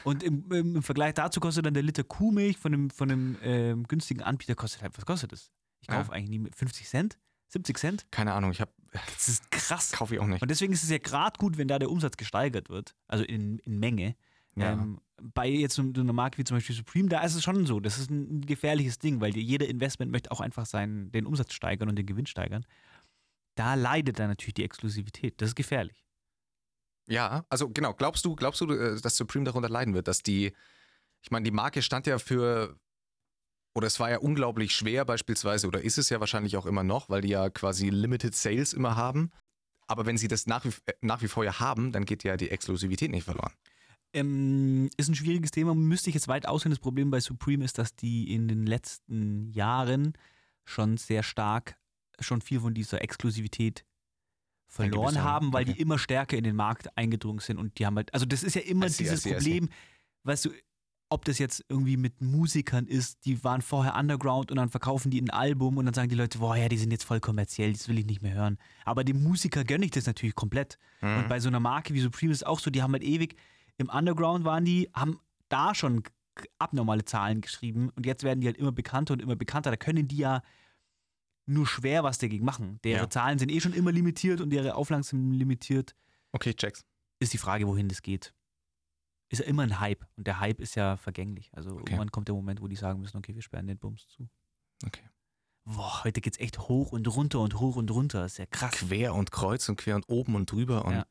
Und 0.05 0.22
im, 0.22 0.50
im, 0.53 0.83
Vergleich 0.83 1.14
dazu 1.14 1.40
kostet 1.40 1.66
dann 1.66 1.74
der 1.74 1.83
Liter 1.83 2.05
Kuhmilch 2.05 2.59
von 2.59 2.72
einem, 2.74 2.90
von 2.90 3.11
einem 3.11 3.37
ähm, 3.42 3.85
günstigen 3.88 4.22
Anbieter, 4.22 4.55
kostet 4.55 4.83
halt, 4.83 4.96
was 4.96 5.05
kostet 5.07 5.33
das? 5.33 5.50
Ich 5.81 5.88
Ja. 5.88 5.96
kaufe 5.96 6.12
eigentlich 6.12 6.31
nie 6.31 6.38
mit 6.38 6.55
50 6.55 6.87
Cent, 6.88 7.18
70 7.48 7.79
Cent. 7.79 8.07
Keine 8.11 8.33
Ahnung, 8.35 8.50
ich 8.53 8.61
habe 8.61 8.70
Das 8.92 9.29
ist 9.29 9.50
krass. 9.50 9.90
kaufe 9.92 10.14
ich 10.14 10.20
auch 10.20 10.27
nicht. 10.27 10.42
Und 10.42 10.50
deswegen 10.50 10.72
ist 10.72 10.85
es 10.85 10.90
ja 10.90 10.98
gerade 10.98 11.38
gut, 11.38 11.57
wenn 11.59 11.66
da 11.68 11.79
der 11.79 11.90
Umsatz 11.90 12.16
gesteigert 12.16 12.68
wird, 12.68 12.94
also 13.09 13.24
in, 13.24 13.59
in 13.61 13.79
Menge. 13.81 14.14
Ja. 14.57 14.72
Ähm, 14.72 15.00
bei 15.20 15.48
jetzt 15.48 15.74
so 15.74 15.83
einer 15.83 16.12
Marke 16.12 16.38
wie 16.38 16.44
zum 16.44 16.57
Beispiel 16.57 16.77
Supreme, 16.77 17.09
da 17.09 17.22
ist 17.22 17.35
es 17.35 17.42
schon 17.42 17.66
so. 17.66 17.81
Das 17.81 17.98
ist 17.98 18.11
ein 18.11 18.42
gefährliches 18.42 18.98
Ding, 18.98 19.20
weil 19.20 19.37
jeder 19.37 19.66
Investment 19.68 20.12
möchte 20.12 20.31
auch 20.31 20.40
einfach 20.40 20.66
seinen, 20.66 21.11
den 21.11 21.27
Umsatz 21.27 21.53
steigern 21.55 21.88
und 21.88 21.96
den 21.96 22.07
Gewinn 22.07 22.27
steigern. 22.27 22.64
Da 23.54 23.74
leidet 23.74 24.18
dann 24.18 24.28
natürlich 24.28 24.54
die 24.54 24.64
Exklusivität. 24.64 25.40
Das 25.40 25.50
ist 25.50 25.54
gefährlich. 25.54 26.04
Ja, 27.06 27.44
also 27.50 27.68
genau, 27.68 27.92
glaubst 27.94 28.24
du, 28.24 28.34
glaubst 28.34 28.60
du, 28.60 28.70
äh, 28.72 29.00
dass 29.00 29.16
Supreme 29.16 29.44
darunter 29.44 29.68
leiden 29.68 29.94
wird, 29.94 30.08
dass 30.08 30.22
die, 30.22 30.52
ich 31.22 31.30
meine, 31.30 31.44
die 31.44 31.50
Marke 31.50 31.82
stand 31.82 32.06
ja 32.06 32.18
für, 32.18 32.78
oder 33.74 33.86
es 33.86 34.00
war 34.00 34.10
ja 34.10 34.18
unglaublich 34.18 34.74
schwer 34.74 35.04
beispielsweise, 35.04 35.66
oder 35.66 35.82
ist 35.82 35.98
es 35.98 36.08
ja 36.08 36.20
wahrscheinlich 36.20 36.56
auch 36.56 36.66
immer 36.66 36.82
noch, 36.82 37.10
weil 37.10 37.20
die 37.20 37.28
ja 37.28 37.50
quasi 37.50 37.90
Limited 37.90 38.34
Sales 38.34 38.72
immer 38.72 38.96
haben. 38.96 39.30
Aber 39.86 40.06
wenn 40.06 40.16
sie 40.16 40.28
das 40.28 40.46
nach 40.46 40.64
wie, 40.64 40.70
äh, 40.86 40.94
nach 41.02 41.20
wie 41.22 41.28
vor 41.28 41.44
ja 41.44 41.60
haben, 41.60 41.92
dann 41.92 42.06
geht 42.06 42.24
ja 42.24 42.36
die 42.36 42.50
Exklusivität 42.50 43.10
nicht 43.10 43.24
verloren. 43.24 43.52
Ähm, 44.14 44.88
ist 44.96 45.08
ein 45.08 45.14
schwieriges 45.14 45.50
Thema, 45.50 45.74
müsste 45.74 46.08
ich 46.08 46.14
jetzt 46.14 46.28
weit 46.28 46.46
aussehen. 46.46 46.70
Das 46.70 46.78
Problem 46.78 47.10
bei 47.10 47.20
Supreme 47.20 47.64
ist, 47.64 47.78
dass 47.78 47.96
die 47.96 48.32
in 48.32 48.48
den 48.48 48.64
letzten 48.64 49.50
Jahren 49.50 50.14
schon 50.64 50.96
sehr 50.96 51.22
stark, 51.22 51.76
schon 52.20 52.40
viel 52.40 52.61
von 52.61 52.74
dieser 52.74 53.03
Exklusivität 53.03 53.85
verloren 54.66 55.22
haben. 55.22 55.53
weil 55.53 55.62
Okay. 55.64 55.74
die 55.74 55.81
immer 55.81 55.98
stärker 55.98 56.37
in 56.37 56.44
den 56.44 56.57
Markt 56.57 56.96
eingedrungen 56.96 57.38
sind 57.40 57.59
und 57.59 57.79
die 57.79 57.87
haben 57.87 57.96
halt, 57.96 58.12
also 58.12 58.27
das 58.27 58.42
ist 58.42 58.55
ja 58.55 58.62
immer 58.62 58.88
see, 58.88 59.05
dieses 59.05 59.22
see. 59.22 59.33
Problem, 59.35 59.68
weißt 60.24 60.46
du, 60.46 60.50
ob 61.11 61.24
das 61.27 61.38
jetzt 61.38 61.64
irgendwie 61.68 61.96
mit 61.96 62.20
Musikern 62.22 62.87
ist, 62.87 63.24
die 63.24 63.44
waren 63.44 63.62
vorher 63.62 63.94
Underground 63.94 64.50
und 64.50 64.57
dann 64.57 64.70
verkaufen 64.70 65.11
die 65.11 65.20
ein 65.20 65.31
Album 65.31 65.77
und 65.77 65.85
dann 65.85 65.94
sagen 65.94 66.09
die 66.09 66.16
Leute, 66.16 66.38
boah, 66.38 66.57
ja, 66.57 66.68
die 66.68 66.79
sind 66.79 66.90
jetzt 66.90 67.05
voll 67.05 67.20
kommerziell, 67.20 67.72
das 67.72 67.88
will 67.88 67.98
ich 67.98 68.07
nicht 68.07 68.22
mehr 68.22 68.35
hören. 68.35 68.59
Aber 68.85 69.05
dem 69.05 69.22
Musiker 69.22 69.62
gönne 69.62 69.85
ich 69.85 69.92
das 69.92 70.07
natürlich 70.07 70.35
komplett. 70.35 70.79
Mhm. 71.03 71.18
Und 71.18 71.29
bei 71.29 71.38
so 71.38 71.48
einer 71.48 71.61
Marke 71.61 71.94
wie 71.94 72.00
Supreme 72.00 72.33
ist 72.33 72.38
es 72.38 72.42
auch 72.42 72.59
so, 72.59 72.70
die 72.70 72.83
haben 72.83 72.92
halt 72.94 73.05
ewig 73.05 73.37
im 73.77 73.88
Underground 73.90 74.44
waren 74.44 74.64
die, 74.64 74.88
haben 74.94 75.20
da 75.48 75.74
schon 75.74 76.03
abnormale 76.59 77.05
Zahlen 77.05 77.42
geschrieben 77.42 77.90
und 77.94 78.07
jetzt 78.07 78.24
werden 78.24 78.40
die 78.40 78.46
halt 78.48 78.57
immer 78.57 78.72
bekannter 78.72 79.14
und 79.14 79.22
immer 79.22 79.37
bekannter. 79.37 79.70
Da 79.70 79.77
können 79.77 80.09
die 80.09 80.16
ja 80.16 80.42
nur 81.46 81.66
schwer 81.66 82.02
was 82.04 82.18
dagegen 82.18 82.44
machen. 82.44 82.80
Deren 82.85 83.02
Ja. 83.04 83.11
Zahlen 83.11 83.38
sind 83.38 83.50
eh 83.50 83.61
schon 83.61 83.72
immer 83.74 83.92
limitiert 83.92 84.40
und 84.40 84.52
ihre 84.52 84.74
Auflagen 84.74 85.02
sind 85.02 85.33
limitiert. 85.33 85.94
Okay, 86.33 86.54
checks. 86.54 86.85
Ist 87.20 87.33
die 87.33 87.38
Frage, 87.38 87.66
wohin 87.66 87.88
das 87.88 88.02
geht. 88.02 88.35
Ist 89.30 89.38
ja 89.40 89.44
immer 89.46 89.62
ein 89.62 89.80
Hype 89.80 90.07
und 90.16 90.26
der 90.26 90.40
Hype 90.40 90.61
ist 90.61 90.74
ja 90.74 90.96
vergänglich. 90.96 91.50
Also 91.54 91.78
irgendwann 91.78 92.11
kommt 92.11 92.28
der 92.28 92.35
Moment, 92.35 92.61
wo 92.61 92.68
die 92.68 92.76
sagen 92.76 93.00
müssen, 93.00 93.16
okay, 93.16 93.35
wir 93.35 93.42
sperren 93.42 93.66
den 93.66 93.78
Bums 93.78 94.07
zu. 94.09 94.28
Okay. 94.87 95.02
Boah, 95.64 96.04
heute 96.04 96.20
geht's 96.20 96.38
echt 96.38 96.59
hoch 96.61 96.92
und 96.92 97.07
runter 97.09 97.40
und 97.40 97.59
hoch 97.59 97.76
und 97.76 97.90
runter. 97.90 98.26
ist 98.26 98.38
ja 98.38 98.46
krass. 98.46 98.72
Quer 98.72 99.14
und 99.14 99.30
kreuz 99.33 99.68
und 99.68 99.76
quer 99.76 99.96
und 99.96 100.04
oben 100.09 100.35
und 100.35 100.50
drüber 100.50 100.85
und 100.85 100.92
Ja. 100.92 101.07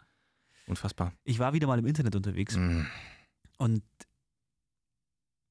unfassbar. 0.67 1.13
Ich 1.23 1.39
war 1.39 1.53
wieder 1.53 1.65
mal 1.67 1.79
im 1.79 1.85
Internet 1.87 2.15
unterwegs 2.15 2.55
Mhm. 2.55 2.85
Und 3.57 3.83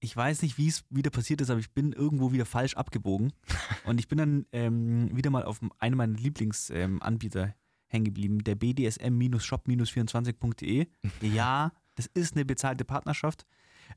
ich 0.03 0.15
weiß 0.17 0.43
nicht, 0.43 0.59
wie 0.59 0.67
es 0.67 0.85
wieder 0.91 1.11
passiert 1.11 1.41
ist, 1.41 1.51
aber 1.51 1.61
ich 1.61 1.71
bin 1.71 1.93
irgendwo 1.93 2.33
wieder 2.33 2.45
falsch 2.45 2.75
abgebogen. 2.75 3.33
Und 3.85 4.01
ich 4.01 4.09
bin 4.09 4.19
dann 4.19 4.47
ähm, 4.53 5.17
wieder 5.17 5.31
mal 5.31 5.45
auf 5.45 5.61
einem 5.79 5.97
meiner 5.97 6.19
Lieblingsanbieter 6.19 7.55
hängen 7.87 8.07
geblieben, 8.07 8.43
der 8.43 8.57
BDSM-shop-24.de. 8.57 10.89
Ja, 11.23 11.71
Das 11.95 12.11
ist 12.15 12.35
eine 12.35 12.45
bezahlte 12.45 12.85
Partnerschaft. 12.85 13.47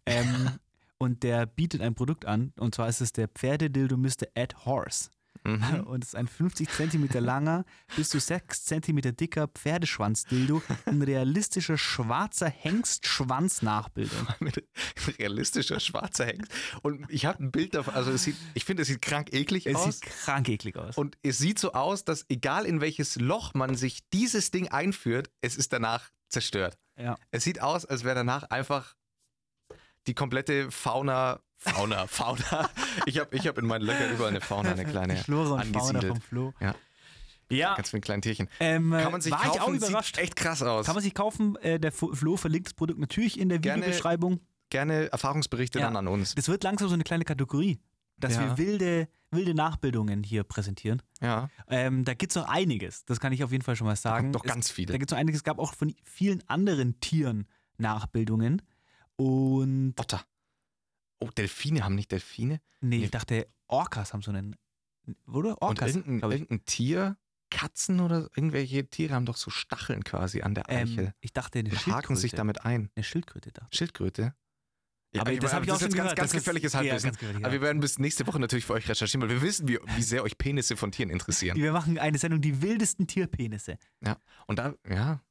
Ähm, 0.06 0.52
und 1.00 1.24
der 1.24 1.48
bietet 1.48 1.82
ein 1.82 1.96
Produkt 1.96 2.26
an. 2.26 2.54
Und 2.60 2.76
zwar 2.76 2.88
ist 2.88 3.02
es 3.02 3.12
der 3.12 3.28
Pferdedildo 3.28 3.98
Mr. 3.98 4.28
Ed 4.36 4.64
Horse. 4.66 5.10
Mhm. 5.46 5.82
Und 5.86 6.04
es 6.04 6.10
ist 6.10 6.16
ein 6.16 6.28
50 6.28 6.70
Zentimeter 6.70 7.22
langer, 7.22 7.66
bis 7.96 8.10
zu 8.10 8.20
6 8.20 8.66
Zentimeter 8.66 9.12
dicker 9.12 9.48
Pferdeschwanzdildo 9.48 10.62
in 10.88 11.02
realistischer 11.02 11.78
schwarzer 11.78 12.50
Hengstschwanz-Nachbildung. 12.50 14.28
Mit 14.40 14.66
realistischer 15.20 15.80
schwarzer 15.80 16.26
Hengst. 16.26 16.52
Und 16.82 17.06
ich 17.10 17.26
habe 17.26 17.44
ein 17.44 17.52
Bild 17.52 17.76
davon, 17.76 17.94
also 17.94 18.12
es 18.12 18.24
sieht, 18.24 18.36
ich 18.54 18.66
finde, 18.66 18.82
es 18.84 18.88
sieht 18.88 19.02
krank 19.02 19.34
eklig 19.34 19.66
Es 19.68 19.76
aus. 19.76 19.86
sieht 19.86 20.02
krank 20.02 20.50
eklig 20.50 20.76
aus. 20.78 20.98
Und 20.98 21.18
es 21.24 21.38
sieht 21.38 21.60
so 21.60 21.74
aus, 21.74 22.04
dass 22.04 22.26
egal 22.30 22.66
in 22.66 22.82
welches 22.82 23.16
Loch 23.16 23.54
man 23.54 23.76
sich 23.76 24.08
dieses 24.10 24.52
Ding 24.52 24.68
einführt, 24.70 25.30
es 25.42 25.56
ist 25.56 25.74
danach 25.74 26.10
zerstört. 26.30 26.78
ja. 26.98 27.18
Es 27.32 27.44
sieht 27.44 27.62
aus, 27.62 27.86
als 27.86 28.04
wäre 28.04 28.16
danach 28.16 28.44
einfach 28.44 28.96
die 30.08 30.14
komplette 30.14 30.70
Fauna, 30.72 31.40
Fauna, 31.74 32.08
Fauna. 32.08 32.70
Ich 33.06 33.20
habe 33.20 33.36
ich 33.36 33.48
hab 33.48 33.58
in 33.58 33.66
meinen 33.66 33.82
Löchern 33.84 34.12
überall 34.14 34.30
eine 34.30 34.42
Fauna, 34.42 34.72
eine 34.72 34.86
kleine 34.86 35.16
Die 35.16 35.22
Flora 35.24 35.62
und 35.62 35.74
Fauna 35.74 35.80
angesiedelt. 35.80 36.08
vom 36.14 36.22
Flo. 36.22 36.54
Ja. 36.60 36.76
Ja, 37.50 37.76
Ganz 37.76 37.92
vielen 37.92 38.02
kleinen 38.02 38.22
Tierchen. 38.24 38.50
ähm, 38.60 38.90
Kann 38.92 39.12
man 39.12 39.22
sich 39.22 39.32
war 39.32 39.40
kaufen, 39.44 39.56
ich 39.56 39.62
auch 39.84 39.90
überrascht. 39.90 40.16
sieht 40.16 40.24
echt 40.24 40.36
krass 40.36 40.64
aus. 40.64 40.86
Kann 40.88 40.96
man 40.96 41.04
sich 41.04 41.14
kaufen. 41.14 41.56
Äh, 41.58 41.80
der 41.80 41.92
Flo 41.92 42.38
verlinkt 42.38 42.68
das 42.70 42.74
Produkt 42.74 43.00
natürlich 43.00 43.40
in 43.40 43.50
der 43.50 43.60
Gerne. 43.60 43.84
Videobeschreibung. 43.84 44.40
Gerne 44.72 45.12
Erfahrungsberichte 45.12 45.78
Ja. 45.80 45.86
dann 45.86 45.96
an 45.98 46.08
uns. 46.08 46.34
Das 46.34 46.48
wird 46.48 46.64
langsam 46.64 46.88
so 46.88 46.96
eine 46.96 47.04
kleine 47.04 47.24
Kategorie, 47.24 47.80
dass 48.18 48.34
Ja. 48.36 48.42
wir 48.46 48.58
wilde, 48.58 49.08
wilde 49.30 49.54
Nachbildungen 49.54 50.24
hier 50.24 50.44
präsentieren. 50.44 51.04
Ja, 51.22 51.50
Ähm, 51.68 52.04
da 52.04 52.16
gibt 52.16 52.32
es 52.32 52.36
noch 52.36 52.48
einiges, 52.48 53.06
das 53.06 53.20
kann 53.20 53.32
ich 53.32 53.44
auf 53.44 53.52
jeden 53.52 53.64
Fall 53.64 53.76
schon 53.76 53.86
mal 53.86 53.96
sagen. 53.96 54.32
doch 54.32 54.44
Es- 54.44 54.50
ganz 54.52 54.72
viele. 54.72 54.94
Da 54.94 54.98
gibt 54.98 55.12
es 55.12 55.14
noch 55.14 55.20
einiges. 55.20 55.40
Es 55.42 55.44
gab 55.44 55.60
auch 55.60 55.76
von 55.76 55.94
vielen 56.04 56.42
anderen 56.50 57.00
Tieren 57.00 57.48
Nachbildungen. 57.78 58.62
Und 59.18 59.94
Otter. 60.00 60.22
Oh, 61.20 61.30
Delfine 61.30 61.84
haben 61.84 61.96
nicht 61.96 62.12
Delfine? 62.12 62.62
nee, 62.82 62.98
Nee. 62.98 63.06
ich 63.06 63.12
dachte, 63.12 63.48
Orcas 63.68 64.14
haben 64.14 64.22
so 64.22 64.32
einen. 64.32 64.56
Oder? 65.28 65.50
Und 65.52 65.62
Orcas, 65.62 65.90
irgendein, 65.96 66.18
glaub 66.20 66.32
ich. 66.32 66.42
irgendein 66.42 66.66
Tier, 66.66 67.18
Katzen 67.52 68.00
oder 68.00 68.30
irgendwelche 68.36 68.88
Tiere 68.90 69.14
haben 69.14 69.26
doch 69.26 69.38
so 69.38 69.50
Stacheln 69.52 70.04
quasi 70.04 70.42
an 70.42 70.56
der 70.56 70.70
Eichel. 70.70 71.06
Ähm, 71.06 71.14
ich 71.22 71.32
dachte, 71.32 71.60
eine 71.60 71.70
und 71.70 71.76
Schildkröte. 71.76 71.98
haken 71.98 72.16
sich 72.16 72.32
damit 72.32 72.66
ein. 72.66 72.90
Eine 72.96 73.04
Schildkröte 73.04 73.52
dachte 73.52 73.70
ich. 73.72 73.78
Schildkröte. 73.78 74.34
Ja, 75.14 75.22
Aber 75.22 75.34
das 75.38 75.54
habe 75.54 75.64
ich 75.64 75.72
auch 75.72 75.76
ist 75.76 75.82
schon 75.82 75.90
jetzt 75.92 75.98
ganz, 75.98 76.10
ganz 76.10 76.18
Das 76.18 76.26
ist- 76.34 76.34
gefährliches 76.44 76.74
ja, 76.74 76.80
Halbwissen. 76.80 77.08
ganz 77.08 77.18
gefährlich, 77.20 77.46
Aber 77.46 77.54
ja. 77.56 77.62
wir 77.62 77.66
werden 77.66 77.80
bis 77.80 78.00
nächste 78.00 78.28
Woche 78.28 78.40
natürlich 78.40 78.66
für 78.66 78.74
euch 78.74 78.90
recherchieren, 78.90 79.22
weil 79.22 79.30
wir 79.30 79.42
wissen, 79.42 79.68
wie, 79.70 79.80
wie 79.96 80.02
sehr 80.02 80.24
euch 80.24 80.38
Penisse 80.38 80.76
von 80.76 80.92
Tieren 80.92 81.10
interessieren. 81.10 81.56
Wir 81.62 81.72
machen 81.72 81.98
eine 81.98 82.18
Sendung, 82.18 82.42
die 82.42 82.62
wildesten 82.62 83.08
Tierpenisse. 83.08 83.78
Und 84.48 84.60
da, 84.60 84.74
ja, 84.90 85.22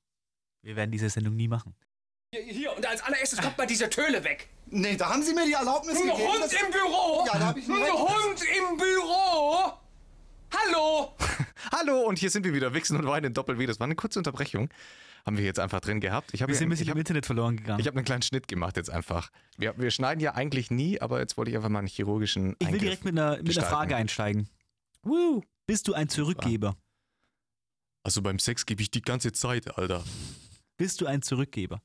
Wir 0.62 0.76
werden 0.76 0.90
diese 0.90 1.10
Sendung 1.10 1.36
nie 1.36 1.48
machen. 1.48 1.74
Hier, 2.34 2.42
hier, 2.52 2.76
und 2.76 2.84
als 2.84 3.00
allererstes 3.02 3.40
kommt 3.40 3.56
mal 3.56 3.66
diese 3.66 3.88
Töle 3.88 4.24
weg. 4.24 4.48
Nee, 4.66 4.96
da 4.96 5.08
haben 5.10 5.22
Sie 5.22 5.32
mir 5.34 5.46
die 5.46 5.52
Erlaubnis 5.52 5.96
Ein 6.00 6.08
gegeben. 6.08 6.32
Hund 6.32 6.42
dass- 6.42 6.52
im 6.52 6.70
Büro! 6.72 7.24
Ja, 7.26 7.38
da 7.38 7.46
hab 7.46 7.56
ich 7.56 7.68
Ein 7.68 7.74
ein. 7.74 7.92
Hund 7.92 8.42
im 8.42 8.76
Büro! 8.76 9.72
Hallo! 10.52 11.12
Hallo, 11.72 12.00
und 12.08 12.18
hier 12.18 12.30
sind 12.30 12.44
wir 12.44 12.52
wieder. 12.54 12.74
Wichsen 12.74 12.96
und 12.96 13.06
Weinen 13.06 13.34
Doppel 13.34 13.56
W. 13.58 13.66
Das 13.66 13.78
war 13.78 13.84
eine 13.84 13.94
kurze 13.94 14.18
Unterbrechung. 14.18 14.68
Haben 15.24 15.38
wir 15.38 15.44
jetzt 15.44 15.60
einfach 15.60 15.78
drin 15.80 16.00
gehabt. 16.00 16.30
Ich 16.34 16.42
habe 16.42 16.50
Wir 16.50 16.56
sind 16.56 16.66
ein 16.66 16.70
bisschen 16.70 16.86
ich 16.86 16.92
im 16.92 16.98
Internet 16.98 17.24
verloren 17.24 17.56
gegangen. 17.56 17.78
ich 17.80 17.86
hab 17.86 17.94
einen 17.94 18.04
kleinen 18.04 18.22
Schnitt 18.22 18.48
gemacht 18.48 18.76
jetzt 18.76 18.90
einfach. 18.90 19.30
Wir, 19.56 19.78
wir 19.78 19.92
schneiden 19.92 20.20
ja 20.20 20.34
eigentlich 20.34 20.72
nie, 20.72 21.00
aber 21.00 21.20
jetzt 21.20 21.36
wollte 21.36 21.52
ich 21.52 21.56
einfach 21.56 21.68
mal 21.70 21.78
einen 21.78 21.88
chirurgischen 21.88 22.56
Ich 22.58 22.70
will 22.72 22.78
direkt 22.80 23.04
mit 23.04 23.16
einer, 23.16 23.36
mit 23.42 23.56
einer. 23.56 23.66
Frage 23.66 23.94
einsteigen. 23.94 24.48
Woo. 25.02 25.42
Bist 25.66 25.86
du 25.86 25.94
ein 25.94 26.08
Zurückgeber? 26.08 26.76
Also 28.02 28.22
beim 28.22 28.38
Sex 28.40 28.66
gebe 28.66 28.82
ich 28.82 28.90
die 28.90 29.02
ganze 29.02 29.32
Zeit, 29.32 29.78
Alter. 29.78 30.02
Bist 30.76 31.00
du 31.00 31.06
ein 31.06 31.22
Zurückgeber? 31.22 31.80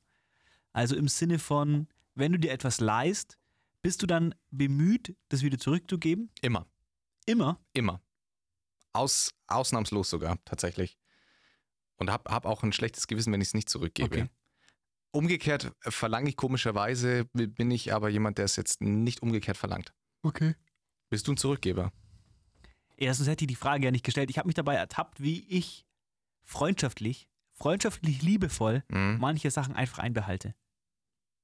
Also 0.72 0.96
im 0.96 1.08
Sinne 1.08 1.38
von, 1.38 1.88
wenn 2.14 2.32
du 2.32 2.38
dir 2.38 2.52
etwas 2.52 2.80
leist, 2.80 3.38
bist 3.82 4.02
du 4.02 4.06
dann 4.06 4.34
bemüht, 4.50 5.16
das 5.28 5.42
wieder 5.42 5.58
zurückzugeben? 5.58 6.30
Immer. 6.42 6.66
Immer? 7.26 7.58
Immer. 7.72 8.02
Aus, 8.92 9.32
ausnahmslos 9.46 10.10
sogar, 10.10 10.38
tatsächlich. 10.44 10.98
Und 11.96 12.10
hab, 12.10 12.30
hab 12.30 12.44
auch 12.44 12.62
ein 12.62 12.72
schlechtes 12.72 13.06
Gewissen, 13.06 13.32
wenn 13.32 13.40
ich 13.40 13.48
es 13.48 13.54
nicht 13.54 13.68
zurückgebe. 13.68 14.22
Okay. 14.22 14.28
Umgekehrt 15.12 15.72
äh, 15.82 15.90
verlange 15.90 16.28
ich 16.28 16.36
komischerweise, 16.36 17.24
bi- 17.32 17.46
bin 17.46 17.70
ich 17.70 17.92
aber 17.92 18.08
jemand, 18.08 18.38
der 18.38 18.44
es 18.44 18.56
jetzt 18.56 18.80
nicht 18.80 19.22
umgekehrt 19.22 19.56
verlangt. 19.56 19.92
Okay. 20.22 20.54
Bist 21.08 21.26
du 21.26 21.32
ein 21.32 21.36
Zurückgeber? 21.36 21.92
Erstens 22.96 23.28
hätte 23.28 23.44
ich 23.44 23.48
die 23.48 23.56
Frage 23.56 23.86
ja 23.86 23.90
nicht 23.90 24.04
gestellt. 24.04 24.30
Ich 24.30 24.38
habe 24.38 24.46
mich 24.46 24.54
dabei 24.54 24.74
ertappt, 24.74 25.22
wie 25.22 25.40
ich 25.48 25.86
freundschaftlich, 26.44 27.28
freundschaftlich 27.60 28.22
liebevoll 28.22 28.82
Mhm. 28.88 29.18
manche 29.20 29.50
Sachen 29.50 29.74
einfach 29.76 29.98
einbehalte, 29.98 30.54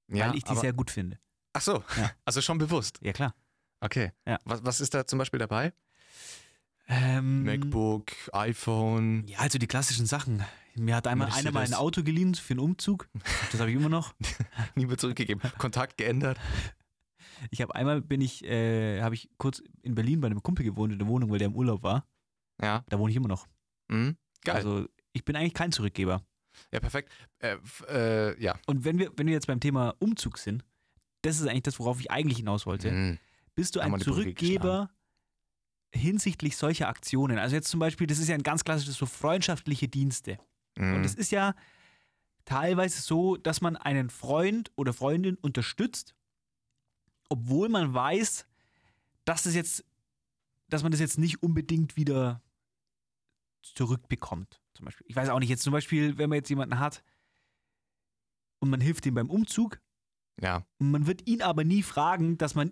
Ja, 0.08 0.28
weil 0.28 0.36
ich 0.36 0.44
die 0.44 0.50
aber- 0.50 0.60
sehr 0.60 0.72
gut 0.72 0.90
finde. 0.90 1.18
Ach 1.52 1.60
so, 1.60 1.82
Ja. 1.96 2.10
also 2.24 2.40
schon 2.40 2.58
bewusst. 2.58 2.98
Ja, 3.02 3.12
klar. 3.12 3.34
Okay. 3.80 4.12
Ja. 4.26 4.38
Was, 4.44 4.64
was 4.64 4.80
ist 4.80 4.94
da 4.94 5.06
zum 5.06 5.18
Beispiel 5.18 5.38
dabei? 5.38 5.72
Ähm, 6.88 7.42
MacBook, 7.44 8.12
iPhone. 8.32 9.26
Ja, 9.26 9.38
also 9.40 9.58
die 9.58 9.66
klassischen 9.66 10.06
Sachen. 10.06 10.44
Mir 10.76 10.94
hat 10.94 11.06
einmal 11.06 11.30
einer 11.32 11.50
mal 11.50 11.64
ein. 11.64 11.74
Auto 11.74 12.02
geliehen 12.02 12.34
für 12.34 12.52
einen 12.52 12.60
Umzug. 12.60 13.08
Das 13.52 13.60
habe 13.60 13.70
ich 13.70 13.76
immer 13.76 13.88
noch. 13.88 14.14
Nie 14.76 14.86
mehr 14.86 14.98
zurückgegeben. 14.98 15.42
Kontakt 15.58 15.96
geändert. 15.96 16.38
Ich 17.50 17.60
habe 17.60 17.74
einmal 17.74 18.00
bin 18.02 18.20
ich, 18.20 18.44
äh, 18.44 19.00
habe 19.02 19.14
ich 19.14 19.28
kurz 19.36 19.62
in 19.82 19.94
Berlin 19.94 20.20
bei 20.20 20.26
einem 20.26 20.42
Kumpel 20.42 20.64
gewohnt 20.64 20.92
in 20.92 20.98
der 20.98 21.08
Wohnung, 21.08 21.30
weil 21.30 21.38
der 21.38 21.48
im 21.48 21.56
Urlaub 21.56 21.82
war. 21.82 22.06
Ja. 22.62 22.84
Da 22.88 22.98
wohne 22.98 23.10
ich 23.10 23.16
immer 23.16 23.28
noch. 23.28 23.46
Mhm. 23.88 24.16
Geil. 24.44 24.56
Also 24.56 24.86
ich 25.16 25.24
bin 25.24 25.34
eigentlich 25.36 25.54
kein 25.54 25.72
Zurückgeber. 25.72 26.22
ja, 26.72 26.80
perfekt. 26.80 27.10
Äh, 27.38 27.56
äh, 27.88 28.40
ja. 28.42 28.58
Und 28.66 28.84
wenn 28.84 28.98
wir, 28.98 29.10
wenn 29.16 29.26
wir 29.26 29.34
jetzt 29.34 29.46
beim 29.46 29.60
Thema 29.60 29.94
Umzug 29.98 30.38
sind, 30.38 30.64
das 31.22 31.40
ist 31.40 31.46
eigentlich 31.48 31.62
das, 31.64 31.78
worauf 31.78 31.98
ich 32.00 32.10
eigentlich 32.10 32.38
hinaus 32.38 32.66
wollte. 32.66 32.90
Mhm. 32.92 33.18
Bist 33.54 33.74
du 33.74 33.82
Haben 33.82 33.94
ein 33.94 34.00
Zurückgeber 34.00 34.90
hinsichtlich 35.92 36.56
solcher 36.56 36.88
Aktionen? 36.88 37.38
Also 37.38 37.56
jetzt 37.56 37.68
zum 37.68 37.80
Beispiel, 37.80 38.06
das 38.06 38.18
ist 38.18 38.28
ja 38.28 38.34
ein 38.34 38.42
ganz 38.42 38.64
klassisches 38.64 38.96
so 38.96 39.06
freundschaftliche 39.06 39.88
Dienste. 39.88 40.38
Und 40.76 40.98
Mhm. 40.98 41.04
es 41.04 41.14
ist 41.14 41.30
ja 41.32 41.54
teilweise 42.44 43.00
so, 43.00 43.36
dass 43.36 43.60
man 43.62 43.76
einen 43.76 44.10
Freund 44.10 44.70
oder 44.76 44.92
Freundin 44.92 45.36
unterstützt, 45.36 46.14
obwohl 47.28 47.68
man 47.70 47.92
weiß, 47.94 48.46
dass 49.24 49.44
das 49.44 49.54
jetzt, 49.54 49.84
dass 50.68 50.82
man 50.82 50.92
das 50.92 51.00
jetzt 51.00 51.18
nicht 51.18 51.42
unbedingt 51.42 51.96
wieder 51.96 52.42
zurückbekommt. 53.62 54.60
Zum 54.76 54.84
Beispiel. 54.84 55.06
Ich 55.08 55.16
weiß 55.16 55.28
auch 55.30 55.38
nicht, 55.40 55.48
jetzt 55.48 55.62
zum 55.62 55.72
Beispiel, 55.72 56.18
wenn 56.18 56.28
man 56.28 56.36
jetzt 56.36 56.48
jemanden 56.50 56.78
hat 56.78 57.02
und 58.60 58.70
man 58.70 58.80
hilft 58.80 59.06
ihm 59.06 59.14
beim 59.14 59.30
Umzug 59.30 59.80
ja. 60.40 60.66
und 60.78 60.90
man 60.90 61.06
wird 61.06 61.26
ihn 61.26 61.42
aber 61.42 61.64
nie 61.64 61.82
fragen, 61.82 62.38
dass 62.38 62.54
man 62.54 62.70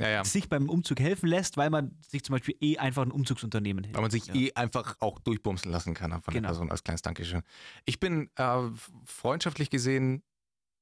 Ja, 0.00 0.08
ja. 0.08 0.24
sich 0.24 0.48
beim 0.48 0.68
Umzug 0.68 1.00
helfen 1.00 1.28
lässt, 1.28 1.56
weil 1.56 1.70
man 1.70 1.96
sich 2.06 2.24
zum 2.24 2.34
Beispiel 2.34 2.56
eh 2.60 2.78
einfach 2.78 3.02
ein 3.02 3.10
Umzugsunternehmen 3.12 3.84
hilft. 3.84 3.94
Weil 3.96 4.02
man 4.02 4.10
sich 4.10 4.26
ja. 4.26 4.34
eh 4.34 4.52
einfach 4.54 4.96
auch 5.00 5.18
durchbumsen 5.20 5.70
lassen 5.70 5.94
kann 5.94 6.10
von 6.22 6.32
Genau. 6.34 6.48
der 6.48 6.48
Person 6.48 6.70
als 6.70 6.82
kleines 6.82 7.02
Dankeschön. 7.02 7.42
Ich 7.84 8.00
bin 8.00 8.30
äh, 8.36 8.58
freundschaftlich 9.04 9.70
gesehen 9.70 10.22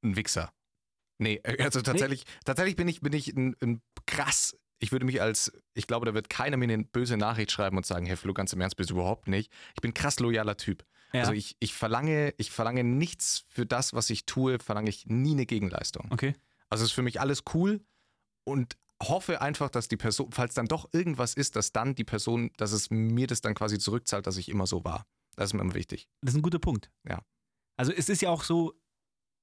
ein 0.04 0.16
Wichser. 0.16 0.52
Nee, 1.18 1.40
äh, 1.44 1.62
also 1.62 1.82
tatsächlich, 1.82 2.24
tatsächlich 2.44 2.74
bin 2.76 2.88
ich, 2.88 3.00
bin 3.00 3.12
ich 3.12 3.28
ein, 3.28 3.54
ein 3.60 3.82
krass. 4.06 4.56
Ich 4.82 4.90
würde 4.90 5.06
mich 5.06 5.22
als, 5.22 5.52
ich 5.74 5.86
glaube, 5.86 6.06
da 6.06 6.12
wird 6.14 6.28
keiner 6.28 6.56
mir 6.56 6.64
eine 6.64 6.82
böse 6.82 7.16
Nachricht 7.16 7.52
schreiben 7.52 7.76
und 7.76 7.86
sagen, 7.86 8.04
Herr 8.04 8.16
Flo, 8.16 8.34
ganz 8.34 8.52
im 8.52 8.60
Ernst, 8.60 8.76
bist 8.76 8.90
du 8.90 8.94
überhaupt 8.94 9.28
nicht. 9.28 9.52
Ich 9.76 9.80
bin 9.80 9.92
ein 9.92 9.94
krass 9.94 10.18
loyaler 10.18 10.56
Typ. 10.56 10.84
Ja. 11.12 11.20
Also 11.20 11.32
ich, 11.32 11.56
ich 11.60 11.72
verlange, 11.72 12.34
ich 12.36 12.50
verlange 12.50 12.82
nichts 12.82 13.44
für 13.48 13.64
das, 13.64 13.94
was 13.94 14.10
ich 14.10 14.26
tue, 14.26 14.58
verlange 14.58 14.90
ich 14.90 15.06
nie 15.06 15.32
eine 15.32 15.46
Gegenleistung. 15.46 16.08
okay. 16.10 16.34
Also 16.68 16.84
ist 16.84 16.92
für 16.92 17.02
mich 17.02 17.20
alles 17.20 17.44
cool 17.52 17.84
und 18.44 18.76
hoffe 19.00 19.40
einfach, 19.40 19.68
dass 19.68 19.88
die 19.88 19.98
Person, 19.98 20.32
falls 20.32 20.54
dann 20.54 20.66
doch 20.66 20.88
irgendwas 20.92 21.34
ist, 21.34 21.54
dass 21.54 21.70
dann 21.70 21.94
die 21.94 22.04
Person, 22.04 22.50
dass 22.56 22.72
es 22.72 22.90
mir 22.90 23.26
das 23.26 23.40
dann 23.40 23.54
quasi 23.54 23.78
zurückzahlt, 23.78 24.26
dass 24.26 24.36
ich 24.36 24.48
immer 24.48 24.66
so 24.66 24.82
war. 24.82 25.06
Das 25.36 25.50
ist 25.50 25.54
mir 25.54 25.60
immer 25.60 25.74
wichtig. 25.74 26.08
Das 26.22 26.32
ist 26.32 26.38
ein 26.38 26.42
guter 26.42 26.58
Punkt. 26.58 26.90
Ja. 27.06 27.22
Also 27.76 27.92
es 27.92 28.08
ist 28.08 28.22
ja 28.22 28.30
auch 28.30 28.42
so, 28.42 28.72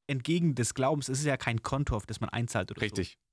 entgegen 0.09 0.55
des 0.55 0.73
Glaubens, 0.73 1.07
es 1.07 1.19
ist 1.19 1.25
ja 1.25 1.37
kein 1.37 1.61
Konto, 1.61 1.95
auf 1.95 2.05
das 2.05 2.19
man 2.19 2.29
einzahlt 2.29 2.71
oder 2.71 2.81
Richtig. 2.81 3.11
so. 3.11 3.28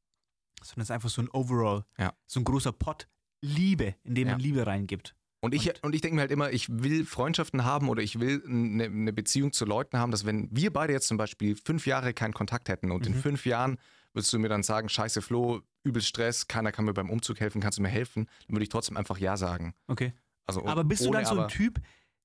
Sondern 0.62 0.82
es 0.82 0.86
ist 0.88 0.90
einfach 0.90 1.08
so 1.10 1.22
ein 1.22 1.28
Overall, 1.30 1.84
Ja. 1.98 2.12
so 2.26 2.40
ein 2.40 2.44
großer 2.44 2.72
Pot 2.72 3.08
Liebe, 3.42 3.94
in 4.04 4.14
dem 4.14 4.28
man 4.28 4.38
Ja. 4.40 4.44
Liebe 4.44 4.66
reingibt. 4.66 5.14
Und 5.40 5.54
ich, 5.54 5.68
Und- 5.68 5.84
und 5.84 5.94
ich 5.94 6.00
denke 6.00 6.16
mir 6.16 6.22
halt 6.22 6.30
immer, 6.32 6.50
ich 6.50 6.68
will 6.70 7.04
Freundschaften 7.04 7.64
haben 7.64 7.88
oder 7.88 8.02
ich 8.02 8.18
will 8.18 8.42
eine, 8.46 8.84
eine 8.84 9.12
Beziehung 9.12 9.52
zu 9.52 9.64
Leuten 9.64 9.98
haben, 9.98 10.10
dass 10.10 10.24
wenn 10.24 10.48
wir 10.50 10.72
beide 10.72 10.92
jetzt 10.92 11.06
zum 11.08 11.18
Beispiel 11.18 11.54
fünf 11.56 11.86
Jahre 11.86 12.14
keinen 12.14 12.32
Kontakt 12.32 12.68
hätten 12.68 12.90
und 12.90 13.06
in 13.06 13.12
Mhm. 13.14 13.20
fünf 13.20 13.46
Jahren 13.46 13.78
würdest 14.14 14.32
du 14.32 14.38
mir 14.38 14.48
dann 14.48 14.62
sagen, 14.62 14.88
scheiße 14.88 15.20
Flo, 15.22 15.60
übel 15.84 16.00
Stress, 16.02 16.48
keiner 16.48 16.72
kann 16.72 16.86
mir 16.86 16.94
beim 16.94 17.10
Umzug 17.10 17.38
helfen, 17.38 17.60
kannst 17.60 17.78
du 17.78 17.82
mir 17.82 17.88
helfen, 17.90 18.26
dann 18.46 18.56
würde 18.56 18.62
ich 18.64 18.70
trotzdem 18.70 18.96
einfach 18.96 19.18
Ja 19.18 19.36
sagen. 19.36 19.74
Okay. 19.86 20.14
Also 20.46 20.64
Aber 20.66 20.82
bist 20.84 21.04
du 21.04 21.10
dann 21.12 21.26
so 21.26 21.38
ein 21.38 21.48
Typ, 21.48 21.80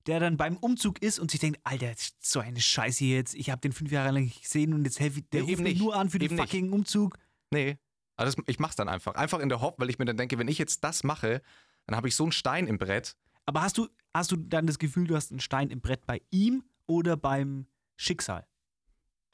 der 0.06 0.18
dann 0.18 0.36
beim 0.38 0.56
Umzug 0.56 1.00
ist 1.02 1.20
und 1.20 1.30
sich 1.30 1.38
denkt, 1.38 1.60
Alter, 1.64 1.92
so 2.18 2.40
eine 2.40 2.60
Scheiße 2.60 3.04
jetzt, 3.04 3.34
ich 3.34 3.50
habe 3.50 3.60
den 3.60 3.72
fünf 3.72 3.92
Jahre 3.92 4.10
lang 4.10 4.24
nicht 4.24 4.42
gesehen 4.42 4.72
und 4.72 4.84
jetzt 4.84 4.98
helfe 4.98 5.20
ich, 5.20 5.28
der 5.28 5.42
ruft 5.42 5.58
mich 5.58 5.74
nicht. 5.74 5.78
nur 5.82 5.94
an 5.94 6.08
für 6.08 6.18
den 6.18 6.26
Eben 6.26 6.36
nicht. 6.36 6.44
fucking 6.44 6.72
Umzug. 6.72 7.18
Nee. 7.50 7.76
Also 8.22 8.36
das, 8.36 8.44
ich 8.46 8.58
mach's 8.58 8.76
dann 8.76 8.88
einfach. 8.88 9.14
Einfach 9.14 9.40
in 9.40 9.48
der 9.48 9.60
Hoffnung, 9.60 9.80
weil 9.80 9.90
ich 9.90 9.98
mir 9.98 10.04
dann 10.04 10.16
denke, 10.16 10.38
wenn 10.38 10.48
ich 10.48 10.58
jetzt 10.58 10.84
das 10.84 11.04
mache, 11.04 11.42
dann 11.86 11.96
habe 11.96 12.08
ich 12.08 12.16
so 12.16 12.24
einen 12.24 12.32
Stein 12.32 12.66
im 12.66 12.78
Brett. 12.78 13.16
Aber 13.46 13.62
hast 13.62 13.76
du, 13.78 13.88
hast 14.14 14.30
du 14.30 14.36
dann 14.36 14.66
das 14.66 14.78
Gefühl, 14.78 15.06
du 15.06 15.16
hast 15.16 15.30
einen 15.32 15.40
Stein 15.40 15.70
im 15.70 15.80
Brett 15.80 16.06
bei 16.06 16.20
ihm 16.30 16.64
oder 16.86 17.16
beim 17.16 17.66
Schicksal? 17.96 18.46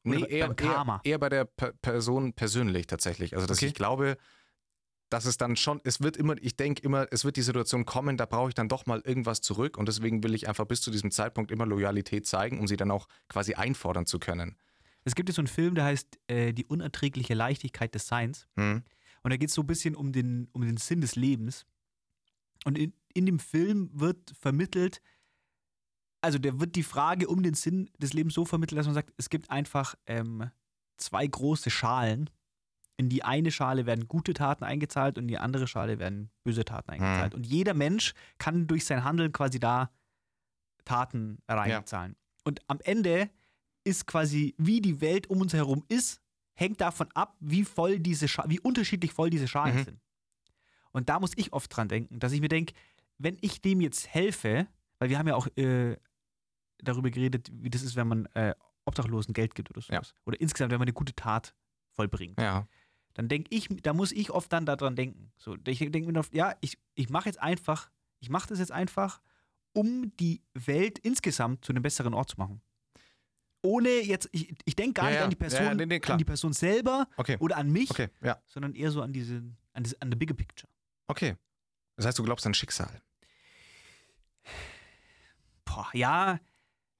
Nee, 0.05 0.19
Oder 0.19 0.31
eher, 0.31 0.47
beim 0.47 0.57
Karma? 0.57 1.01
Eher, 1.05 1.11
eher 1.13 1.19
bei 1.19 1.29
der 1.29 1.45
Per- 1.45 1.73
Person 1.73 2.33
persönlich 2.33 2.87
tatsächlich. 2.87 3.35
Also, 3.35 3.47
dass 3.47 3.59
Okay. 3.59 3.67
ich 3.67 3.75
glaube, 3.75 4.17
dass 5.11 5.25
es 5.25 5.37
dann 5.37 5.57
schon, 5.57 5.81
es 5.85 6.01
wird 6.01 6.17
immer, 6.17 6.37
ich 6.41 6.57
denke 6.57 6.83
immer, 6.83 7.07
es 7.11 7.25
wird 7.25 7.37
die 7.37 7.43
Situation 7.43 7.85
kommen, 7.85 8.17
da 8.17 8.27
brauche 8.27 8.49
ich 8.51 8.55
dann 8.55 8.69
doch 8.69 8.87
mal 8.87 9.01
irgendwas 9.05 9.41
zurück 9.41 9.77
und 9.77 9.87
deswegen 9.89 10.23
will 10.23 10.35
ich 10.35 10.49
einfach 10.49 10.67
bis 10.67 10.81
zu 10.81 10.91
diesem 10.91 11.11
Zeitpunkt 11.11 11.51
immer 11.51 11.67
Loyalität 11.67 12.27
zeigen, 12.27 12.59
um 12.59 12.67
sie 12.67 12.77
dann 12.77 12.91
auch 12.91 13.09
quasi 13.29 13.55
einfordern 13.55 14.07
zu 14.07 14.19
können. 14.19 14.57
Es 15.09 15.15
gibt 15.15 15.29
jetzt 15.29 15.37
so 15.37 15.43
einen 15.43 15.49
Film, 15.49 15.75
der 15.75 15.85
heißt 15.85 16.19
äh, 16.29 16.53
Die 16.53 16.67
unerträgliche 16.67 17.35
Leichtigkeit 17.35 17.95
des 17.95 18.07
Seins. 18.07 18.47
Hm? 18.57 18.83
Und 19.23 19.33
da 19.33 19.37
geht 19.37 19.49
es 19.49 19.55
so 19.55 19.63
ein 19.63 19.67
bisschen 19.67 19.97
um 19.97 20.13
den, 20.13 20.49
um 20.53 20.63
den 20.63 20.77
Sinn 20.77 21.01
des 21.01 21.17
Lebens. 21.17 21.67
Und 22.65 22.79
in, 22.79 22.93
in 23.15 23.27
dem 23.27 23.39
Film 23.39 23.91
wird 23.93 24.35
vermittelt, 24.39 25.01
also 26.21 26.39
da 26.39 26.59
wird 26.61 26.77
die 26.77 26.83
Frage 26.83 27.29
um 27.29 27.43
den 27.43 27.55
Sinn 27.55 27.91
des 27.99 28.13
Lebens 28.13 28.35
so 28.35 28.45
vermittelt, 28.45 28.79
dass 28.79 28.87
man 28.87 28.95
sagt, 28.95 29.13
es 29.17 29.31
gibt 29.31 29.51
einfach 29.51 29.95
ähm, 30.07 30.51
zwei 30.97 31.27
große 31.27 31.71
Schalen. 31.71 32.31
In 32.97 33.09
die 33.09 33.23
eine 33.23 33.53
Schale 33.53 33.87
werden 33.87 34.09
gute 34.09 34.35
Taten 34.35 34.65
eingezahlt 34.65 35.19
und 35.19 35.25
in 35.25 35.29
die 35.29 35.39
andere 35.39 35.69
Schale 35.69 35.99
werden 35.99 36.31
böse 36.43 36.65
Taten 36.65 36.91
eingezahlt. 36.91 37.35
Und 37.35 37.47
jeder 37.47 37.75
Mensch 37.75 38.13
kann 38.39 38.67
durch 38.67 38.85
sein 38.85 39.05
Handeln 39.05 39.33
quasi 39.33 39.61
da 39.61 39.91
Taten 40.85 41.39
reinzahlen. 41.49 42.17
Und 42.45 42.61
am 42.67 42.81
Ende 42.81 43.31
ist 43.89 44.07
quasi, 44.07 44.55
wie 44.59 44.81
die 44.81 45.01
Welt 45.01 45.29
um 45.31 45.41
uns 45.41 45.53
herum 45.53 45.85
ist, 45.89 46.21
hängt 46.55 46.81
davon 46.81 47.09
ab, 47.15 47.37
wie 47.41 47.65
voll 47.65 47.99
diese 47.99 48.29
Scha 48.29 48.45
wie 48.49 48.61
unterschiedlich 48.61 49.13
voll 49.13 49.31
diese 49.31 49.49
Schalen 49.49 49.77
Mhm. 49.77 49.85
sind. 49.85 50.01
Und 50.93 51.09
da 51.09 51.19
muss 51.21 51.33
ich 51.37 51.53
oft 51.53 51.75
dran 51.75 51.89
denken, 51.89 52.19
dass 52.19 52.33
ich 52.33 52.41
mir 52.41 52.49
denke, 52.49 52.75
wenn 53.19 53.37
ich 53.41 53.61
dem 53.61 53.81
jetzt 53.81 54.09
helfe, 54.09 54.67
weil 54.99 55.09
wir 55.11 55.19
haben 55.19 55.29
ja 55.29 55.35
auch 55.37 55.47
äh, 55.57 55.97
darüber 56.79 57.11
geredet, 57.11 57.51
wie 57.53 57.71
das 57.71 57.83
ist, 57.83 57.97
wenn 57.97 58.09
man 58.09 58.27
äh, 58.35 58.55
Obdachlosen 58.85 59.35
Geld 59.35 59.55
gibt 59.55 59.71
oder 59.71 59.81
sowas. 59.81 60.15
Oder 60.25 60.41
insgesamt, 60.41 60.71
wenn 60.73 60.79
man 60.79 60.87
eine 60.87 60.93
gute 60.95 61.15
Tat 61.15 61.55
vollbringt. 61.93 62.41
Ja. 62.41 62.67
Dann 63.15 63.29
denke 63.29 63.55
ich, 63.55 63.69
da 63.83 63.93
muss 63.93 64.13
ich 64.13 64.31
oft 64.31 64.53
dann 64.53 64.65
daran 64.67 64.95
denken. 64.97 65.33
So, 65.37 65.57
ich 65.67 65.79
denke 65.79 66.11
mir 66.11 66.19
oft, 66.21 66.35
ja, 66.35 66.55
ich, 66.61 66.79
ich 66.95 67.09
mache 67.11 67.29
jetzt 67.29 67.41
einfach, 67.41 67.91
ich 68.21 68.31
mache 68.31 68.49
das 68.49 68.59
jetzt 68.61 68.73
einfach, 68.73 69.21
um 69.73 70.17
die 70.19 70.43
Welt 70.55 70.99
insgesamt 71.01 71.65
zu 71.65 71.73
einem 71.73 71.83
besseren 71.83 72.15
Ort 72.15 72.31
zu 72.31 72.37
machen. 72.39 72.61
Ohne 73.69 73.89
jetzt, 74.01 74.29
ich, 74.33 74.55
ich 74.65 74.75
denke 74.77 74.95
gar 75.01 75.05
Ja, 75.05 75.11
nicht 75.11 75.19
ja. 75.19 75.25
an 75.25 75.31
die 75.31 75.37
Person, 75.37 75.63
ja, 75.65 75.75
nee, 75.75 75.87
nee, 75.87 76.01
an 76.07 76.19
die 76.19 76.25
Person 76.25 76.53
selber 76.53 77.07
Okay. 77.17 77.37
oder 77.41 77.57
an 77.59 77.71
mich, 77.71 77.91
Okay, 77.91 78.09
ja. 78.23 78.41
sondern 78.47 78.75
eher 78.75 78.91
so 78.91 79.03
an 79.03 79.13
diese, 79.13 79.43
an 79.75 79.83
diese, 79.85 80.01
an 80.01 80.11
the 80.11 80.17
bigger 80.17 80.35
picture. 80.35 80.69
Okay. 81.07 81.37
Das 81.97 82.07
heißt, 82.07 82.19
du 82.19 82.23
glaubst 82.23 82.47
an 82.47 82.55
Schicksal. 82.55 82.91
Boah, 85.65 85.89
ja, 85.93 86.41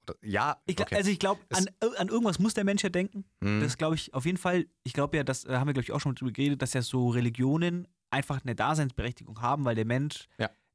Oder, 0.03 0.15
ja, 0.21 0.61
ich, 0.65 0.79
okay. 0.79 0.95
also 0.95 1.09
ich 1.09 1.19
glaube, 1.19 1.41
an, 1.51 1.67
an 1.97 2.07
irgendwas 2.09 2.39
muss 2.39 2.53
der 2.53 2.63
Mensch 2.63 2.83
ja 2.83 2.89
denken. 2.89 3.25
Hm. 3.43 3.61
Das 3.61 3.77
glaube 3.77 3.95
ich 3.95 4.13
auf 4.13 4.25
jeden 4.25 4.37
Fall, 4.37 4.65
ich 4.83 4.93
glaube 4.93 5.17
ja, 5.17 5.23
das 5.23 5.45
äh, 5.45 5.53
haben 5.55 5.67
wir, 5.67 5.73
glaube 5.73 5.83
ich, 5.83 5.91
auch 5.91 5.99
schon 6.01 6.15
drüber 6.15 6.31
geredet, 6.31 6.61
dass 6.61 6.73
ja 6.73 6.81
so 6.81 7.09
Religionen 7.09 7.87
einfach 8.11 8.41
eine 8.43 8.55
Daseinsberechtigung 8.55 9.41
haben, 9.41 9.65
weil 9.65 9.75
der 9.75 9.85
Mensch 9.85 10.27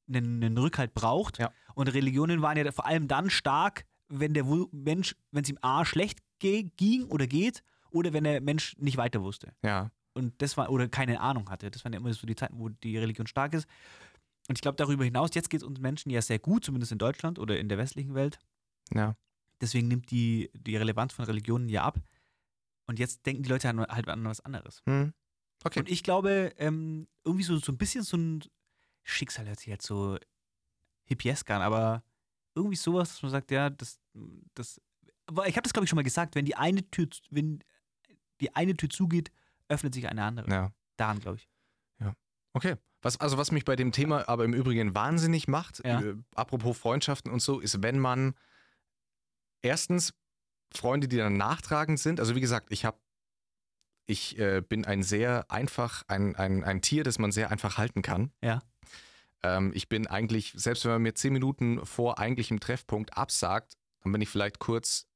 einen, 0.08 0.42
einen 0.42 0.58
Rückhalt 0.58 0.94
braucht. 0.94 1.38
Ja. 1.38 1.52
Und 1.74 1.88
Religionen 1.88 2.42
waren 2.42 2.56
ja 2.56 2.70
vor 2.72 2.86
allem 2.86 3.08
dann 3.08 3.30
stark, 3.30 3.86
wenn 4.08 4.34
der 4.34 4.44
Mensch, 4.72 5.16
wenn 5.30 5.44
es 5.44 5.50
ihm 5.50 5.58
A 5.62 5.84
schlecht 5.84 6.20
ging 6.38 7.04
oder 7.04 7.26
geht, 7.26 7.62
oder 7.90 8.12
wenn 8.12 8.24
der 8.24 8.40
Mensch 8.40 8.76
nicht 8.78 8.96
weiter 8.96 9.22
wusste. 9.22 9.54
ja. 9.62 9.90
Und 10.16 10.40
das 10.40 10.56
war, 10.56 10.70
oder 10.70 10.86
keine 10.86 11.20
Ahnung 11.20 11.50
hatte. 11.50 11.72
Das 11.72 11.84
waren 11.84 11.92
ja 11.92 11.98
immer 11.98 12.12
so 12.14 12.24
die 12.24 12.36
Zeiten, 12.36 12.56
wo 12.56 12.68
die 12.68 12.96
Religion 12.96 13.26
stark 13.26 13.52
ist. 13.52 13.66
Und 14.48 14.56
ich 14.56 14.62
glaube, 14.62 14.76
darüber 14.76 15.04
hinaus, 15.04 15.30
jetzt 15.34 15.50
geht 15.50 15.62
es 15.62 15.66
uns 15.66 15.80
Menschen 15.80 16.08
ja 16.10 16.22
sehr 16.22 16.38
gut, 16.38 16.64
zumindest 16.64 16.92
in 16.92 16.98
Deutschland 16.98 17.38
oder 17.40 17.58
in 17.58 17.68
der 17.68 17.78
westlichen 17.78 18.14
Welt. 18.14 18.38
Ja. 18.92 19.16
Deswegen 19.60 19.88
nimmt 19.88 20.12
die, 20.12 20.50
die 20.54 20.76
Relevanz 20.76 21.14
von 21.14 21.24
Religionen 21.24 21.68
ja 21.68 21.82
ab. 21.82 21.98
Und 22.86 23.00
jetzt 23.00 23.26
denken 23.26 23.42
die 23.42 23.48
Leute 23.48 23.66
halt 23.68 24.08
an 24.08 24.24
was 24.24 24.40
anderes. 24.40 24.82
Hm. 24.86 25.14
Okay. 25.64 25.80
Und 25.80 25.88
ich 25.88 26.04
glaube, 26.04 26.52
ähm, 26.58 27.08
irgendwie 27.24 27.44
so, 27.44 27.58
so 27.58 27.72
ein 27.72 27.78
bisschen 27.78 28.04
so 28.04 28.16
ein 28.16 28.44
Schicksal 29.02 29.46
hört 29.48 29.58
sich 29.58 29.68
jetzt 29.68 29.86
so 29.86 30.18
hippiesk 31.06 31.50
an, 31.50 31.62
aber 31.62 32.04
irgendwie 32.54 32.76
sowas, 32.76 33.10
dass 33.10 33.22
man 33.22 33.30
sagt, 33.30 33.50
ja, 33.50 33.70
das, 33.70 34.00
das, 34.54 34.80
aber 35.26 35.48
ich 35.48 35.56
habe 35.56 35.62
das 35.62 35.72
glaube 35.72 35.84
ich 35.84 35.90
schon 35.90 35.96
mal 35.96 36.02
gesagt, 36.02 36.34
wenn 36.34 36.44
die 36.44 36.54
eine 36.56 36.88
Tür, 36.90 37.08
wenn 37.30 37.60
die 38.40 38.54
eine 38.54 38.76
Tür 38.76 38.90
zugeht, 38.90 39.30
öffnet 39.68 39.94
sich 39.94 40.08
eine 40.08 40.22
andere. 40.24 40.50
ja. 40.50 40.72
Daran 40.96 41.18
glaube 41.20 41.38
ich. 41.38 41.48
Okay. 42.56 42.76
Was, 43.02 43.18
also 43.20 43.36
was 43.36 43.50
mich 43.50 43.64
bei 43.64 43.74
dem 43.74 43.90
Thema 43.90 44.28
aber 44.28 44.44
im 44.44 44.54
Übrigen 44.54 44.94
wahnsinnig 44.94 45.48
macht, 45.48 45.84
Ja. 45.84 46.00
äh, 46.00 46.14
apropos 46.36 46.78
Freundschaften 46.78 47.32
und 47.32 47.40
so, 47.40 47.58
ist, 47.58 47.82
wenn 47.82 47.98
man 47.98 48.34
erstens 49.60 50.14
Freunde, 50.72 51.08
die 51.08 51.16
dann 51.16 51.36
nachtragend 51.36 51.98
sind. 51.98 52.20
Also 52.20 52.36
wie 52.36 52.40
gesagt, 52.40 52.68
ich 52.70 52.84
habe, 52.84 52.96
ich 54.06 54.38
äh, 54.38 54.60
bin 54.60 54.84
ein 54.84 55.02
sehr 55.02 55.50
einfach, 55.50 56.04
ein, 56.06 56.36
ein, 56.36 56.62
ein 56.62 56.80
Tier, 56.80 57.02
das 57.02 57.18
man 57.18 57.32
sehr 57.32 57.50
einfach 57.50 57.76
halten 57.76 58.02
kann. 58.02 58.30
Ja. 58.40 58.62
Ähm, 59.44 59.72
ich 59.74 59.88
bin 59.88 60.06
eigentlich, 60.06 60.52
selbst 60.56 60.84
wenn 60.84 60.92
man 60.92 61.02
mir 61.02 61.14
zehn 61.14 61.32
Minuten 61.32 61.84
vor 61.84 62.18
eigentlichem 62.18 62.58
Treffpunkt 62.60 63.16
absagt, 63.16 63.76
dann 64.02 64.10
bin 64.12 64.20
ich 64.22 64.28
vielleicht 64.30 64.58
kurz 64.58 65.06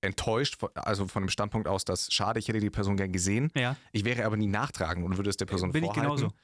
enttäuscht, 0.00 0.56
von- 0.60 0.70
also 0.74 1.08
von 1.08 1.24
dem 1.24 1.28
Standpunkt 1.28 1.66
aus, 1.66 1.84
dass 1.84 2.12
schade, 2.12 2.38
ich 2.38 2.46
hätte 2.48 2.60
die 2.60 2.70
Person 2.70 2.96
gern 2.96 3.10
gesehen. 3.12 3.50
Ja. 3.56 3.76
Ich 3.92 4.04
wäre 4.04 4.24
aber 4.24 4.36
nie 4.36 4.46
nachtragend 4.46 5.04
und 5.04 5.16
würde 5.16 5.28
es 5.30 5.36
der 5.36 5.46
Person 5.46 5.72
Bin 5.72 5.82
ich 5.84 5.88
vorhalten. 5.92 6.16
genauso. 6.16 6.34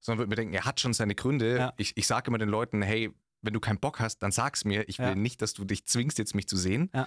Sondern 0.00 0.20
würde 0.20 0.30
mir 0.30 0.36
denken, 0.36 0.54
er 0.54 0.64
hat 0.64 0.80
schon 0.80 0.94
seine 0.94 1.14
Gründe. 1.14 1.56
Ja. 1.58 1.72
Ich, 1.76 1.96
ich 1.96 2.06
sage 2.06 2.28
immer 2.28 2.38
den 2.38 2.48
Leuten, 2.48 2.80
hey, 2.82 3.10
wenn 3.42 3.52
du 3.52 3.60
keinen 3.60 3.78
Bock 3.80 4.00
hast, 4.00 4.18
dann 4.20 4.32
sag's 4.32 4.64
mir. 4.64 4.88
Ich 4.88 4.98
will 4.98 5.08
Ja. 5.08 5.14
nicht, 5.14 5.42
dass 5.42 5.52
du 5.52 5.64
dich 5.64 5.84
zwingst, 5.86 6.18
jetzt 6.18 6.34
mich 6.34 6.48
zu 6.48 6.56
sehen. 6.56 6.90
Ja. 6.94 7.06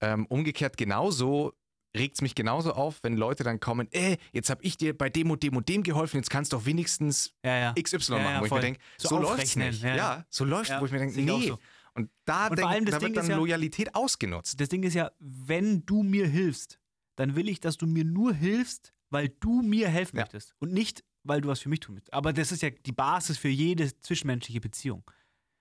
Ähm, 0.00 0.26
umgekehrt 0.26 0.76
genauso 0.76 1.54
regt 1.98 2.16
es 2.16 2.22
mich 2.22 2.34
genauso 2.34 2.72
auf, 2.72 3.00
wenn 3.02 3.16
Leute 3.16 3.44
dann 3.44 3.60
kommen, 3.60 3.88
äh, 3.92 4.16
jetzt 4.32 4.50
habe 4.50 4.62
ich 4.62 4.76
dir 4.76 4.96
bei 4.96 5.10
dem 5.10 5.30
und 5.30 5.42
dem 5.42 5.56
und 5.56 5.68
dem 5.68 5.82
geholfen, 5.82 6.16
jetzt 6.16 6.30
kannst 6.30 6.52
du 6.52 6.56
doch 6.56 6.64
wenigstens 6.66 7.34
Ja, 7.44 7.56
ja. 7.58 7.74
XY 7.74 8.12
Ja, 8.14 8.18
machen, 8.18 8.40
wo 8.40 8.44
ich 8.44 8.48
voll. 8.48 8.58
mir 8.58 8.62
denke, 8.66 8.80
So 8.96 9.08
so, 9.08 9.16
aufrechnen, 9.18 9.68
nicht. 9.70 9.82
ja, 9.82 10.24
so 10.30 10.44
läuft 10.44 10.72
wo 10.80 10.86
ich 10.86 10.92
mir 10.92 10.98
denke, 10.98 11.20
nee. 11.20 11.48
so. 11.48 11.58
Und 11.94 12.10
da, 12.24 12.46
Und 12.48 12.58
denk, 12.58 12.90
da 12.90 12.98
Ding 12.98 13.14
wird 13.14 13.28
dann 13.28 13.36
Loyalität 13.38 13.94
ausgenutzt. 13.94 14.60
Das 14.60 14.68
Ding 14.68 14.84
ist 14.84 14.94
ja, 14.94 15.10
wenn 15.18 15.84
du 15.84 16.02
mir 16.04 16.28
hilfst, 16.28 16.78
dann 17.16 17.34
will 17.34 17.48
ich, 17.48 17.58
dass 17.60 17.76
du 17.76 17.86
mir 17.86 18.04
nur 18.04 18.32
hilfst, 18.34 18.94
weil 19.10 19.28
du 19.40 19.62
mir 19.62 19.88
helfen 19.88 20.16
möchtest 20.16 20.54
und 20.60 20.72
nicht, 20.72 21.02
weil 21.24 21.40
du 21.40 21.48
was 21.48 21.58
für 21.60 21.68
mich 21.68 21.80
tun 21.80 21.94
möchtest. 21.96 22.12
Aber 22.14 22.32
das 22.32 22.52
ist 22.52 22.62
ja 22.62 22.70
die 22.70 22.92
Basis 22.92 23.36
für 23.38 23.48
jede 23.48 23.98
zwischenmenschliche 24.00 24.60
Beziehung. 24.60 25.02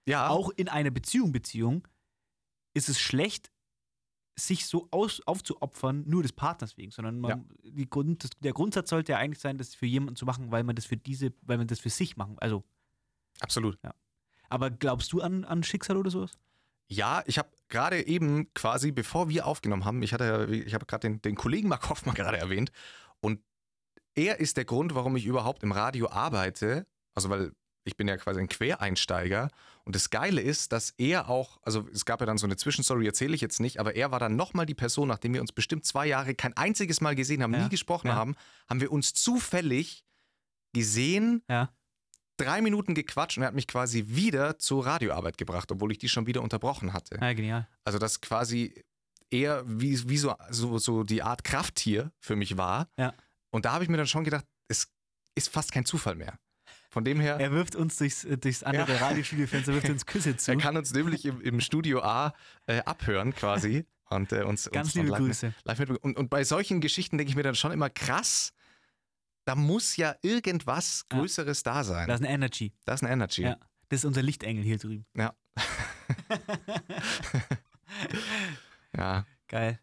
Ja, 0.07 0.29
Auch 0.29 0.51
in 0.51 0.69
einer 0.69 0.91
Beziehung, 0.91 1.31
Beziehung 1.31 1.87
ist 2.75 2.87
es 2.89 2.99
schlecht, 2.99 3.51
sich 4.39 4.65
so 4.67 4.87
aus, 4.91 5.21
aufzuopfern, 5.25 6.03
nur 6.07 6.21
des 6.21 6.31
Partners 6.31 6.77
wegen, 6.77 6.91
sondern 6.91 7.19
man, 7.19 7.49
die 7.63 7.89
Grund, 7.89 8.23
das, 8.23 8.29
der 8.39 8.53
Grundsatz 8.53 8.89
sollte 8.89 9.13
ja 9.13 9.17
eigentlich 9.17 9.39
sein, 9.39 9.57
das 9.57 9.73
für 9.73 9.87
jemanden 9.87 10.15
zu 10.15 10.25
machen, 10.25 10.51
weil 10.51 10.63
man 10.63 10.75
das 10.75 10.85
für 10.85 10.97
diese, 10.97 11.33
weil 11.41 11.57
man 11.57 11.67
das 11.67 11.79
für 11.79 11.89
sich 11.89 12.17
machen. 12.17 12.37
Also, 12.39 12.63
absolut. 13.39 13.79
aber 14.49 14.69
glaubst 14.69 15.11
du 15.13 15.21
an, 15.21 15.43
an 15.43 15.63
Schicksal 15.63 15.97
oder 15.97 16.11
sowas? 16.11 16.37
Ja, 16.87 17.23
ich 17.25 17.37
habe 17.37 17.49
gerade 17.67 18.05
eben 18.07 18.53
quasi, 18.53 18.91
bevor 18.91 19.27
wir 19.27 19.45
aufgenommen 19.47 19.85
haben, 19.85 20.01
ich 20.03 20.13
hatte, 20.13 20.23
ja- 20.23 20.47
ich 20.47 20.73
habe 20.73 20.85
gerade 20.85 21.09
den, 21.09 21.21
den 21.21 21.35
Kollegen 21.35 21.67
Mark 21.67 21.89
Hoffmann 21.89 22.15
gerade 22.15 22.37
erwähnt 22.37 22.71
und 23.19 23.41
er 24.13 24.39
ist 24.39 24.57
der 24.57 24.65
Grund, 24.65 24.95
warum 24.95 25.15
ich 25.15 25.25
überhaupt 25.25 25.63
im 25.63 25.71
Radio 25.71 26.09
arbeite. 26.09 26.87
Also 27.13 27.29
weil 27.29 27.51
ich 27.87 27.97
bin 27.97 28.07
ja 28.07 28.17
quasi 28.17 28.39
ein 28.39 28.47
Quereinsteiger 28.49 29.49
und 29.85 29.95
das 29.95 30.09
Geile 30.09 30.41
ist, 30.41 30.71
dass 30.71 30.91
er 30.97 31.29
auch, 31.29 31.57
also 31.63 31.87
es 31.93 32.05
gab 32.05 32.19
ja 32.19 32.25
dann 32.25 32.37
so 32.37 32.45
eine 32.45 32.57
Zwischenstory, 32.57 33.07
erzähle 33.07 33.33
ich 33.33 33.41
jetzt 33.41 33.59
nicht, 33.59 33.79
aber 33.79 33.95
er 33.95 34.11
war 34.11 34.19
dann 34.19 34.35
nochmal 34.35 34.65
die 34.65 34.75
Person, 34.75 35.07
nachdem 35.07 35.33
wir 35.33 35.41
uns 35.41 35.51
bestimmt 35.53 35.85
zwei 35.85 36.05
Jahre 36.05 36.35
kein 36.35 36.55
einziges 36.57 37.01
Mal 37.01 37.15
gesehen 37.15 37.41
haben, 37.41 37.53
Ja, 37.53 37.63
nie 37.63 37.69
gesprochen 37.69 38.07
ja. 38.07 38.15
haben, 38.15 38.35
haben 38.69 38.81
wir 38.81 38.91
uns 38.91 39.13
zufällig 39.13 40.03
gesehen, 40.73 41.43
Ja. 41.49 41.69
drei 42.37 42.61
Minuten 42.61 42.93
gequatscht 42.93 43.37
und 43.37 43.43
er 43.43 43.47
hat 43.47 43.55
mich 43.55 43.67
quasi 43.67 44.03
wieder 44.07 44.59
zur 44.59 44.85
Radioarbeit 44.85 45.37
gebracht, 45.37 45.71
obwohl 45.71 45.91
ich 45.91 45.97
die 45.97 46.09
schon 46.09 46.27
wieder 46.27 46.41
unterbrochen 46.41 46.93
hatte. 46.93 47.17
Ja, 47.21 47.33
genial. 47.33 47.67
Also 47.83 47.97
das 47.97 48.21
quasi 48.21 48.83
eher 49.31 49.63
wie, 49.65 50.07
wie 50.09 50.17
so, 50.17 50.35
so, 50.51 50.77
so 50.77 51.03
die 51.03 51.23
Art 51.23 51.43
Krafttier 51.43 52.11
für 52.19 52.35
mich 52.35 52.57
war. 52.57 52.89
Ja. 52.97 53.13
Und 53.49 53.65
da 53.65 53.73
habe 53.73 53.83
ich 53.83 53.89
mir 53.89 53.97
dann 53.97 54.07
schon 54.07 54.23
gedacht, 54.23 54.45
es 54.67 54.87
ist 55.35 55.49
fast 55.49 55.71
kein 55.71 55.85
Zufall 55.85 56.15
mehr. 56.15 56.37
Von 56.97 57.03
dem 57.03 57.19
her, 57.19 57.39
Er 57.39 57.51
wirft 57.51 57.75
uns 57.75 57.97
durchs, 57.97 58.25
äh, 58.25 58.39
durchs 58.39 58.63
andere 58.63 58.93
Ja. 58.93 58.97
Radiostudiofenster, 58.97 59.71
wirft 59.71 59.87
uns 59.87 60.07
Küsse 60.07 60.35
zu. 60.37 60.49
er 60.49 60.57
kann 60.57 60.75
uns 60.75 60.91
nämlich 60.91 61.25
im, 61.25 61.39
im 61.41 61.61
Studio 61.61 62.01
A 62.01 62.33
äh, 62.65 62.79
abhören 62.79 63.35
quasi. 63.35 63.85
Und 64.09 64.31
äh, 64.31 64.41
uns, 64.41 64.67
Ganz 64.71 64.87
uns 64.87 64.95
liebe 64.95 65.09
live, 65.09 65.19
Grüße. 65.19 65.53
Live 65.63 65.77
mit, 65.77 65.91
und, 65.91 66.17
und 66.17 66.29
bei 66.31 66.43
solchen 66.43 66.81
Geschichten 66.81 67.19
denke 67.19 67.29
ich 67.29 67.35
mir 67.35 67.43
dann 67.43 67.53
schon 67.53 67.71
immer 67.71 67.91
krass, 67.91 68.51
da 69.45 69.53
muss 69.53 69.95
ja 69.95 70.15
irgendwas 70.23 71.05
Ja. 71.11 71.19
Größeres 71.19 71.61
da 71.61 71.83
sein. 71.83 72.07
Da 72.07 72.15
ist 72.15 72.21
eine 72.21 72.33
Energy. 72.33 72.73
Das 72.85 73.01
ist 73.01 73.03
eine 73.03 73.13
Energy. 73.13 73.43
Ja. 73.43 73.57
Das 73.89 73.99
ist 73.99 74.05
unser 74.05 74.23
Lichtengel 74.23 74.63
hier 74.63 74.79
drüben. 74.79 75.05
Ja. 75.15 75.35
ja. 78.97 79.23
Geil. 79.47 79.79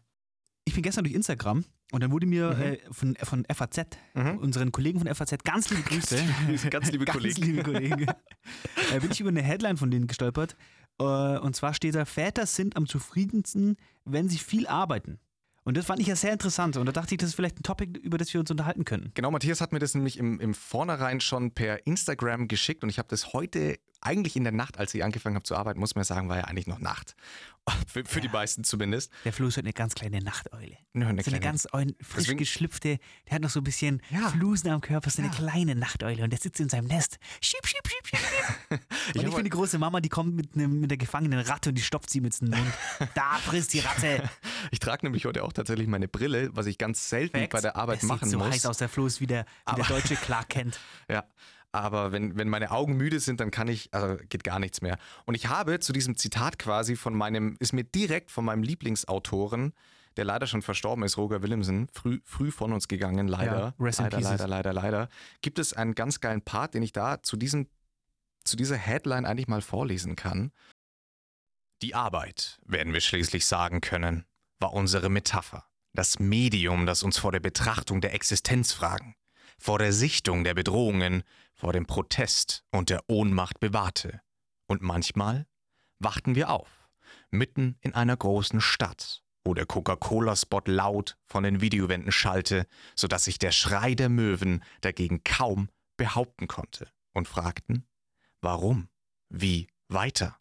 Ich 0.65 0.73
bin 0.73 0.83
gestern 0.83 1.05
durch 1.05 1.15
Instagram 1.15 1.63
und 1.95 2.01
dann 2.01 2.11
wurde 2.11 2.25
mir 2.27 2.51
Mhm. 2.53 2.61
äh, 2.61 2.77
von, 2.91 3.15
von 3.23 3.45
FAZ, 3.51 3.87
Mhm. 4.13 4.37
unseren 4.37 4.71
Kollegen 4.71 4.99
von 4.99 5.07
FAZ, 5.13 5.43
ganz 5.43 5.69
liebe 5.69 5.81
Grüße. 5.83 6.17
Ganz 6.69 6.91
liebe 6.91 7.05
ganz 7.05 7.17
Kollegen. 7.17 7.41
liebe 7.43 7.63
Kollegen. 7.63 8.05
äh, 8.93 8.99
bin 8.99 9.09
ich 9.11 9.19
über 9.21 9.29
eine 9.29 9.41
Headline 9.41 9.77
von 9.77 9.89
denen 9.89 10.07
gestolpert. 10.07 10.55
Äh, 10.99 11.03
und 11.03 11.55
zwar 11.55 11.73
steht 11.73 11.95
da: 11.95 12.05
Väter 12.05 12.45
sind 12.45 12.75
am 12.77 12.85
zufriedensten, 12.87 13.77
wenn 14.03 14.29
sie 14.29 14.37
viel 14.37 14.67
arbeiten. 14.67 15.19
Und 15.63 15.77
das 15.77 15.85
fand 15.87 15.99
ich 15.99 16.05
ja 16.07 16.15
sehr 16.15 16.31
interessant. 16.31 16.77
Und 16.77 16.85
da 16.85 16.91
dachte 16.91 17.15
ich, 17.15 17.17
das 17.19 17.29
ist 17.29 17.35
vielleicht 17.35 17.59
ein 17.59 17.63
Topic, 17.63 17.97
über 17.99 18.19
das 18.19 18.31
wir 18.31 18.39
uns 18.39 18.51
unterhalten 18.51 18.85
können. 18.85 19.09
Genau, 19.15 19.31
Matthias 19.31 19.61
hat 19.61 19.71
mir 19.73 19.79
das 19.79 19.95
nämlich 19.95 20.19
im, 20.19 20.39
im 20.39 20.53
Vornherein 20.53 21.21
schon 21.21 21.51
per 21.51 21.87
Instagram 21.87 22.47
geschickt 22.47 22.83
und 22.83 22.89
ich 22.91 22.99
habe 22.99 23.07
das 23.09 23.33
heute 23.33 23.79
eigentlich 24.05 24.35
in 24.35 24.43
der 24.43 24.53
Nacht, 24.53 24.77
als 24.77 24.93
ich 24.93 25.03
angefangen 25.03 25.35
habe 25.35 25.43
zu 25.43 25.55
arbeiten, 25.55 25.79
muss 25.79 25.95
man 25.95 26.03
sagen, 26.03 26.29
war 26.29 26.37
ja 26.37 26.43
eigentlich 26.45 26.67
noch 26.67 26.79
Nacht. 26.79 27.15
Für, 27.87 28.05
für 28.05 28.21
die 28.21 28.29
meisten 28.29 28.63
zumindest. 28.63 29.11
Der 29.23 29.33
Flo 29.33 29.47
ist 29.47 29.55
halt 29.57 29.65
eine 29.65 29.73
ganz 29.73 29.95
kleine 29.95 30.19
Nachteule. 30.21 30.77
Nur 30.93 31.07
eine 31.09 31.23
so 31.23 31.31
eine 31.31 31.39
kleine- 31.39 31.39
ganz 31.39 31.65
eu- 31.73 31.79
frisch 31.99 32.25
Deswegen- 32.25 32.37
geschlüpfte, 32.37 32.99
der 33.27 33.33
hat 33.35 33.41
noch 33.41 33.49
so 33.49 33.59
ein 33.59 33.63
bisschen 33.63 34.03
Ja. 34.11 34.29
Flusen 34.29 34.69
am 34.69 34.81
Körper, 34.81 35.09
so 35.09 35.23
eine 35.23 35.31
kleine 35.31 35.73
Nachteule 35.73 36.23
und 36.23 36.29
der 36.29 36.37
sitzt 36.37 36.59
in 36.59 36.69
seinem 36.69 36.85
Nest. 36.85 37.17
Schieb, 37.41 37.65
schieb, 37.65 37.81
schieb, 37.87 38.05
schieb, 38.07 38.19
schieb. 38.19 38.79
Und 39.15 39.15
ich, 39.15 39.25
hab- 39.25 39.35
bin 39.35 39.45
die 39.45 39.49
große 39.49 39.79
Mama, 39.79 39.99
die 39.99 40.09
kommt 40.09 40.35
mit, 40.35 40.53
einem, 40.53 40.79
mit 40.79 40.91
der 40.91 40.97
gefangenen 40.99 41.39
Ratte 41.39 41.69
und 41.69 41.75
die 41.75 41.81
stopft 41.81 42.11
sie 42.11 42.21
mit 42.21 42.39
dem 42.39 42.49
Mund. 42.51 42.71
Da 43.15 43.37
frisst 43.43 43.73
die 43.73 43.79
Ratte. 43.79 44.29
Ich 44.69 44.77
trage 44.79 45.03
nämlich 45.03 45.25
heute 45.25 45.43
auch 45.43 45.51
tatsächlich 45.53 45.87
meine 45.87 46.07
Brille, 46.07 46.49
was 46.55 46.67
ich 46.67 46.77
ganz 46.77 47.09
selten 47.09 47.49
bei 47.49 47.61
der 47.61 47.75
Arbeit 47.75 48.03
das 48.03 48.07
machen 48.07 48.25
sieht 48.25 48.33
so 48.33 48.37
muss. 48.45 48.53
heiß 48.53 48.65
aus, 48.67 48.77
der 48.77 48.89
Flo 48.89 49.07
ist 49.07 49.21
wie 49.21 49.27
der, 49.27 49.45
wie 49.71 49.75
der 49.75 49.85
deutsche 49.85 50.15
Clark 50.15 50.49
Kent. 50.49 50.79
Ja, 51.09 51.23
aber 51.75 52.11
wenn, 52.11 52.37
wenn 52.37 52.49
meine 52.49 52.71
Augen 52.71 52.97
müde 52.97 53.19
sind, 53.19 53.39
dann 53.39 53.51
kann 53.51 53.67
ich, 53.67 53.93
also 53.93 54.17
geht 54.29 54.43
gar 54.43 54.59
nichts 54.59 54.81
mehr. 54.81 54.97
Und 55.25 55.35
ich 55.35 55.47
habe 55.47 55.79
zu 55.79 55.93
diesem 55.93 56.17
Zitat 56.17 56.59
quasi 56.59 56.95
von 56.95 57.13
meinem, 57.13 57.55
ist 57.59 57.73
mir 57.73 57.83
direkt 57.83 58.31
von 58.31 58.45
meinem 58.45 58.63
Lieblingsautoren, 58.63 59.73
der 60.17 60.25
leider 60.25 60.47
schon 60.47 60.61
verstorben 60.61 61.03
ist, 61.03 61.17
Roger 61.17 61.41
Willemsen, 61.41 61.89
früh, 61.91 62.19
früh 62.23 62.51
von 62.51 62.71
uns 62.71 62.87
gegangen, 62.87 63.27
leider. 63.27 63.59
Ja, 63.59 63.73
rest 63.79 63.99
in 63.99 64.05
leider, 64.05 64.19
leider, 64.21 64.47
leider, 64.47 64.73
leider. 64.73 65.09
Gibt 65.41 65.59
es 65.59 65.73
einen 65.73 65.93
ganz 65.93 66.21
geilen 66.21 66.41
Part, 66.41 66.73
den 66.73 66.83
ich 66.83 66.93
da 66.93 67.21
zu 67.21 67.35
diesem, 67.37 67.67
zu 68.43 68.55
dieser 68.55 68.77
Headline 68.77 69.25
eigentlich 69.25 69.47
mal 69.47 69.61
vorlesen 69.61 70.15
kann. 70.15 70.51
Die 71.81 71.95
Arbeit, 71.95 72.59
werden 72.65 72.93
wir 72.93 73.01
schließlich 73.01 73.45
sagen 73.45 73.81
können, 73.81 74.25
war 74.59 74.73
unsere 74.73 75.09
Metapher. 75.09 75.65
Das 75.93 76.19
Medium, 76.19 76.85
das 76.85 77.03
uns 77.03 77.17
vor 77.17 77.31
der 77.31 77.39
Betrachtung 77.39 78.01
der 78.01 78.13
Existenzfragen, 78.13 79.15
vor 79.57 79.79
der 79.79 79.93
Sichtung 79.93 80.43
der 80.43 80.53
Bedrohungen, 80.53 81.23
vor 81.53 81.73
dem 81.73 81.85
Protest 81.85 82.63
und 82.71 82.89
der 82.89 83.03
Ohnmacht 83.07 83.59
bewahrte. 83.59 84.21
Und 84.67 84.81
manchmal 84.81 85.47
wachten 85.99 86.35
wir 86.35 86.49
auf, 86.49 86.89
mitten 87.31 87.77
in 87.81 87.93
einer 87.93 88.17
großen 88.17 88.61
Stadt, 88.61 89.23
wo 89.43 89.53
der 89.53 89.65
Coca-Cola-Spot 89.65 90.61
laut 90.65 91.17
von 91.25 91.43
den 91.43 91.61
Videowänden 91.61 92.11
schallte, 92.11 92.67
sodass 92.95 93.25
sich 93.25 93.39
der 93.39 93.51
Schrei 93.51 93.95
der 93.95 94.09
Möwen 94.09 94.63
dagegen 94.81 95.23
kaum 95.23 95.69
behaupten 95.97 96.47
konnte, 96.47 96.89
und 97.13 97.27
fragten, 97.27 97.87
warum, 98.41 98.89
wie 99.29 99.67
weiter? 99.87 100.37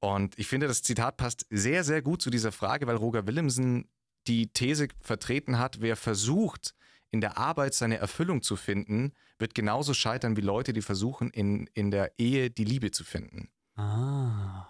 Und 0.00 0.38
ich 0.38 0.46
finde, 0.46 0.68
das 0.68 0.82
Zitat 0.82 1.16
passt 1.16 1.46
sehr, 1.50 1.84
sehr 1.84 2.02
gut 2.02 2.22
zu 2.22 2.30
dieser 2.30 2.52
Frage, 2.52 2.86
weil 2.86 2.96
Roger 2.96 3.26
Willemsen 3.26 3.88
die 4.26 4.52
These 4.52 4.88
vertreten 5.00 5.58
hat, 5.58 5.80
wer 5.80 5.96
versucht, 5.96 6.74
in 7.10 7.20
der 7.20 7.38
Arbeit 7.38 7.74
seine 7.74 7.98
Erfüllung 7.98 8.42
zu 8.42 8.56
finden, 8.56 9.12
wird 9.38 9.54
genauso 9.54 9.94
scheitern 9.94 10.36
wie 10.36 10.42
Leute, 10.42 10.72
die 10.72 10.82
versuchen, 10.82 11.30
in, 11.30 11.68
in 11.74 11.90
der 11.90 12.18
Ehe 12.18 12.50
die 12.50 12.64
Liebe 12.64 12.90
zu 12.90 13.04
finden. 13.04 13.48
Ah. 13.76 14.66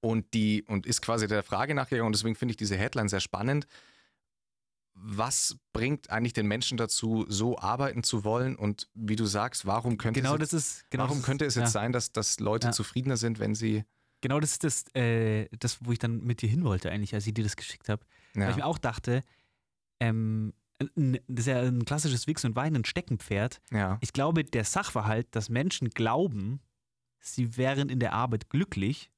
Und 0.00 0.34
die, 0.34 0.62
und 0.64 0.86
ist 0.86 1.02
quasi 1.02 1.26
der 1.26 1.42
Frage 1.42 1.74
nachgegangen, 1.74 2.06
und 2.06 2.14
deswegen 2.14 2.34
finde 2.34 2.52
ich 2.52 2.56
diese 2.56 2.76
Headline 2.76 3.08
sehr 3.08 3.20
spannend. 3.20 3.66
Was 4.94 5.56
bringt 5.72 6.10
eigentlich 6.10 6.32
den 6.32 6.46
Menschen 6.46 6.78
dazu, 6.78 7.26
so 7.28 7.58
arbeiten 7.58 8.02
zu 8.02 8.24
wollen? 8.24 8.56
Und 8.56 8.88
wie 8.94 9.16
du 9.16 9.26
sagst, 9.26 9.66
warum 9.66 9.98
könnte 9.98 10.22
Genau 10.22 10.34
es, 10.34 10.40
das 10.40 10.52
ist. 10.54 10.90
Genau 10.90 11.04
warum 11.04 11.18
das 11.18 11.26
könnte 11.26 11.44
es 11.44 11.54
jetzt 11.54 11.64
ja. 11.64 11.70
sein, 11.70 11.92
dass, 11.92 12.12
dass 12.12 12.40
Leute 12.40 12.68
Ja. 12.68 12.72
zufriedener 12.72 13.16
sind, 13.16 13.38
wenn 13.38 13.54
sie. 13.54 13.84
Genau 14.22 14.40
das 14.40 14.52
ist 14.52 14.64
das, 14.64 14.84
äh, 14.94 15.48
das, 15.58 15.84
wo 15.84 15.92
ich 15.92 15.98
dann 15.98 16.24
mit 16.24 16.40
dir 16.40 16.48
hin 16.48 16.64
wollte, 16.64 16.90
eigentlich, 16.90 17.14
als 17.14 17.26
ich 17.26 17.34
dir 17.34 17.44
das 17.44 17.56
geschickt 17.56 17.88
habe. 17.90 18.04
Weil 18.34 18.50
ich 18.50 18.56
mir 18.56 18.64
auch 18.66 18.78
dachte, 18.78 19.22
ähm, 20.00 20.54
das 20.78 20.88
ist 21.40 21.46
ja 21.46 21.60
ein 21.62 21.84
klassisches 21.84 22.26
Wichs 22.26 22.44
und 22.44 22.54
Wein, 22.56 22.76
ein 22.76 22.84
Steckenpferd. 22.84 23.60
ja, 23.70 23.98
Ich 24.02 24.12
glaube, 24.12 24.44
der 24.44 24.64
Sachverhalt, 24.64 25.26
dass 25.34 25.48
Menschen 25.48 25.90
glauben, 25.90 26.60
sie 27.20 27.56
wären 27.56 27.88
in 27.88 27.98
der 28.00 28.12
Arbeit 28.12 28.50
glücklich, 28.50 29.10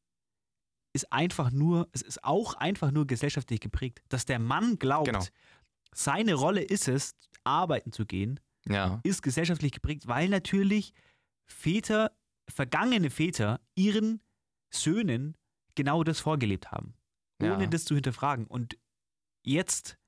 ist 0.95 1.13
einfach 1.13 1.51
nur, 1.51 1.89
es 1.93 2.03
ist 2.03 2.23
auch 2.25 2.55
einfach 2.55 2.91
nur 2.91 3.07
gesellschaftlich 3.07 3.61
geprägt. 3.61 4.01
Dass 4.09 4.25
der 4.25 4.39
Mann 4.39 4.79
glaubt, 4.79 5.07
Genau. 5.07 5.25
seine 5.93 6.35
Rolle 6.35 6.63
ist 6.63 6.89
es, 6.89 7.15
arbeiten 7.45 7.93
zu 7.93 8.07
gehen, 8.07 8.41
ja, 8.67 9.01
ist 9.03 9.23
gesellschaftlich 9.23 9.73
geprägt, 9.73 10.07
weil 10.09 10.29
natürlich 10.29 10.93
Väter, 11.47 12.13
vergangene 12.49 13.11
Väter, 13.11 13.61
ihren 13.75 14.21
Söhnen 14.71 15.37
genau 15.75 16.05
das 16.05 16.21
vorgelebt 16.21 16.71
haben, 16.73 16.95
ohne 17.41 17.65
Ja. 17.65 17.67
das 17.71 17.85
zu 17.85 17.95
hinterfragen. 17.95 18.47
Und 18.47 18.79
jetzt 19.45 19.99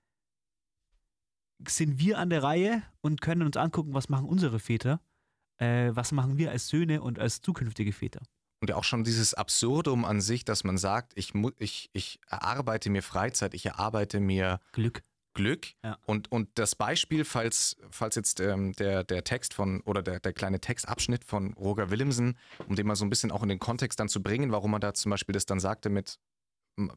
sind 1.69 1.99
wir 1.99 2.19
an 2.19 2.31
der 2.31 2.43
Reihe 2.43 2.83
und 3.01 3.21
können 3.21 3.43
uns 3.43 3.57
angucken, 3.57 3.95
was 3.95 4.09
machen 4.09 4.27
unsere 4.27 4.59
Väter, 4.59 5.01
äh, 5.59 5.91
was 5.93 6.13
machen 6.13 6.39
wir 6.39 6.51
als 6.51 6.69
Söhne 6.69 7.03
und 7.03 7.19
als 7.19 7.41
zukünftige 7.41 7.93
Väter. 7.93 8.21
Und 8.61 8.69
ja 8.69 8.77
auch 8.77 8.85
schon 8.85 9.05
dieses 9.05 9.33
Absurdum 9.33 10.05
an 10.05 10.21
sich, 10.21 10.45
dass 10.45 10.65
man 10.65 10.77
sagt, 10.77 11.13
ich, 11.15 11.33
ich, 11.59 11.91
ich 11.93 12.21
erarbeite 12.29 12.91
mir 12.91 13.03
Freizeit, 13.03 13.55
ich 13.55 13.65
erarbeite 13.65 14.21
mir 14.21 14.61
Glück. 14.73 15.03
Glück. 15.33 15.69
Ja. 15.85 15.97
Und, 16.07 16.31
und 16.31 16.49
das 16.57 16.75
Beispiel, 16.75 17.25
falls, 17.25 17.77
falls 17.91 18.17
jetzt 18.17 18.41
ähm, 18.41 18.73
der, 18.75 19.05
der 19.05 19.25
Text 19.25 19.55
von 19.55 19.81
oder 19.83 20.03
der, 20.03 20.21
der 20.21 20.33
kleine 20.33 20.61
Textabschnitt 20.61 21.25
von 21.25 21.55
Roger 21.55 21.91
Willemsen, 21.91 22.37
um 22.69 22.75
den 22.75 22.87
mal 22.87 22.97
so 22.97 23.05
ein 23.05 23.11
bisschen 23.11 23.31
auch 23.31 23.43
in 23.43 23.49
den 23.49 23.61
Kontext 23.61 24.01
dann 24.01 24.09
zu 24.09 24.23
bringen, 24.23 24.51
warum 24.51 24.75
er 24.75 24.81
da 24.81 24.93
zum 24.93 25.11
Beispiel 25.11 25.33
das 25.33 25.47
dann 25.47 25.61
sagte 25.61 25.89
mit, 25.89 26.19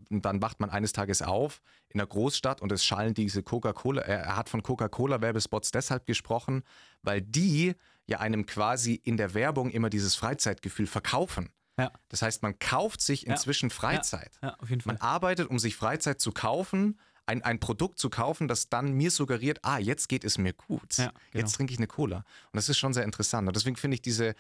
dann 0.09 0.41
wacht 0.41 0.59
man 0.59 0.69
eines 0.69 0.93
Tages 0.93 1.21
auf 1.21 1.61
in 1.89 1.99
einer 1.99 2.07
Großstadt 2.07 2.61
und 2.61 2.71
es 2.71 2.85
schallen 2.85 3.13
diese 3.13 3.43
Coca-Cola, 3.43 4.01
er, 4.01 4.19
er 4.19 4.35
hat 4.37 4.49
von 4.49 4.63
Coca-Cola-Werbespots 4.63 5.71
deshalb 5.71 6.05
gesprochen, 6.05 6.63
weil 7.01 7.21
die 7.21 7.75
ja 8.05 8.19
einem 8.19 8.45
quasi 8.45 8.93
in 8.95 9.17
der 9.17 9.33
Werbung 9.33 9.69
immer 9.71 9.89
dieses 9.89 10.15
Freizeitgefühl 10.15 10.87
verkaufen. 10.87 11.49
Ja. 11.77 11.91
Das 12.09 12.21
heißt, 12.21 12.43
man 12.43 12.59
kauft 12.59 13.01
sich 13.01 13.23
Ja. 13.23 13.33
inzwischen 13.33 13.69
Freizeit. 13.69 14.31
Ja, 14.41 14.55
jeden 14.69 14.81
Fall. 14.81 14.93
Man 14.93 15.01
arbeitet, 15.01 15.49
um 15.49 15.57
sich 15.59 15.75
Freizeit 15.75 16.21
zu 16.21 16.31
kaufen, 16.31 16.99
ein, 17.25 17.41
ein 17.41 17.59
Produkt 17.59 17.99
zu 17.99 18.09
kaufen, 18.09 18.47
das 18.47 18.69
dann 18.69 18.93
mir 18.93 19.09
suggeriert, 19.09 19.59
ah, 19.63 19.77
jetzt 19.79 20.09
geht 20.09 20.23
es 20.23 20.37
mir 20.37 20.53
gut. 20.53 20.97
Ja, 20.97 21.07
genau. 21.07 21.17
Jetzt 21.33 21.55
trinke 21.55 21.71
ich 21.73 21.79
eine 21.79 21.87
Cola. 21.87 22.17
Und 22.17 22.25
das 22.57 22.69
ist 22.69 22.77
schon 22.77 22.93
sehr 22.93 23.05
interessant. 23.05 23.47
Und 23.47 23.55
deswegen 23.55 23.77
finde 23.77 23.95
ich 23.95 24.01
diese, 24.01 24.35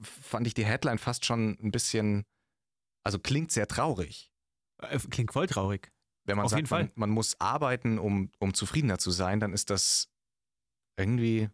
fand 0.00 0.46
ich 0.46 0.54
die 0.54 0.64
Headline 0.64 0.98
fast 0.98 1.24
schon 1.26 1.56
ein 1.62 1.70
bisschen, 1.70 2.24
also 3.04 3.18
klingt 3.18 3.52
sehr 3.52 3.68
traurig. 3.68 4.30
Äh, 4.90 4.98
Klingt 5.10 5.32
voll 5.32 5.46
traurig. 5.46 5.92
Wenn 6.24 6.36
man 6.36 6.44
Auf 6.44 6.50
sagt, 6.50 6.60
jeden 6.60 6.68
Fall. 6.68 6.84
Man, 6.84 6.92
man 6.96 7.10
muss 7.10 7.40
arbeiten, 7.40 7.98
um, 7.98 8.30
um 8.38 8.54
zufriedener 8.54 8.98
zu 8.98 9.10
sein, 9.10 9.40
dann 9.40 9.52
ist 9.52 9.70
das 9.70 10.08
irgendwie, 10.96 11.48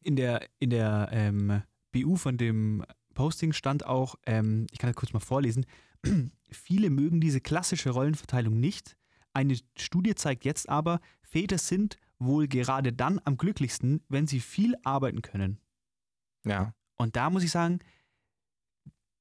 in 0.00 0.16
der, 0.16 0.48
in 0.58 0.70
der 0.70 1.08
ähm, 1.12 1.62
BU 1.92 2.16
von 2.16 2.38
dem 2.38 2.84
Posting 3.14 3.52
stand 3.52 3.84
auch, 3.84 4.16
ähm, 4.26 4.66
ich 4.70 4.78
kann 4.78 4.88
das 4.88 4.96
kurz 4.96 5.12
mal 5.12 5.20
vorlesen, 5.20 5.66
viele 6.50 6.90
mögen 6.90 7.20
diese 7.20 7.40
klassische 7.40 7.90
Rollenverteilung 7.90 8.58
nicht. 8.58 8.96
Eine 9.32 9.58
Studie 9.76 10.14
zeigt 10.14 10.44
jetzt 10.44 10.68
aber, 10.68 11.00
Väter 11.22 11.58
sind 11.58 11.98
wohl 12.18 12.48
gerade 12.48 12.92
dann 12.92 13.20
am 13.24 13.36
glücklichsten, 13.36 14.02
wenn 14.08 14.26
sie 14.26 14.40
viel 14.40 14.74
arbeiten 14.84 15.20
können. 15.20 15.60
ja, 16.44 16.72
Und 16.96 17.16
da 17.16 17.28
muss 17.28 17.42
ich 17.42 17.50
sagen, 17.50 17.80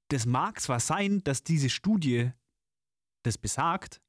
das 0.09 0.25
mag 0.25 0.61
zwar 0.61 0.79
sein, 0.79 1.23
dass 1.23 1.43
diese 1.43 1.69
Studie 1.69 2.31
das 3.25 3.37
besagt, 3.37 4.01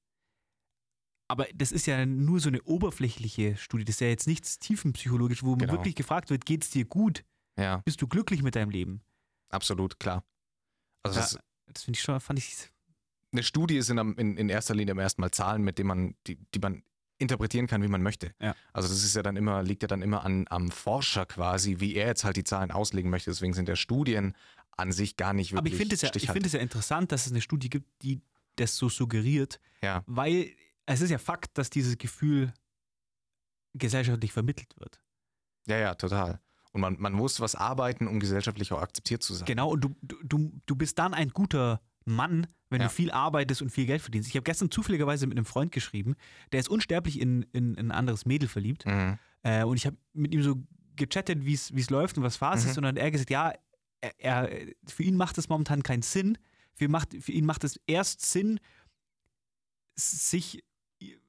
aber 1.28 1.46
das 1.54 1.72
ist 1.72 1.86
ja 1.86 2.06
nur 2.06 2.38
so 2.40 2.48
eine 2.48 2.62
oberflächliche 2.62 3.56
Studie. 3.56 3.84
Das 3.84 3.96
ist 3.96 4.00
ja 4.00 4.06
jetzt 4.08 4.26
nichts 4.26 4.58
tiefenpsychologisch, 4.58 5.42
wo 5.42 5.50
man 5.50 5.60
Genau. 5.60 5.72
wirklich 5.72 5.96
gefragt 5.96 6.30
wird, 6.30 6.44
geht 6.46 6.64
es 6.64 6.70
dir 6.70 6.84
gut? 6.84 7.24
ja, 7.58 7.78
Bist 7.84 8.00
du 8.02 8.06
glücklich 8.06 8.42
mit 8.42 8.54
deinem 8.54 8.70
Leben? 8.70 9.00
absolut, 9.48 9.98
klar. 9.98 10.24
Also 11.02 11.18
Ja. 11.18 11.22
das, 11.24 11.38
Das 11.72 11.82
finde 11.84 11.96
ich 11.98 12.02
schon, 12.02 12.20
fand 12.20 12.38
ich. 12.38 12.54
eine 13.32 13.42
Studie 13.42 13.80
sind 13.82 13.98
am- 13.98 14.16
in, 14.18 14.36
in 14.36 14.48
erster 14.48 14.74
Linie 14.74 14.94
erst 15.00 15.18
mal 15.18 15.30
Zahlen, 15.30 15.62
mit 15.62 15.78
denen 15.78 15.88
man, 15.88 16.14
die, 16.26 16.36
die 16.54 16.58
man 16.58 16.82
interpretieren 17.18 17.66
kann, 17.66 17.82
wie 17.82 17.88
man 17.88 18.02
möchte. 18.02 18.34
Ja. 18.40 18.54
Also 18.72 18.88
das 18.88 19.02
ist 19.02 19.16
ja 19.16 19.22
dann 19.22 19.36
immer, 19.36 19.62
liegt 19.62 19.82
ja 19.82 19.88
dann 19.88 20.02
immer 20.02 20.22
an, 20.24 20.46
am 20.50 20.70
Forscher 20.70 21.24
quasi, 21.26 21.80
wie 21.80 21.94
er 21.94 22.06
jetzt 22.08 22.24
halt 22.24 22.36
die 22.36 22.44
Zahlen 22.44 22.70
auslegen 22.70 23.10
möchte. 23.10 23.30
Deswegen 23.30 23.54
sind 23.54 23.68
ja 23.68 23.74
Studien 23.76 24.36
an 24.76 24.92
sich 24.92 25.16
gar 25.16 25.32
nicht 25.32 25.52
wirklich 25.52 25.58
Aber 25.58 25.68
ich 25.68 25.76
finde 25.76 25.94
es 25.94 26.02
ja, 26.02 26.10
ich 26.14 26.30
finde 26.30 26.46
es 26.46 26.52
ja 26.52 26.60
interessant, 26.60 27.10
dass 27.12 27.24
es 27.26 27.32
eine 27.32 27.40
Studie 27.40 27.70
gibt, 27.70 27.88
die 28.02 28.20
das 28.56 28.76
so 28.76 28.88
suggeriert, 28.88 29.60
ja, 29.82 30.02
weil 30.06 30.50
es 30.86 31.00
ist 31.00 31.10
ja 31.10 31.18
Fakt, 31.18 31.56
dass 31.58 31.70
dieses 31.70 31.96
Gefühl 31.98 32.52
gesellschaftlich 33.74 34.32
vermittelt 34.32 34.74
wird. 34.78 35.00
ja, 35.66 35.78
ja, 35.78 35.94
total. 35.94 36.40
Und 36.72 36.80
man, 36.82 36.96
man 36.98 37.14
muss 37.14 37.40
was 37.40 37.54
arbeiten, 37.54 38.06
um 38.06 38.20
gesellschaftlich 38.20 38.70
auch 38.72 38.82
akzeptiert 38.82 39.22
zu 39.22 39.32
sein. 39.34 39.46
Genau, 39.46 39.70
und 39.70 39.80
du, 39.82 39.96
du- 40.02 40.52
du, 40.66 40.76
bist 40.76 40.98
dann 40.98 41.14
ein 41.14 41.30
guter 41.30 41.80
Mann, 42.04 42.46
wenn 42.68 42.80
Ja. 42.82 42.88
du 42.88 42.92
viel 42.92 43.10
arbeitest 43.10 43.62
und 43.62 43.70
viel 43.70 43.86
Geld 43.86 44.02
verdienst. 44.02 44.28
Ich 44.28 44.34
habe 44.36 44.44
gestern 44.44 44.70
zufälligerweise 44.70 45.26
mit 45.26 45.38
einem 45.38 45.46
Freund 45.46 45.72
geschrieben, 45.72 46.16
der 46.52 46.60
ist 46.60 46.68
unsterblich 46.68 47.18
in, 47.18 47.42
in, 47.52 47.74
in 47.76 47.86
ein 47.86 47.92
anderes 47.92 48.26
Mädel 48.26 48.48
verliebt. 48.48 48.84
Mhm. 48.84 49.18
Äh, 49.42 49.64
und 49.64 49.76
ich 49.76 49.86
habe 49.86 49.96
mit 50.12 50.34
ihm 50.34 50.42
so 50.42 50.56
gechattet, 50.96 51.44
wie 51.46 51.54
es 51.54 51.74
wie 51.74 51.80
es 51.80 51.88
läuft 51.90 52.18
und 52.18 52.24
was 52.24 52.36
Phase 52.36 52.64
Mhm. 52.66 52.70
ist. 52.70 52.76
Und 52.76 52.82
dann 52.84 52.94
hat 52.96 53.02
er 53.02 53.10
gesagt, 53.10 53.30
ja, 53.30 53.52
er, 54.02 54.20
er, 54.20 54.66
für 54.86 55.02
ihn 55.02 55.16
macht 55.16 55.38
es 55.38 55.48
momentan 55.48 55.82
keinen 55.82 56.02
Sinn. 56.02 56.36
Für, 56.76 56.88
macht, 56.88 57.14
für 57.20 57.32
ihn 57.32 57.44
macht 57.46 57.64
es 57.64 57.80
erst 57.86 58.24
Sinn, 58.24 58.60
sich 59.94 60.62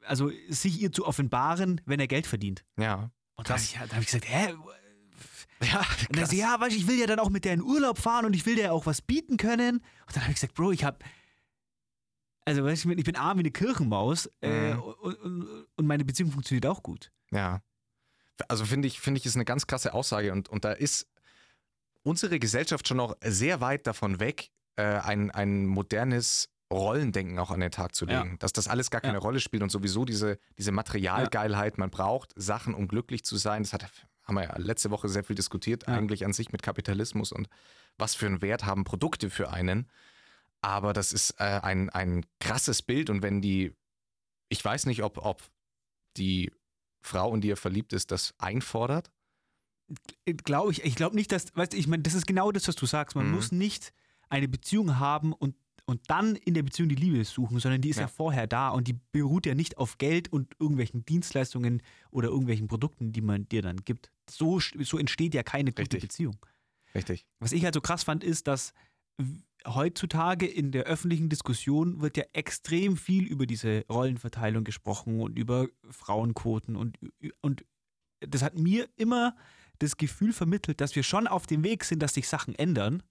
also 0.05 0.31
sich 0.49 0.81
ihr 0.81 0.91
zu 0.91 1.05
offenbaren, 1.05 1.81
wenn 1.85 1.99
er 1.99 2.07
Geld 2.07 2.27
verdient. 2.27 2.63
Ja. 2.77 3.11
Und 3.35 3.49
da 3.49 3.53
habe 3.53 3.61
ich, 3.61 3.73
da 3.73 3.81
hab 3.81 3.99
ich 3.99 4.05
gesagt, 4.05 4.27
hä? 4.29 4.53
Ja, 5.61 5.85
Und 6.09 6.17
er 6.17 6.27
so, 6.27 6.35
ja, 6.35 6.59
weißt, 6.59 6.73
du, 6.75 6.79
ich 6.79 6.87
will 6.87 6.99
ja 6.99 7.07
dann 7.07 7.19
auch 7.19 7.29
mit 7.29 7.43
der 7.43 7.53
in 7.53 7.61
Urlaub 7.61 7.97
fahren 7.97 8.25
und 8.25 8.35
ich 8.35 8.45
will 8.45 8.55
dir 8.55 8.71
auch 8.71 8.85
was 8.85 9.01
bieten 9.01 9.37
können. 9.37 9.77
Und 10.05 10.15
dann 10.15 10.23
habe 10.23 10.31
ich 10.31 10.35
gesagt, 10.35 10.53
Bro, 10.53 10.71
ich 10.71 10.83
habe, 10.83 10.99
also 12.45 12.63
weißt 12.63 12.85
ich 12.85 13.03
bin 13.03 13.15
arm 13.15 13.37
wie 13.37 13.41
eine 13.41 13.51
Kirchenmaus 13.51 14.29
äh, 14.41 14.73
Mhm. 14.75 14.81
und, 14.81 15.15
und, 15.15 15.65
und 15.75 15.87
meine 15.87 16.05
Beziehung 16.05 16.31
funktioniert 16.31 16.65
auch 16.65 16.81
gut. 16.83 17.11
Ja. 17.31 17.61
Also 18.47 18.65
finde 18.65 18.87
ich, 18.87 18.99
finde 19.01 19.19
ich, 19.19 19.25
ist 19.25 19.35
eine 19.35 19.45
ganz 19.45 19.67
krasse 19.67 19.93
Aussage 19.93 20.31
und, 20.31 20.47
und 20.47 20.63
da 20.63 20.71
ist 20.71 21.07
unsere 22.03 22.39
Gesellschaft 22.39 22.87
schon 22.87 22.97
noch 22.97 23.17
sehr 23.21 23.59
weit 23.59 23.87
davon 23.87 24.19
weg, 24.19 24.51
äh, 24.77 24.83
ein, 24.83 25.29
ein 25.31 25.65
modernes 25.65 26.49
Rollendenken 26.71 27.37
auch 27.39 27.51
an 27.51 27.59
den 27.59 27.71
Tag 27.71 27.95
zu 27.95 28.05
Ja. 28.05 28.23
legen. 28.23 28.39
Dass 28.39 28.53
das 28.53 28.67
alles 28.67 28.89
gar 28.91 29.01
keine 29.01 29.13
Ja. 29.15 29.19
Rolle 29.19 29.39
spielt 29.39 29.63
und 29.63 29.71
sowieso 29.71 30.05
diese, 30.05 30.37
diese 30.57 30.71
Materialgeilheit, 30.71 31.77
man 31.77 31.89
braucht 31.89 32.33
Sachen, 32.35 32.73
um 32.73 32.87
glücklich 32.87 33.23
zu 33.23 33.37
sein. 33.37 33.63
Das 33.63 33.73
hat, 33.73 33.89
haben 34.23 34.35
wir 34.35 34.43
ja 34.43 34.57
letzte 34.57 34.91
Woche 34.91 35.07
sehr 35.09 35.23
viel 35.23 35.35
diskutiert, 35.35 35.85
Ja. 35.87 35.93
eigentlich 35.95 36.25
an 36.25 36.33
sich 36.33 36.51
mit 36.51 36.61
Kapitalismus 36.63 37.31
und 37.31 37.47
was 37.97 38.15
für 38.15 38.25
einen 38.25 38.41
Wert 38.41 38.65
haben 38.65 38.83
Produkte 38.83 39.29
für 39.29 39.51
einen. 39.51 39.89
Aber 40.61 40.91
das 40.93 41.13
ist 41.13 41.35
äh, 41.39 41.43
ein, 41.63 41.89
ein 41.89 42.25
krasses 42.39 42.81
Bild 42.81 43.09
und 43.09 43.21
wenn 43.21 43.41
die, 43.41 43.73
ich 44.49 44.63
weiß 44.63 44.85
nicht, 44.87 45.03
ob, 45.03 45.17
ob 45.19 45.41
die 46.17 46.51
Frau, 46.99 47.33
in 47.33 47.41
die 47.41 47.51
er 47.51 47.57
verliebt 47.57 47.93
ist, 47.93 48.11
das 48.11 48.33
einfordert. 48.39 49.09
Glaube 50.43 50.71
ich, 50.73 50.83
ich 50.83 50.95
glaube 50.95 51.15
nicht, 51.15 51.31
dass, 51.31 51.55
weißt 51.55 51.71
du, 51.73 51.77
ich 51.77 51.87
meine, 51.87 52.03
das 52.03 52.13
ist 52.13 52.27
genau 52.27 52.51
das, 52.51 52.67
was 52.67 52.75
du 52.75 52.85
sagst. 52.85 53.15
Man 53.15 53.27
Mhm. 53.27 53.35
muss 53.35 53.51
nicht 53.53 53.93
eine 54.29 54.47
Beziehung 54.47 54.99
haben 54.99 55.33
und, 55.33 55.55
und 55.85 56.01
dann 56.07 56.35
in 56.35 56.53
der 56.53 56.63
Beziehung 56.63 56.89
die 56.89 56.95
Liebe 56.95 57.23
suchen, 57.23 57.59
sondern 57.59 57.81
die 57.81 57.89
ist 57.89 57.97
ja. 57.97 58.03
Ja. 58.03 58.07
vorher 58.07 58.47
da 58.47 58.69
und 58.69 58.87
die 58.87 58.99
beruht 59.11 59.45
ja 59.45 59.55
nicht 59.55 59.77
auf 59.77 59.97
Geld 59.97 60.31
und 60.31 60.55
irgendwelchen 60.59 61.05
Dienstleistungen 61.05 61.81
oder 62.11 62.29
irgendwelchen 62.29 62.67
Produkten, 62.67 63.11
die 63.11 63.21
man 63.21 63.47
dir 63.49 63.61
dann 63.61 63.77
gibt. 63.77 64.11
So, 64.29 64.59
so 64.59 64.97
entsteht 64.97 65.33
ja 65.33 65.43
keine 65.43 65.71
gute 65.71 65.81
Richtig. 65.81 66.01
Beziehung. 66.01 66.37
Richtig. 66.93 67.25
Was 67.39 67.51
ich 67.51 67.63
halt 67.63 67.73
so 67.73 67.81
krass 67.81 68.03
fand, 68.03 68.23
ist, 68.23 68.47
dass 68.47 68.73
heutzutage 69.65 70.45
in 70.45 70.71
der 70.71 70.83
öffentlichen 70.83 71.29
Diskussion 71.29 72.01
wird 72.01 72.17
ja 72.17 72.23
extrem 72.33 72.97
viel 72.97 73.25
über 73.25 73.45
diese 73.45 73.85
Rollenverteilung 73.89 74.63
gesprochen 74.63 75.19
und 75.19 75.37
über 75.37 75.67
Frauenquoten 75.89 76.75
und, 76.75 76.97
und 77.41 77.65
das 78.19 78.41
hat 78.41 78.57
mir 78.57 78.87
immer 78.95 79.35
das 79.79 79.97
Gefühl 79.97 80.33
vermittelt, 80.33 80.81
dass 80.81 80.95
wir 80.95 81.03
schon 81.03 81.27
auf 81.27 81.45
dem 81.45 81.63
Weg 81.63 81.83
sind, 81.83 82.01
dass 82.01 82.15
sich 82.15 82.27
Sachen 82.27 82.55
ändern. 82.55 83.03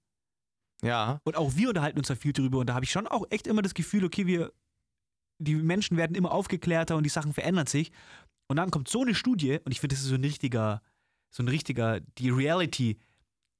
Ja, 0.83 1.21
Und 1.25 1.37
auch 1.37 1.57
wir 1.57 1.69
unterhalten 1.69 1.99
uns 1.99 2.09
da 2.09 2.15
viel 2.15 2.33
drüber. 2.33 2.59
Und 2.59 2.67
da 2.69 2.75
habe 2.75 2.85
ich 2.85 2.91
schon 2.91 3.07
auch 3.07 3.25
echt 3.31 3.47
immer 3.47 3.63
das 3.63 3.75
Gefühl, 3.75 4.05
okay, 4.05 4.27
wir, 4.27 4.53
die 5.39 5.55
Menschen 5.55 5.97
werden 5.97 6.15
immer 6.15 6.33
aufgeklärter 6.33 6.97
und 6.97 7.03
die 7.03 7.11
Sachen 7.11 7.33
verändern 7.33 7.67
sich. 7.67 7.93
Und 8.49 8.57
dann 8.57 8.71
kommt 8.71 8.89
so 8.89 9.03
eine 9.03 9.15
Studie, 9.15 9.59
und 9.65 9.73
ich 9.73 9.81
finde, 9.81 9.95
das 9.95 10.03
ist 10.03 10.11
so 10.11 10.15
ein 10.15 10.25
richtiger, 10.25 10.83
so 11.31 11.43
ein 11.43 11.49
richtiger, 11.49 12.01
die 12.19 12.31
Reality 12.31 12.99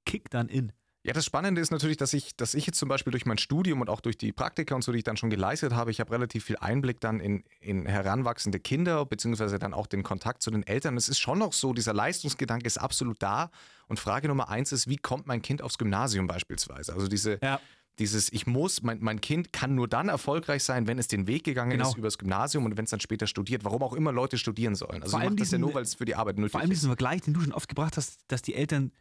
kickt 0.05 0.33
dann 0.33 0.47
in. 0.47 0.71
Ja, 1.07 1.13
das 1.13 1.23
Spannende 1.25 1.61
ist 1.61 1.71
natürlich, 1.71 1.95
dass 1.95 2.11
ich, 2.13 2.35
dass 2.35 2.53
ich 2.53 2.65
jetzt 2.67 2.77
zum 2.77 2.89
Beispiel 2.89 3.11
durch 3.11 3.25
mein 3.25 3.37
Studium 3.37 3.79
und 3.79 3.89
auch 3.89 4.01
durch 4.01 4.17
die 4.17 4.33
Praktika 4.33 4.75
und 4.75 4.83
so, 4.83 4.91
die 4.91 4.97
ich 4.97 5.03
dann 5.05 5.15
schon 5.15 5.29
geleistet 5.29 5.73
habe, 5.73 5.89
ich 5.89 6.01
habe 6.01 6.11
relativ 6.11 6.43
viel 6.43 6.57
Einblick 6.57 6.99
dann 6.99 7.21
in, 7.21 7.45
in 7.61 7.85
heranwachsende 7.85 8.59
Kinder, 8.59 9.05
beziehungsweise 9.05 9.57
dann 9.57 9.73
auch 9.73 9.87
den 9.87 10.03
Kontakt 10.03 10.43
zu 10.43 10.51
den 10.51 10.63
Eltern. 10.67 10.97
Es 10.97 11.07
ist 11.07 11.19
schon 11.19 11.39
noch 11.39 11.53
so, 11.53 11.73
dieser 11.73 11.93
Leistungsgedanke 11.93 12.67
ist 12.67 12.77
absolut 12.77 13.23
da. 13.23 13.51
Und 13.87 14.01
Frage 14.01 14.27
Nummer 14.27 14.49
eins 14.49 14.73
ist, 14.73 14.89
wie 14.89 14.97
kommt 14.97 15.27
mein 15.27 15.41
Kind 15.41 15.61
aufs 15.61 15.77
Gymnasium 15.77 16.27
beispielsweise? 16.27 16.93
Also 16.93 17.07
diese, 17.07 17.39
Ja. 17.41 17.61
dieses, 17.99 18.29
ich 18.33 18.45
muss, 18.45 18.83
mein, 18.83 18.97
mein 18.99 19.21
Kind 19.21 19.53
kann 19.53 19.75
nur 19.75 19.87
dann 19.87 20.09
erfolgreich 20.09 20.65
sein, 20.65 20.87
wenn 20.87 20.99
es 20.99 21.07
den 21.07 21.25
Weg 21.25 21.45
gegangen 21.45 21.71
Genau. 21.71 21.89
ist 21.89 21.97
übers 21.97 22.17
Gymnasium 22.17 22.65
und 22.65 22.75
wenn 22.75 22.83
es 22.83 22.91
dann 22.91 22.99
später 22.99 23.27
studiert, 23.27 23.63
warum 23.63 23.81
auch 23.81 23.93
immer 23.93 24.11
Leute 24.11 24.37
studieren 24.37 24.75
sollen. 24.75 25.01
Also 25.03 25.11
Vor 25.11 25.21
ich 25.21 25.25
mache 25.29 25.35
das 25.37 25.51
ja 25.51 25.57
nur, 25.57 25.73
weil 25.73 25.83
es 25.83 25.95
für 25.95 26.03
die 26.03 26.15
Arbeit 26.15 26.37
nötig 26.37 26.51
Vor 26.51 26.59
allem 26.59 26.69
ist. 26.69 26.79
diesen 26.79 26.89
Vergleich, 26.89 27.21
den 27.21 27.33
du 27.33 27.39
schon 27.39 27.53
oft 27.53 27.69
gebracht 27.69 27.95
hast, 27.95 28.19
dass 28.27 28.41
die 28.41 28.55
Eltern 28.55 28.91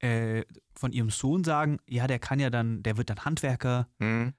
äh, 0.00 0.44
von 0.74 0.92
ihrem 0.92 1.10
Sohn 1.10 1.44
sagen, 1.44 1.78
ja, 1.88 2.06
der 2.06 2.18
kann 2.18 2.40
ja 2.40 2.50
dann, 2.50 2.82
der 2.82 2.96
wird 2.96 3.10
dann 3.10 3.24
Handwerker, 3.24 3.88
Hm, 3.98 4.34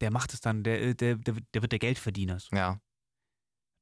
der 0.00 0.10
macht 0.10 0.34
es 0.34 0.40
dann, 0.40 0.64
der, 0.64 0.94
der, 0.94 1.14
der, 1.14 1.36
der 1.54 1.62
wird 1.62 1.70
der 1.70 1.78
Geldverdiener. 1.78 2.40
So, 2.40 2.56
ja. 2.56 2.80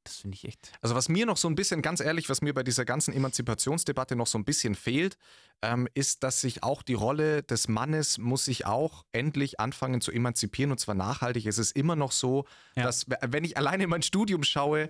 Das 0.05 0.17
finde 0.19 0.35
ich 0.35 0.45
echt. 0.47 0.73
Also 0.83 0.95
was 0.95 1.09
mir 1.09 1.25
noch 1.25 1.39
so 1.39 1.49
ein 1.49 1.55
bisschen, 1.55 1.81
ganz 1.81 2.01
ehrlich, 2.01 2.29
was 2.29 2.43
mir 2.43 2.53
bei 2.53 2.63
dieser 2.63 2.85
ganzen 2.85 3.15
Emanzipationsdebatte 3.15 4.17
noch 4.17 4.27
so 4.27 4.37
ein 4.39 4.45
bisschen 4.45 4.75
fehlt, 4.75 5.17
ähm, 5.63 5.89
ist, 5.95 6.23
dass 6.23 6.43
sich 6.43 6.63
auch 6.63 6.83
die 6.83 6.93
Rolle 6.93 7.43
des 7.43 7.69
Mannes 7.69 8.19
muss 8.19 8.45
sich 8.47 8.67
auch 8.67 9.07
endlich 9.13 9.61
anfangen 9.61 10.03
zu 10.03 10.11
emanzipieren 10.13 10.73
und 10.73 10.79
zwar 10.79 10.95
nachhaltig. 10.95 11.47
Es 11.47 11.57
ist 11.59 11.73
immer 11.75 11.97
noch 11.97 12.13
so, 12.13 12.45
Ja. 12.77 12.83
dass 12.85 13.07
wenn 13.23 13.45
ich 13.45 13.57
alleine 13.57 13.85
in 13.85 13.91
mein 13.91 14.03
Studium 14.03 14.43
schaue, 14.43 14.89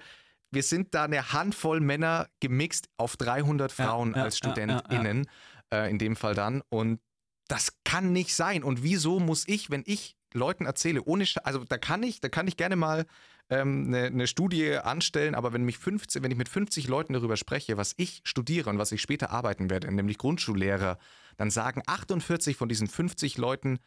wir 0.51 0.63
sind 0.63 0.95
da 0.95 1.05
eine 1.05 1.33
Handvoll 1.33 1.81
Männer 1.81 2.29
gemixt 2.41 2.89
auf 2.97 3.17
300 3.17 3.77
Ja, 3.77 3.85
Frauen 3.85 4.15
ja, 4.15 4.25
als. 4.25 4.39
StudentInnen, 4.39 5.29
Äh, 5.73 5.89
in 5.89 5.99
dem 5.99 6.17
Fall 6.17 6.35
dann. 6.35 6.63
Und 6.69 7.01
das 7.47 7.79
kann 7.85 8.13
nicht 8.13 8.35
sein. 8.35 8.65
Und 8.65 8.83
wieso 8.83 9.21
muss 9.21 9.47
ich, 9.47 9.71
wenn 9.71 9.85
ich 9.87 10.17
Leuten 10.35 10.67
erzähle, 10.67 11.03
ohne, 11.05 11.27
Sch 11.27 11.39
also 11.45 11.65
da 11.65 11.79
kann 11.79 12.03
ich, 12.03 12.21
da 12.21 12.29
kann 12.29 12.49
ich 12.49 12.57
gerne 12.57 12.75
mal 12.77 13.07
ähm, 13.51 13.87
eine, 13.89 14.07
eine 14.07 14.27
Studie 14.27 14.77
anstellen, 14.77 15.35
aber 15.35 15.53
wenn 15.53 15.65
mich 15.65 15.79
15, 15.79 16.23
wenn 16.23 16.31
ich 16.31 16.39
mit 16.39 16.49
50 16.49 16.89
Leuten 16.89 17.13
darüber 17.13 17.37
spreche, 17.37 17.77
was 17.77 17.95
ich 17.97 18.21
studiere 18.25 18.71
und 18.71 18.79
was 18.79 18.93
ich 18.93 19.01
später 19.01 19.31
arbeiten 19.31 19.71
werde, 19.71 19.93
nämlich 19.93 20.19
Grundschullehrer, 20.19 20.99
dann 21.37 21.51
sagen 21.51 21.83
48 21.87 22.57
von 22.57 22.69
diesen 22.69 22.87
50 22.89 23.39
Leuten, 23.39 23.79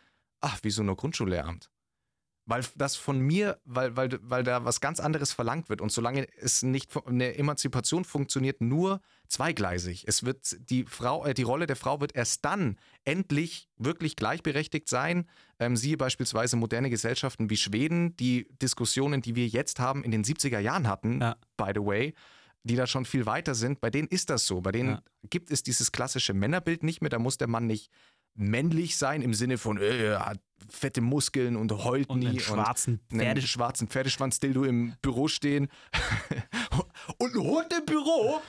ach, 0.41 0.59
wieso 0.63 0.83
nur 0.83 0.97
Grundschullehramt? 0.97 1.69
Weil 2.45 2.61
das 2.75 2.97
von 2.97 3.19
mir, 3.19 3.57
weil, 3.63 3.95
weil, 3.95 4.19
weil 4.21 4.43
da 4.43 4.65
was 4.65 4.81
ganz 4.81 4.99
anderes 4.99 5.31
verlangt 5.31 5.69
wird. 5.69 5.79
Und 5.79 5.93
solange 5.93 6.27
es 6.37 6.61
nicht, 6.61 6.91
eine 7.07 7.37
Emanzipation 7.37 8.03
funktioniert 8.03 8.59
nur 8.59 8.99
zweigleisig. 9.29 10.03
Es 10.07 10.23
wird, 10.23 10.57
die 10.69 10.83
Frau, 10.85 11.25
äh, 11.25 11.33
die 11.33 11.43
Rolle 11.43 11.67
der 11.67 11.75
Frau 11.77 12.01
wird 12.01 12.15
erst 12.15 12.43
dann 12.45 12.77
endlich 13.05 13.69
wirklich 13.77 14.15
gleichberechtigt 14.15 14.89
sein. 14.89 15.25
Ähm, 15.59 15.77
siehe 15.77 15.97
beispielsweise 15.97 16.57
moderne 16.57 16.89
Gesellschaften 16.89 17.49
wie 17.49 17.57
Schweden, 17.57 18.15
die 18.17 18.47
Diskussionen, 18.61 19.21
die 19.21 19.35
wir 19.35 19.47
jetzt 19.47 19.79
haben, 19.79 20.03
in 20.03 20.11
den 20.11 20.23
70er 20.23 20.59
Jahren 20.59 20.87
hatten, 20.87 21.21
Ja. 21.21 21.35
by 21.57 21.71
the 21.73 21.81
way, 21.81 22.13
die 22.63 22.75
da 22.75 22.87
schon 22.87 23.05
viel 23.05 23.25
weiter 23.25 23.55
sind. 23.55 23.81
Bei 23.81 23.89
denen 23.89 24.07
ist 24.07 24.29
das 24.29 24.45
so. 24.45 24.61
Bei 24.61 24.71
denen 24.71 24.89
Ja. 24.91 25.01
gibt 25.29 25.51
es 25.51 25.63
dieses 25.63 25.91
klassische 25.91 26.33
Männerbild 26.33 26.83
nicht 26.83 27.01
mehr. 27.01 27.09
Da 27.09 27.19
muss 27.19 27.37
der 27.37 27.47
Mann 27.47 27.67
nicht 27.67 27.89
männlich 28.35 28.97
sein 28.97 29.21
im 29.21 29.33
Sinne 29.33 29.57
von 29.57 29.77
äh, 29.79 30.15
hat 30.17 30.39
fette 30.69 31.01
Muskeln 31.01 31.55
und 31.55 31.71
heult 31.71 32.09
Und 32.09 32.19
nie 32.19 32.27
einen 32.29 32.39
schwarzen 32.39 32.99
einen 33.11 33.19
Pferde. 33.21 33.41
schwarzen 33.41 33.87
Pferdeschwanzdildo 33.87 34.63
im 34.63 34.95
Büro 35.01 35.27
stehen 35.27 35.67
und 37.17 37.35
ein 37.35 37.41
Hund 37.41 37.73
im 37.77 37.85
Büro. 37.85 38.41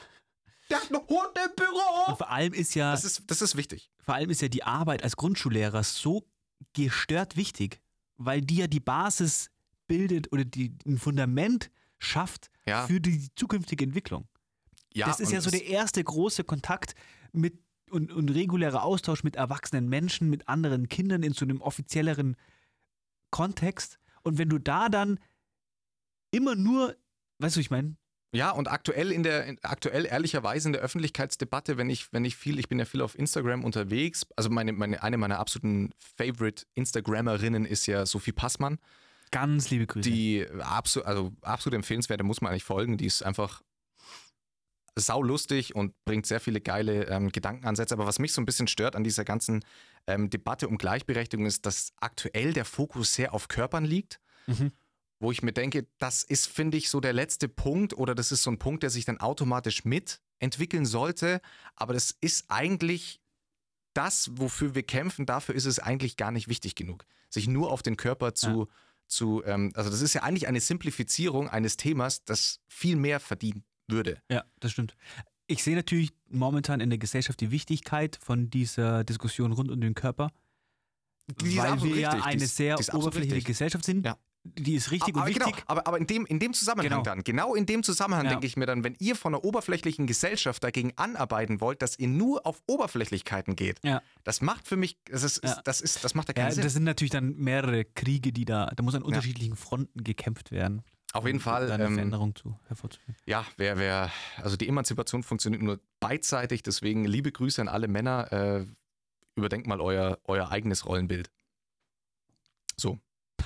Der 0.70 0.80
hat 0.80 0.90
einen 0.90 1.00
Hund 1.06 1.36
im 1.36 1.50
Und 1.50 1.56
Büro. 1.56 2.16
vor 2.16 2.30
allem 2.30 2.52
ist 2.54 2.74
ja, 2.74 2.92
Das 2.92 3.04
ist, 3.04 3.22
das 3.26 3.42
ist 3.42 3.56
wichtig. 3.56 3.90
vor 4.02 4.14
allem 4.14 4.30
ist 4.30 4.40
ja 4.42 4.48
die 4.48 4.62
Arbeit 4.64 5.02
als 5.02 5.16
Grundschullehrer 5.16 5.82
so 5.82 6.24
gestört 6.72 7.36
wichtig, 7.36 7.80
weil 8.16 8.40
die 8.40 8.56
ja 8.56 8.66
die 8.66 8.80
Basis 8.80 9.50
bildet 9.86 10.32
oder 10.32 10.44
die 10.44 10.74
ein 10.86 10.98
Fundament 10.98 11.70
schafft 11.98 12.50
Ja. 12.66 12.86
für 12.86 13.00
die 13.00 13.28
zukünftige 13.36 13.84
Entwicklung. 13.84 14.26
Ja, 14.94 15.06
das 15.06 15.20
ist 15.20 15.28
und 15.28 15.34
ja 15.34 15.40
so 15.40 15.50
der 15.50 15.66
erste 15.66 16.02
große 16.02 16.44
Kontakt 16.44 16.94
mit 17.32 17.58
und, 17.90 18.12
und 18.12 18.30
regulärer 18.30 18.82
Austausch 18.82 19.24
mit 19.24 19.36
erwachsenen 19.36 19.88
Menschen, 19.88 20.30
mit 20.30 20.48
anderen 20.48 20.88
Kindern 20.88 21.22
in 21.22 21.32
so 21.32 21.44
einem 21.44 21.60
offizielleren 21.60 22.36
Kontext. 23.30 23.98
Und 24.22 24.38
wenn 24.38 24.48
du 24.48 24.58
da 24.58 24.88
dann 24.88 25.18
immer 26.30 26.54
nur, 26.54 26.96
weißt 27.38 27.56
du, 27.56 27.60
ich 27.60 27.70
meine, 27.70 27.96
Ja, 28.32 28.50
und 28.50 28.68
aktuell 28.68 29.12
in 29.12 29.22
der, 29.22 29.44
in, 29.44 29.58
aktuell 29.62 30.06
ehrlicherweise 30.06 30.68
in 30.68 30.72
der 30.72 30.82
Öffentlichkeitsdebatte, 30.82 31.76
wenn 31.76 31.90
ich, 31.90 32.12
wenn 32.12 32.24
ich 32.24 32.36
viel, 32.36 32.58
ich 32.58 32.68
bin 32.68 32.78
ja 32.78 32.84
viel 32.84 33.02
auf 33.02 33.16
Instagram 33.16 33.64
unterwegs, 33.64 34.26
also 34.36 34.50
meine, 34.50 34.72
meine, 34.72 35.02
eine 35.02 35.16
meiner 35.18 35.38
absoluten 35.38 35.90
Favorite 36.16 36.64
Instagrammerinnen 36.74 37.64
ist 37.64 37.86
ja 37.86 38.06
Sophie 38.06 38.32
Passmann, 38.32 38.78
ganz 39.30 39.70
liebe 39.70 39.86
Grüße. 39.86 40.08
die 40.08 40.46
absolut, 40.60 41.06
also 41.06 41.32
absolut 41.42 41.74
empfehlenswert, 41.74 42.20
da 42.20 42.24
muss 42.24 42.40
man 42.40 42.50
eigentlich 42.50 42.64
folgen, 42.64 42.96
die 42.96 43.06
ist 43.06 43.22
einfach 43.22 43.62
saulustig 44.96 45.74
und 45.74 45.92
bringt 46.04 46.26
sehr 46.26 46.40
viele 46.40 46.60
geile 46.60 47.06
ähm, 47.08 47.30
Gedankenansätze. 47.30 47.94
Aber 47.94 48.06
was 48.06 48.18
mich 48.18 48.32
so 48.32 48.40
ein 48.40 48.46
bisschen 48.46 48.68
stört 48.68 48.96
an 48.96 49.04
dieser 49.04 49.24
ganzen 49.24 49.64
ähm, 50.06 50.30
Debatte 50.30 50.68
um 50.68 50.78
Gleichberechtigung 50.78 51.46
ist, 51.46 51.66
dass 51.66 51.92
aktuell 52.00 52.52
der 52.52 52.64
Fokus 52.64 53.14
sehr 53.14 53.34
auf 53.34 53.48
Körpern 53.48 53.84
liegt 53.84 54.20
Mhm. 54.46 54.72
wo 55.20 55.32
ich 55.32 55.42
mir 55.42 55.52
denke, 55.52 55.86
das 55.96 56.22
ist, 56.22 56.48
finde 56.48 56.76
ich, 56.76 56.90
so 56.90 57.00
der 57.00 57.14
letzte 57.14 57.48
Punkt 57.48 57.94
oder 57.94 58.14
das 58.14 58.30
ist 58.30 58.42
so 58.42 58.50
ein 58.50 58.58
Punkt, 58.58 58.82
der 58.82 58.90
sich 58.90 59.06
dann 59.06 59.20
automatisch 59.20 59.86
mitentwickeln 59.86 60.84
sollte. 60.84 61.40
Aber 61.76 61.94
das 61.94 62.14
ist 62.20 62.44
eigentlich 62.48 63.22
das, 63.94 64.32
wofür 64.34 64.74
wir 64.74 64.82
kämpfen, 64.82 65.24
dafür 65.24 65.54
ist 65.54 65.64
es 65.64 65.78
eigentlich 65.78 66.18
gar 66.18 66.30
nicht 66.30 66.48
wichtig 66.48 66.74
genug, 66.74 67.06
sich 67.30 67.48
nur 67.48 67.72
auf 67.72 67.82
den 67.82 67.96
Körper 67.96 68.34
zu, 68.34 68.68
zu 69.06 69.42
ähm, 69.46 69.72
also 69.74 69.88
das 69.88 70.02
ist 70.02 70.12
ja 70.12 70.24
eigentlich 70.24 70.46
eine 70.46 70.60
Simplifizierung 70.60 71.48
eines 71.48 71.78
Themas, 71.78 72.24
das 72.24 72.60
viel 72.68 72.96
mehr 72.96 73.18
verdienen 73.18 73.64
würde. 73.88 74.18
Ja, 74.30 74.44
das 74.60 74.72
stimmt. 74.72 74.96
Ich 75.46 75.62
sehe 75.62 75.76
natürlich 75.76 76.10
momentan 76.28 76.80
in 76.80 76.88
der 76.90 76.98
Gesellschaft 76.98 77.40
die 77.40 77.50
Wichtigkeit 77.50 78.16
von 78.20 78.48
dieser 78.50 79.04
Diskussion 79.04 79.52
rund 79.52 79.70
um 79.70 79.80
den 79.80 79.94
Körper, 79.94 80.30
Die 81.40 81.56
weil 81.58 81.82
wir 81.82 81.96
ja. 81.96 82.14
Die 82.16 82.22
eine 82.22 82.44
ist- 82.44 82.56
sehr 82.56 82.76
die 82.76 82.90
oberflächliche 82.92 83.36
richtig. 83.36 83.44
Gesellschaft 83.46 83.84
sind. 83.84 84.04
Ja. 84.06 84.16
Die 84.46 84.74
ist 84.74 84.90
richtig 84.90 85.14
aber, 85.16 85.24
und 85.26 85.32
genau, 85.32 85.46
wichtig. 85.46 85.64
aber, 85.68 85.86
aber 85.86 85.96
in, 85.98 86.06
dem, 86.06 86.26
in 86.26 86.38
dem 86.38 86.52
Zusammenhang 86.52 86.90
Genau. 86.90 87.02
dann, 87.02 87.24
genau 87.24 87.54
in 87.54 87.64
dem 87.64 87.82
Zusammenhang 87.82 88.26
Ja. 88.26 88.32
denke 88.32 88.46
ich 88.46 88.58
mir 88.58 88.66
dann, 88.66 88.84
wenn 88.84 88.94
ihr 88.98 89.16
von 89.16 89.34
einer 89.34 89.42
oberflächlichen 89.42 90.06
Gesellschaft 90.06 90.62
dagegen 90.62 90.92
anarbeiten 90.96 91.62
wollt, 91.62 91.80
dass 91.80 91.98
ihr 91.98 92.08
nur 92.08 92.46
auf 92.46 92.62
Oberflächlichkeiten 92.66 93.56
geht, 93.56 93.80
Ja. 93.82 94.02
das 94.22 94.42
macht 94.42 94.68
für 94.68 94.76
mich, 94.76 94.98
das 95.06 95.22
ist, 95.22 95.42
Ja. 95.42 95.62
das 95.64 95.80
ist, 95.80 96.04
das 96.04 96.14
macht 96.14 96.28
ja 96.28 96.34
Ja, 96.36 96.42
keinen 96.44 96.52
Sinn. 96.56 96.62
das 96.64 96.74
sind 96.74 96.84
natürlich 96.84 97.10
dann 97.12 97.36
mehrere 97.36 97.86
Kriege, 97.86 98.32
die 98.34 98.44
da, 98.44 98.66
da 98.66 98.82
muss 98.82 98.94
an 98.94 99.02
unterschiedlichen 99.02 99.56
Fronten 99.56 100.04
gekämpft 100.04 100.50
werden. 100.50 100.82
Auf 101.14 101.26
jeden 101.26 101.40
Fall, 101.40 101.70
eine 101.70 101.84
ähm, 101.84 101.94
Veränderung 101.94 102.34
zu, 102.34 102.58
hervorzuführen. 102.66 103.16
Ja, 103.24 103.46
wer, 103.56 103.78
wer, 103.78 104.10
also 104.42 104.56
die 104.56 104.68
Emanzipation 104.68 105.22
funktioniert 105.22 105.62
nur 105.62 105.80
beidseitig, 106.00 106.62
deswegen 106.62 107.04
liebe 107.06 107.32
Grüße 107.32 107.60
an 107.62 107.68
alle 107.68 107.88
Männer. 107.88 108.32
Äh, 108.32 108.66
überdenkt 109.36 109.66
mal 109.66 109.80
euer, 109.80 110.18
euer 110.24 110.50
eigenes 110.50 110.86
Rollenbild. 110.86 111.30
So, 112.76 112.98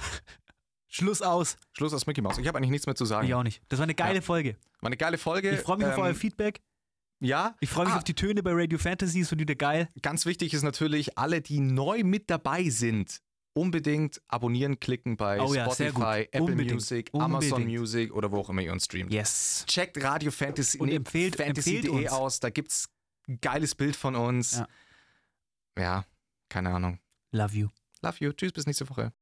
Schluss 0.88 1.20
aus. 1.22 1.56
Schluss 1.72 1.92
aus 1.92 2.06
Mickey 2.06 2.20
Mouse. 2.22 2.38
Ich 2.38 2.48
habe 2.48 2.58
eigentlich 2.58 2.70
nichts 2.70 2.86
mehr 2.86 2.96
zu 2.96 3.04
sagen. 3.04 3.26
Ich 3.26 3.34
auch 3.34 3.42
nicht. 3.42 3.62
Das 3.68 3.78
war 3.78 3.84
eine 3.84 3.94
geile 3.94 4.16
Ja. 4.16 4.22
Folge. 4.22 4.56
War 4.80 4.88
eine 4.88 4.96
geile 4.96 5.18
Folge. 5.18 5.50
Ich 5.50 5.60
freue 5.60 5.76
mich 5.76 5.86
auf 5.86 5.94
Ähm, 5.98 6.02
euer 6.04 6.14
Feedback. 6.14 6.60
Ja, 7.20 7.56
Ich 7.60 7.68
freue 7.68 7.84
mich 7.86 7.94
Ah. 7.94 7.98
auf 7.98 8.04
die 8.04 8.14
Töne 8.14 8.42
bei 8.44 8.52
Radio 8.54 8.78
Fantasy, 8.78 9.20
ist 9.20 9.36
wieder 9.36 9.54
geil. 9.56 9.88
ganz 10.02 10.24
wichtig 10.24 10.54
ist 10.54 10.62
natürlich, 10.62 11.18
alle, 11.18 11.40
die 11.42 11.58
neu 11.60 12.04
mit 12.04 12.30
dabei 12.30 12.68
sind, 12.70 13.20
unbedingt 13.60 14.20
abonnieren 14.28 14.78
klicken 14.80 15.16
bei 15.16 15.40
Oh 15.40 15.52
ja, 15.54 15.64
Spotify. 15.70 16.22
Apple 16.30 16.42
Unbedingt. 16.42 16.72
Music, 16.74 17.10
Amazon 17.14 17.52
Unbedingt. 17.54 17.80
Music 17.80 18.12
oder 18.14 18.30
wo 18.32 18.38
auch 18.40 18.50
immer 18.50 18.62
ihr 18.62 18.72
uns 18.72 18.84
streamt. 18.84 19.12
Yes. 19.12 19.64
Checkt 19.66 20.02
Radio 20.02 20.30
Fantasy, 20.30 20.78
Und 20.78 20.90
empfehlt- 20.90 21.36
Fantasy.de 21.36 21.76
empfehlt 21.78 22.04
uns. 22.04 22.12
aus, 22.12 22.40
da 22.40 22.50
gibt's 22.50 22.88
ein 23.28 23.38
geiles 23.40 23.74
Bild 23.74 23.96
von 23.96 24.14
uns. 24.16 24.58
Ja. 24.58 24.68
ja, 25.78 26.04
keine 26.48 26.70
Ahnung. 26.70 26.98
Love 27.32 27.54
you. 27.56 27.68
Love 28.02 28.16
you. 28.20 28.32
Tschüss, 28.32 28.52
bis 28.52 28.66
nächste 28.66 28.88
Woche. 28.88 29.12